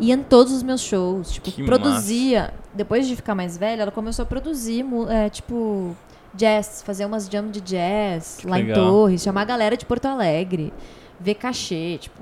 [0.00, 1.30] Ia em todos os meus shows.
[1.32, 2.54] Tipo, Que produzia.
[2.72, 5.94] Depois de ficar mais velha, ela começou a produzir, é, tipo,
[6.34, 8.76] jazz, fazer umas jam de jazz Que lá legal.
[8.76, 10.72] em Torres, chamar a galera de Porto Alegre,
[11.20, 12.20] ver cachê, tipo.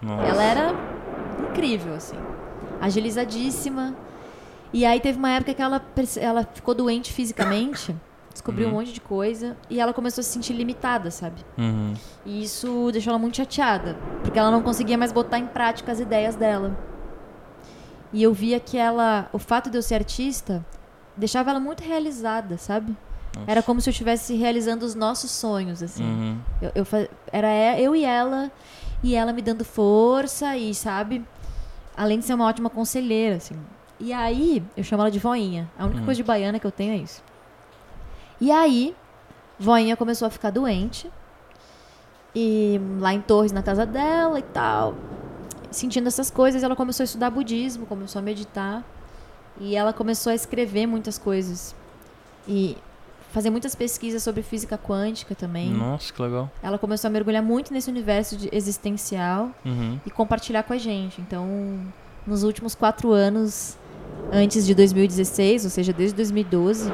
[0.00, 0.22] Nossa.
[0.28, 0.74] Ela era
[1.50, 2.16] incrível, assim.
[2.80, 3.94] Agilizadíssima.
[4.72, 5.82] E aí teve uma época que ela,
[6.20, 7.94] ela ficou doente fisicamente.
[8.32, 8.72] descobriu Uhum.
[8.72, 11.44] um monte de coisa e ela começou a se sentir limitada, sabe?
[11.58, 11.92] Uhum.
[12.24, 16.00] E isso deixou ela muito chateada, porque ela não conseguia mais botar em prática as
[16.00, 16.74] ideias dela.
[18.10, 20.64] E eu via que ela, o fato de eu ser artista,
[21.14, 22.96] deixava ela muito realizada, sabe?
[23.36, 23.50] Nossa.
[23.50, 26.02] Era como se eu estivesse realizando os nossos sonhos, assim.
[26.04, 26.38] Uhum.
[26.62, 26.86] Eu, eu
[27.30, 28.50] era é- eu e ela,
[29.02, 31.22] e ela me dando força e, sabe?
[31.94, 33.56] Além de ser uma ótima conselheira, assim.
[34.02, 35.70] E aí, eu chamo ela de voinha.
[35.78, 36.04] A única Hum.
[36.04, 37.22] coisa de baiana que eu tenho é isso.
[38.40, 38.94] E aí,
[39.58, 41.08] voinha começou a ficar doente.
[42.34, 44.94] E lá em Torres, na casa dela e tal.
[45.70, 48.82] Sentindo essas coisas, ela começou a estudar budismo, começou a meditar.
[49.60, 51.74] E ela começou a escrever muitas coisas.
[52.48, 52.76] E
[53.30, 55.70] fazer muitas pesquisas sobre física quântica também.
[55.70, 56.50] Nossa, que legal.
[56.62, 60.00] Ela começou a mergulhar muito nesse universo de existencial Uhum.
[60.04, 61.20] e compartilhar com a gente.
[61.20, 61.46] Então,
[62.26, 63.78] nos últimos quatro anos,
[64.32, 66.90] antes de 2016, ou seja, desde 2012,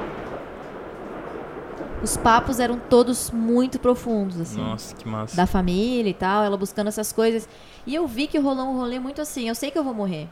[2.03, 4.61] os papos eram todos muito profundos, assim.
[4.61, 5.37] Nossa, que massa.
[5.37, 7.49] Da família e tal, ela buscando essas coisas.
[7.87, 10.29] E eu vi que rolou um rolê muito assim, eu sei que eu vou morrer.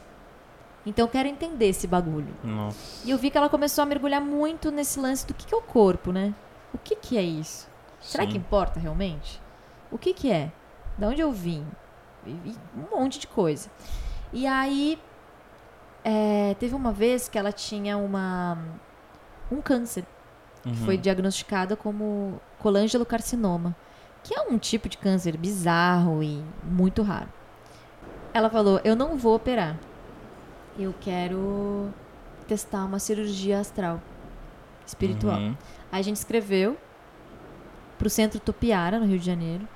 [0.85, 2.33] Então eu quero entender esse bagulho.
[2.45, 2.79] Nossa.
[3.05, 5.59] E eu vi que ela começou a mergulhar muito nesse lance do que, que é
[5.59, 6.33] o corpo, né?
[6.73, 7.69] O que, que é isso?
[8.01, 8.31] Será Sim.
[8.31, 9.41] que importa realmente?
[9.91, 10.53] O que que é?
[10.97, 11.67] Da onde eu vim?
[12.25, 13.69] E- e um monte de coisa.
[14.33, 14.97] E aí,
[16.09, 18.57] é, teve uma vez que ela tinha uma
[19.51, 20.05] um câncer.
[20.63, 20.75] que Uhum.
[20.77, 23.75] Foi diagnosticada como colangelo-carcinoma,
[24.23, 27.29] que é um tipo de câncer bizarro e muito raro.
[28.33, 29.77] Ela falou: Eu não vou operar.
[30.79, 31.91] Eu quero
[32.47, 34.01] testar uma cirurgia astral,
[34.87, 35.39] espiritual.
[35.39, 35.57] Uhum.
[35.91, 36.77] Aí a gente escreveu
[37.99, 39.67] pro Centro Tupiara, no Rio de Janeiro,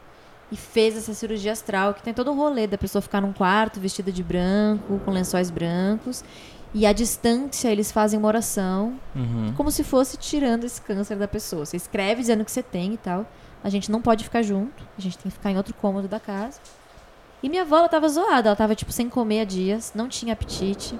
[0.53, 3.79] e fez essa cirurgia astral, que tem todo um rolê da pessoa ficar num quarto
[3.79, 6.25] vestida de branco, com lençóis brancos,
[6.75, 9.53] e à distância eles fazem uma oração, Uhum.
[9.57, 11.65] como se fosse tirando esse câncer da pessoa.
[11.67, 13.27] Você escreve dizendo que você tem e tal.
[13.63, 16.19] A gente não pode ficar junto, a gente tem que ficar em outro cômodo da
[16.19, 16.59] casa.
[17.43, 20.33] E minha avó, ela tava zoada, ela tava tipo sem comer há dias, não tinha
[20.33, 20.99] apetite,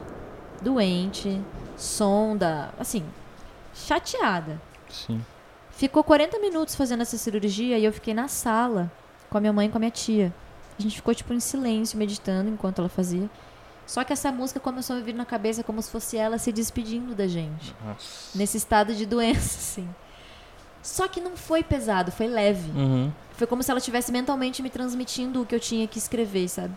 [0.61, 1.41] doente,
[1.77, 3.05] sonda, assim,
[3.75, 4.61] chateada.
[4.89, 5.25] Sim.
[5.71, 8.91] Ficou 40 minutos fazendo essa cirurgia e eu fiquei na sala
[9.31, 10.35] com a minha mãe e com a minha tia.
[10.79, 13.31] A gente ficou, tipo, em silêncio, meditando enquanto ela fazia.
[13.87, 16.53] Só que essa música começou a me vir na cabeça como se fosse ela se
[16.53, 17.75] despedindo da gente.
[17.85, 18.39] Nossa.
[18.39, 19.89] Nesse estado de doença, assim.
[20.83, 22.71] Só que não foi pesado, foi leve.
[22.71, 23.13] Uhum.
[23.33, 26.75] Foi como se ela estivesse mentalmente me transmitindo o que eu tinha que escrever, sabe?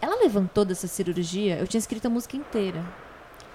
[0.00, 2.82] Ela levantou dessa cirurgia, eu tinha escrito a música inteira.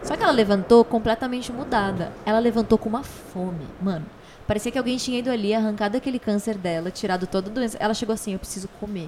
[0.03, 2.13] Só que ela levantou completamente mudada.
[2.25, 3.67] Ela levantou com uma fome.
[3.81, 4.05] Mano,
[4.49, 7.77] parecia que alguém tinha ido ali, arrancado aquele câncer dela, tirado toda a doença.
[7.79, 9.07] Ela chegou assim: eu preciso comer.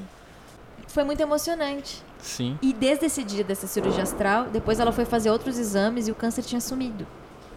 [0.88, 2.04] Foi muito emocionante.
[2.20, 2.60] Sim.
[2.62, 6.16] E desde esse dia dessa cirurgia astral, depois ela foi fazer outros exames e o
[6.16, 7.08] câncer tinha sumido.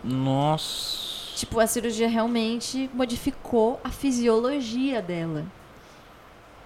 [0.03, 1.37] Nossa.
[1.37, 5.45] Tipo, a cirurgia realmente modificou a fisiologia dela.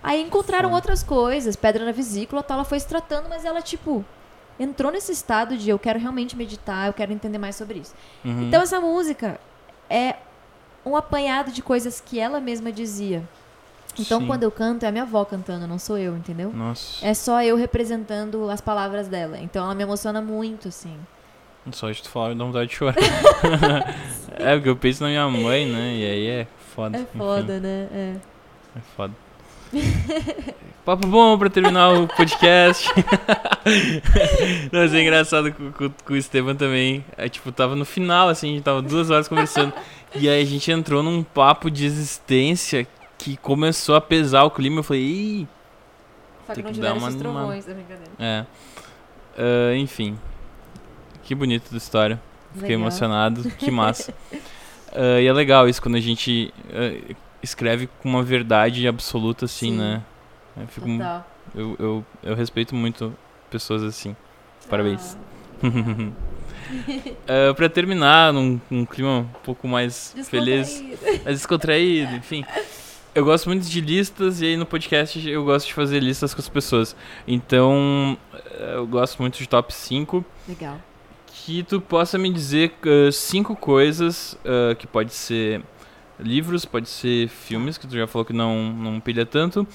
[0.00, 0.74] Aí encontraram Sim.
[0.76, 4.04] outras coisas, pedra na vesícula, tal, ela foi se tratando, mas ela, tipo,
[4.60, 7.94] entrou nesse estado de eu quero realmente meditar, eu quero entender mais sobre isso.
[8.24, 8.42] Uhum.
[8.42, 9.40] Então essa música
[9.90, 10.14] é
[10.84, 13.22] um apanhado de coisas que ela mesma dizia.
[13.98, 14.26] Então Sim.
[14.26, 16.52] quando eu canto, é a minha avó cantando, não sou eu, entendeu?
[16.52, 17.04] Nossa.
[17.04, 19.38] É só eu representando as palavras dela.
[19.38, 20.96] Então ela me emociona muito, assim.
[21.72, 22.94] Só de tu falar, dá vontade de chorar.
[24.38, 25.96] é, porque eu penso na minha mãe, né?
[25.96, 26.96] E aí é foda.
[26.96, 27.88] É Enfim, foda, né?
[27.92, 28.14] É.
[28.76, 29.14] é foda.
[30.88, 32.88] Papo bom pra terminar o podcast.
[34.72, 37.04] Mas é engraçado com, com, com o Esteban também.
[37.14, 39.70] É, tipo, tava no final, assim, a gente tava duas horas conversando.
[40.14, 44.78] e aí a gente entrou num papo de existência que começou a pesar o clima.
[44.78, 45.48] Eu falei, ih,
[46.46, 48.10] Só que Tem não que dar tiveram uma trovões, é brincadeira.
[48.18, 48.46] é.
[49.36, 50.18] Ah, enfim.
[51.22, 52.18] Que bonito da história.
[52.54, 52.80] Fiquei Legal.
[52.80, 54.14] emocionado, que massa.
[54.90, 59.72] Ah, e é legal isso quando a gente ah, escreve com uma verdade absoluta, assim,
[59.72, 59.76] Sim.
[59.76, 60.02] né?
[60.60, 61.26] Eu, fico, Total.
[61.54, 63.14] eu, eu, eu respeito muito
[63.50, 64.16] pessoas assim.
[64.68, 65.16] Parabéns.
[67.26, 70.82] Ah, pra terminar, num, num clima um pouco mais feliz,
[71.24, 72.44] mais descontraído, enfim.
[73.14, 76.40] Eu gosto muito de listas e aí no podcast eu gosto de fazer listas com
[76.40, 76.94] as pessoas.
[77.26, 80.78] Então, eh, eu gosto muito de top 5 Legal.
[81.26, 85.62] que tu possa me dizer uh, cinco coisas uh, que pode ser
[86.20, 89.66] livros, pode ser filmes, que tu já falou que não, não pilha tanto,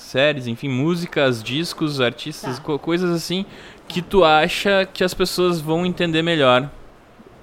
[0.00, 2.64] séries, enfim, músicas, discos, artistas, Tá.
[2.64, 3.44] co- coisas assim
[3.88, 6.70] que tu acha que as pessoas vão entender melhor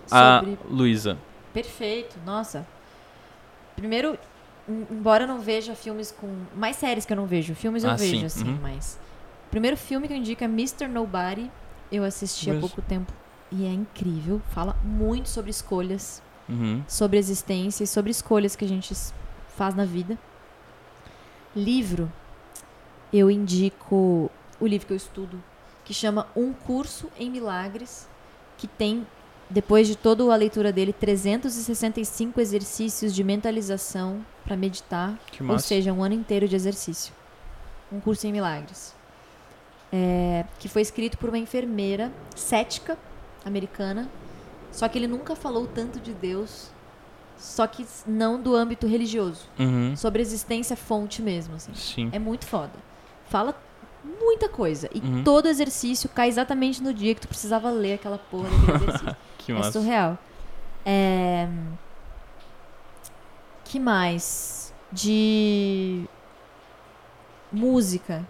[0.10, 1.18] a Sobre- Luísa.
[1.54, 2.66] Perfeito, nossa.
[3.76, 4.18] Primeiro,
[4.68, 6.28] em- embora eu não veja filmes com.
[6.56, 7.54] Mais séries que eu não vejo.
[7.56, 8.60] Filmes eu Ah, vejo, sim, assim, uhum.
[8.62, 9.00] mas.
[9.52, 10.88] Primeiro filme que eu indico é Mr.
[10.88, 11.50] Nobody.
[11.92, 13.12] Eu assisti há Mas- pouco tempo.
[13.52, 14.42] E é incrível.
[14.50, 16.22] Fala muito sobre escolhas.
[16.50, 16.82] Uhum.
[16.88, 18.94] sobre existência e sobre escolhas que a gente
[19.58, 20.18] faz na vida.
[21.56, 22.10] Livro,
[23.12, 24.30] eu indico
[24.60, 25.42] o livro que eu estudo,
[25.86, 28.08] que chama Um Curso em Milagres,
[28.58, 29.06] que tem,
[29.50, 35.94] depois de toda a leitura dele, 365 exercícios de mentalização para meditar, Que ou seja,
[35.94, 37.14] um ano inteiro de exercício.
[37.92, 38.94] Um curso em milagres.
[39.92, 42.98] É, que foi escrito por uma enfermeira cética
[43.46, 44.10] americana.
[44.72, 46.70] Só que ele nunca falou tanto de Deus,
[47.38, 49.46] só que não do âmbito religioso.
[49.58, 49.96] Uhum.
[49.96, 51.74] Sobre existência fonte mesmo, assim.
[51.74, 52.10] Sim.
[52.12, 52.87] É muito foda.
[53.30, 53.56] Fala
[54.22, 54.90] muita coisa.
[54.94, 55.24] E Uhum.
[55.24, 59.16] todo exercício cai exatamente no dia que tu precisava ler aquela porra daquele exercício.
[59.38, 59.72] Que É massa.
[59.74, 60.18] surreal.
[60.86, 61.48] É...
[63.66, 64.74] Que mais?
[64.92, 66.06] De
[67.52, 68.26] música.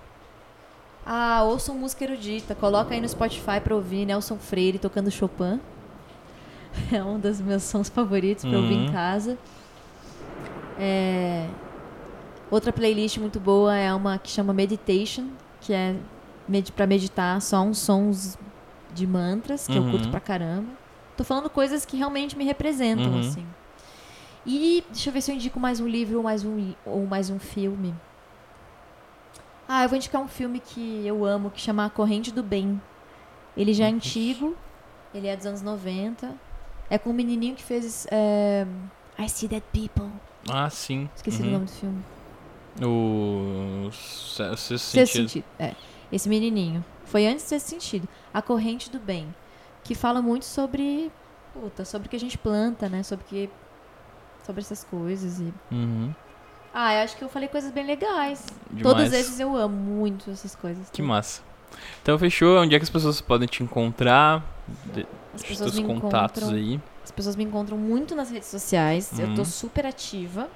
[1.05, 2.55] Ah, ouçam música erudita.
[2.55, 5.59] Coloca aí no Spotify pra ouvir Nelson Freire tocando Chopin.
[6.91, 8.91] É um dos meus sons favoritos pra ouvir em Uhum.
[8.93, 9.37] casa.
[10.79, 11.47] É...
[12.49, 15.27] Outra playlist muito boa é uma que chama Meditation,
[15.61, 15.95] que é
[16.47, 18.37] med para meditar só uns sons
[18.93, 19.91] de mantras, que eu Uhum.
[19.91, 20.69] curto pra caramba.
[21.17, 23.19] Tô falando coisas que realmente me representam, Uhum.
[23.19, 23.45] assim.
[24.45, 27.29] E deixa eu ver se eu indico mais um livro ou mais um, ou mais
[27.29, 27.93] um filme.
[29.67, 32.81] Ah, eu vou indicar um filme que eu amo, que chama A Corrente do Bem.
[33.57, 34.55] Ele já é antigo,
[35.13, 36.33] ele é dos anos 90.
[36.89, 38.65] É com um menininho que fez é,
[39.19, 40.09] I See Dead People.
[40.49, 41.09] Ah, sim.
[41.13, 41.49] Esqueci Uhum.
[41.49, 42.03] o nome do filme.
[42.85, 45.07] O se- Sexto sentido.
[45.29, 45.45] sentido.
[45.59, 45.73] É.
[46.11, 46.83] Esse menininho.
[47.05, 48.07] Foi antes do sexto sentido.
[48.33, 49.33] A corrente do bem.
[49.83, 51.11] Que fala muito sobre.
[51.53, 53.03] Puta, sobre o que a gente planta, né?
[53.03, 53.49] Sobre que.
[54.45, 55.39] Sobre essas coisas.
[55.39, 55.53] E...
[55.71, 56.13] Uhum.
[56.73, 58.45] Ah, eu acho que eu falei coisas bem legais.
[58.69, 58.83] Demais.
[58.83, 60.89] Todos esses eu amo muito essas coisas.
[60.89, 61.41] Que massa.
[62.03, 62.59] Então fechou.
[62.59, 64.43] Onde é que as pessoas podem te encontrar?
[64.93, 66.57] De- As Os pessoas teus me contatos encontram.
[66.59, 66.79] aí.
[67.03, 69.17] As pessoas me encontram muito nas redes sociais.
[69.17, 69.45] Eu tô Uhum.
[69.45, 70.49] super ativa.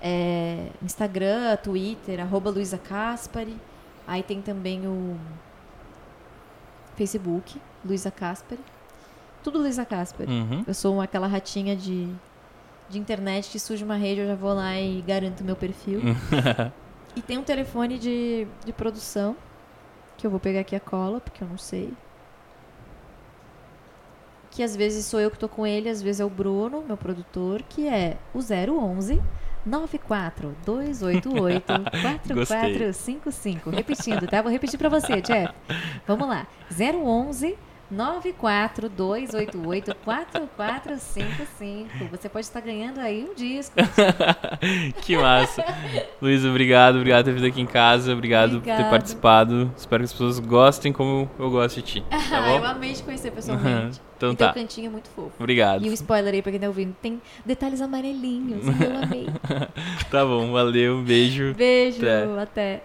[0.00, 3.56] É, Instagram, Twitter, arroba Luísa Caspari.
[4.06, 5.16] Aí tem também o
[6.96, 8.60] Facebook, Luísa Caspari.
[9.42, 10.30] Tudo Luísa Caspari.
[10.30, 10.64] Uhum.
[10.66, 12.08] Eu sou aquela ratinha de,
[12.88, 16.00] de internet que surge uma rede, eu já vou lá e garanto meu perfil.
[17.18, 19.34] E tem um telefone de, de produção,
[20.16, 21.92] que eu vou pegar aqui a cola, porque eu não sei.
[24.52, 26.96] Que às vezes sou eu que tô com ele, às vezes é o Bruno, meu
[26.96, 29.20] produtor, que é o 011
[29.66, 31.64] 94 288
[32.02, 33.70] 4455.
[33.70, 34.42] Repetindo, tá?
[34.42, 35.52] Vou repetir pra você, Jeff.
[36.06, 36.46] Vamos lá.
[36.70, 37.56] 011
[37.90, 41.88] 94 288 4455.
[42.10, 43.74] Você pode estar ganhando aí um disco.
[45.02, 45.64] que massa.
[46.20, 46.96] Luiz, obrigado.
[46.96, 48.12] Obrigado por ter vindo aqui em casa.
[48.12, 48.90] Obrigado por ter Obrigado.
[48.90, 49.72] participado.
[49.76, 52.00] Espero que as pessoas gostem como eu gosto de ti.
[52.10, 52.66] Tá Ah, eu bom?
[52.66, 54.00] amei te conhecer pessoalmente.
[54.18, 54.52] então e tá.
[54.52, 55.32] teu cantinho é muito fofo.
[55.38, 55.84] Obrigado.
[55.86, 58.66] E o spoiler aí pra quem tá ouvindo, tem detalhes amarelinhos.
[58.66, 59.26] eu amei.
[60.10, 60.52] Tá bom.
[60.52, 60.96] Valeu.
[60.96, 61.54] Um beijo.
[61.54, 62.42] Beijo, Até.
[62.42, 62.82] até.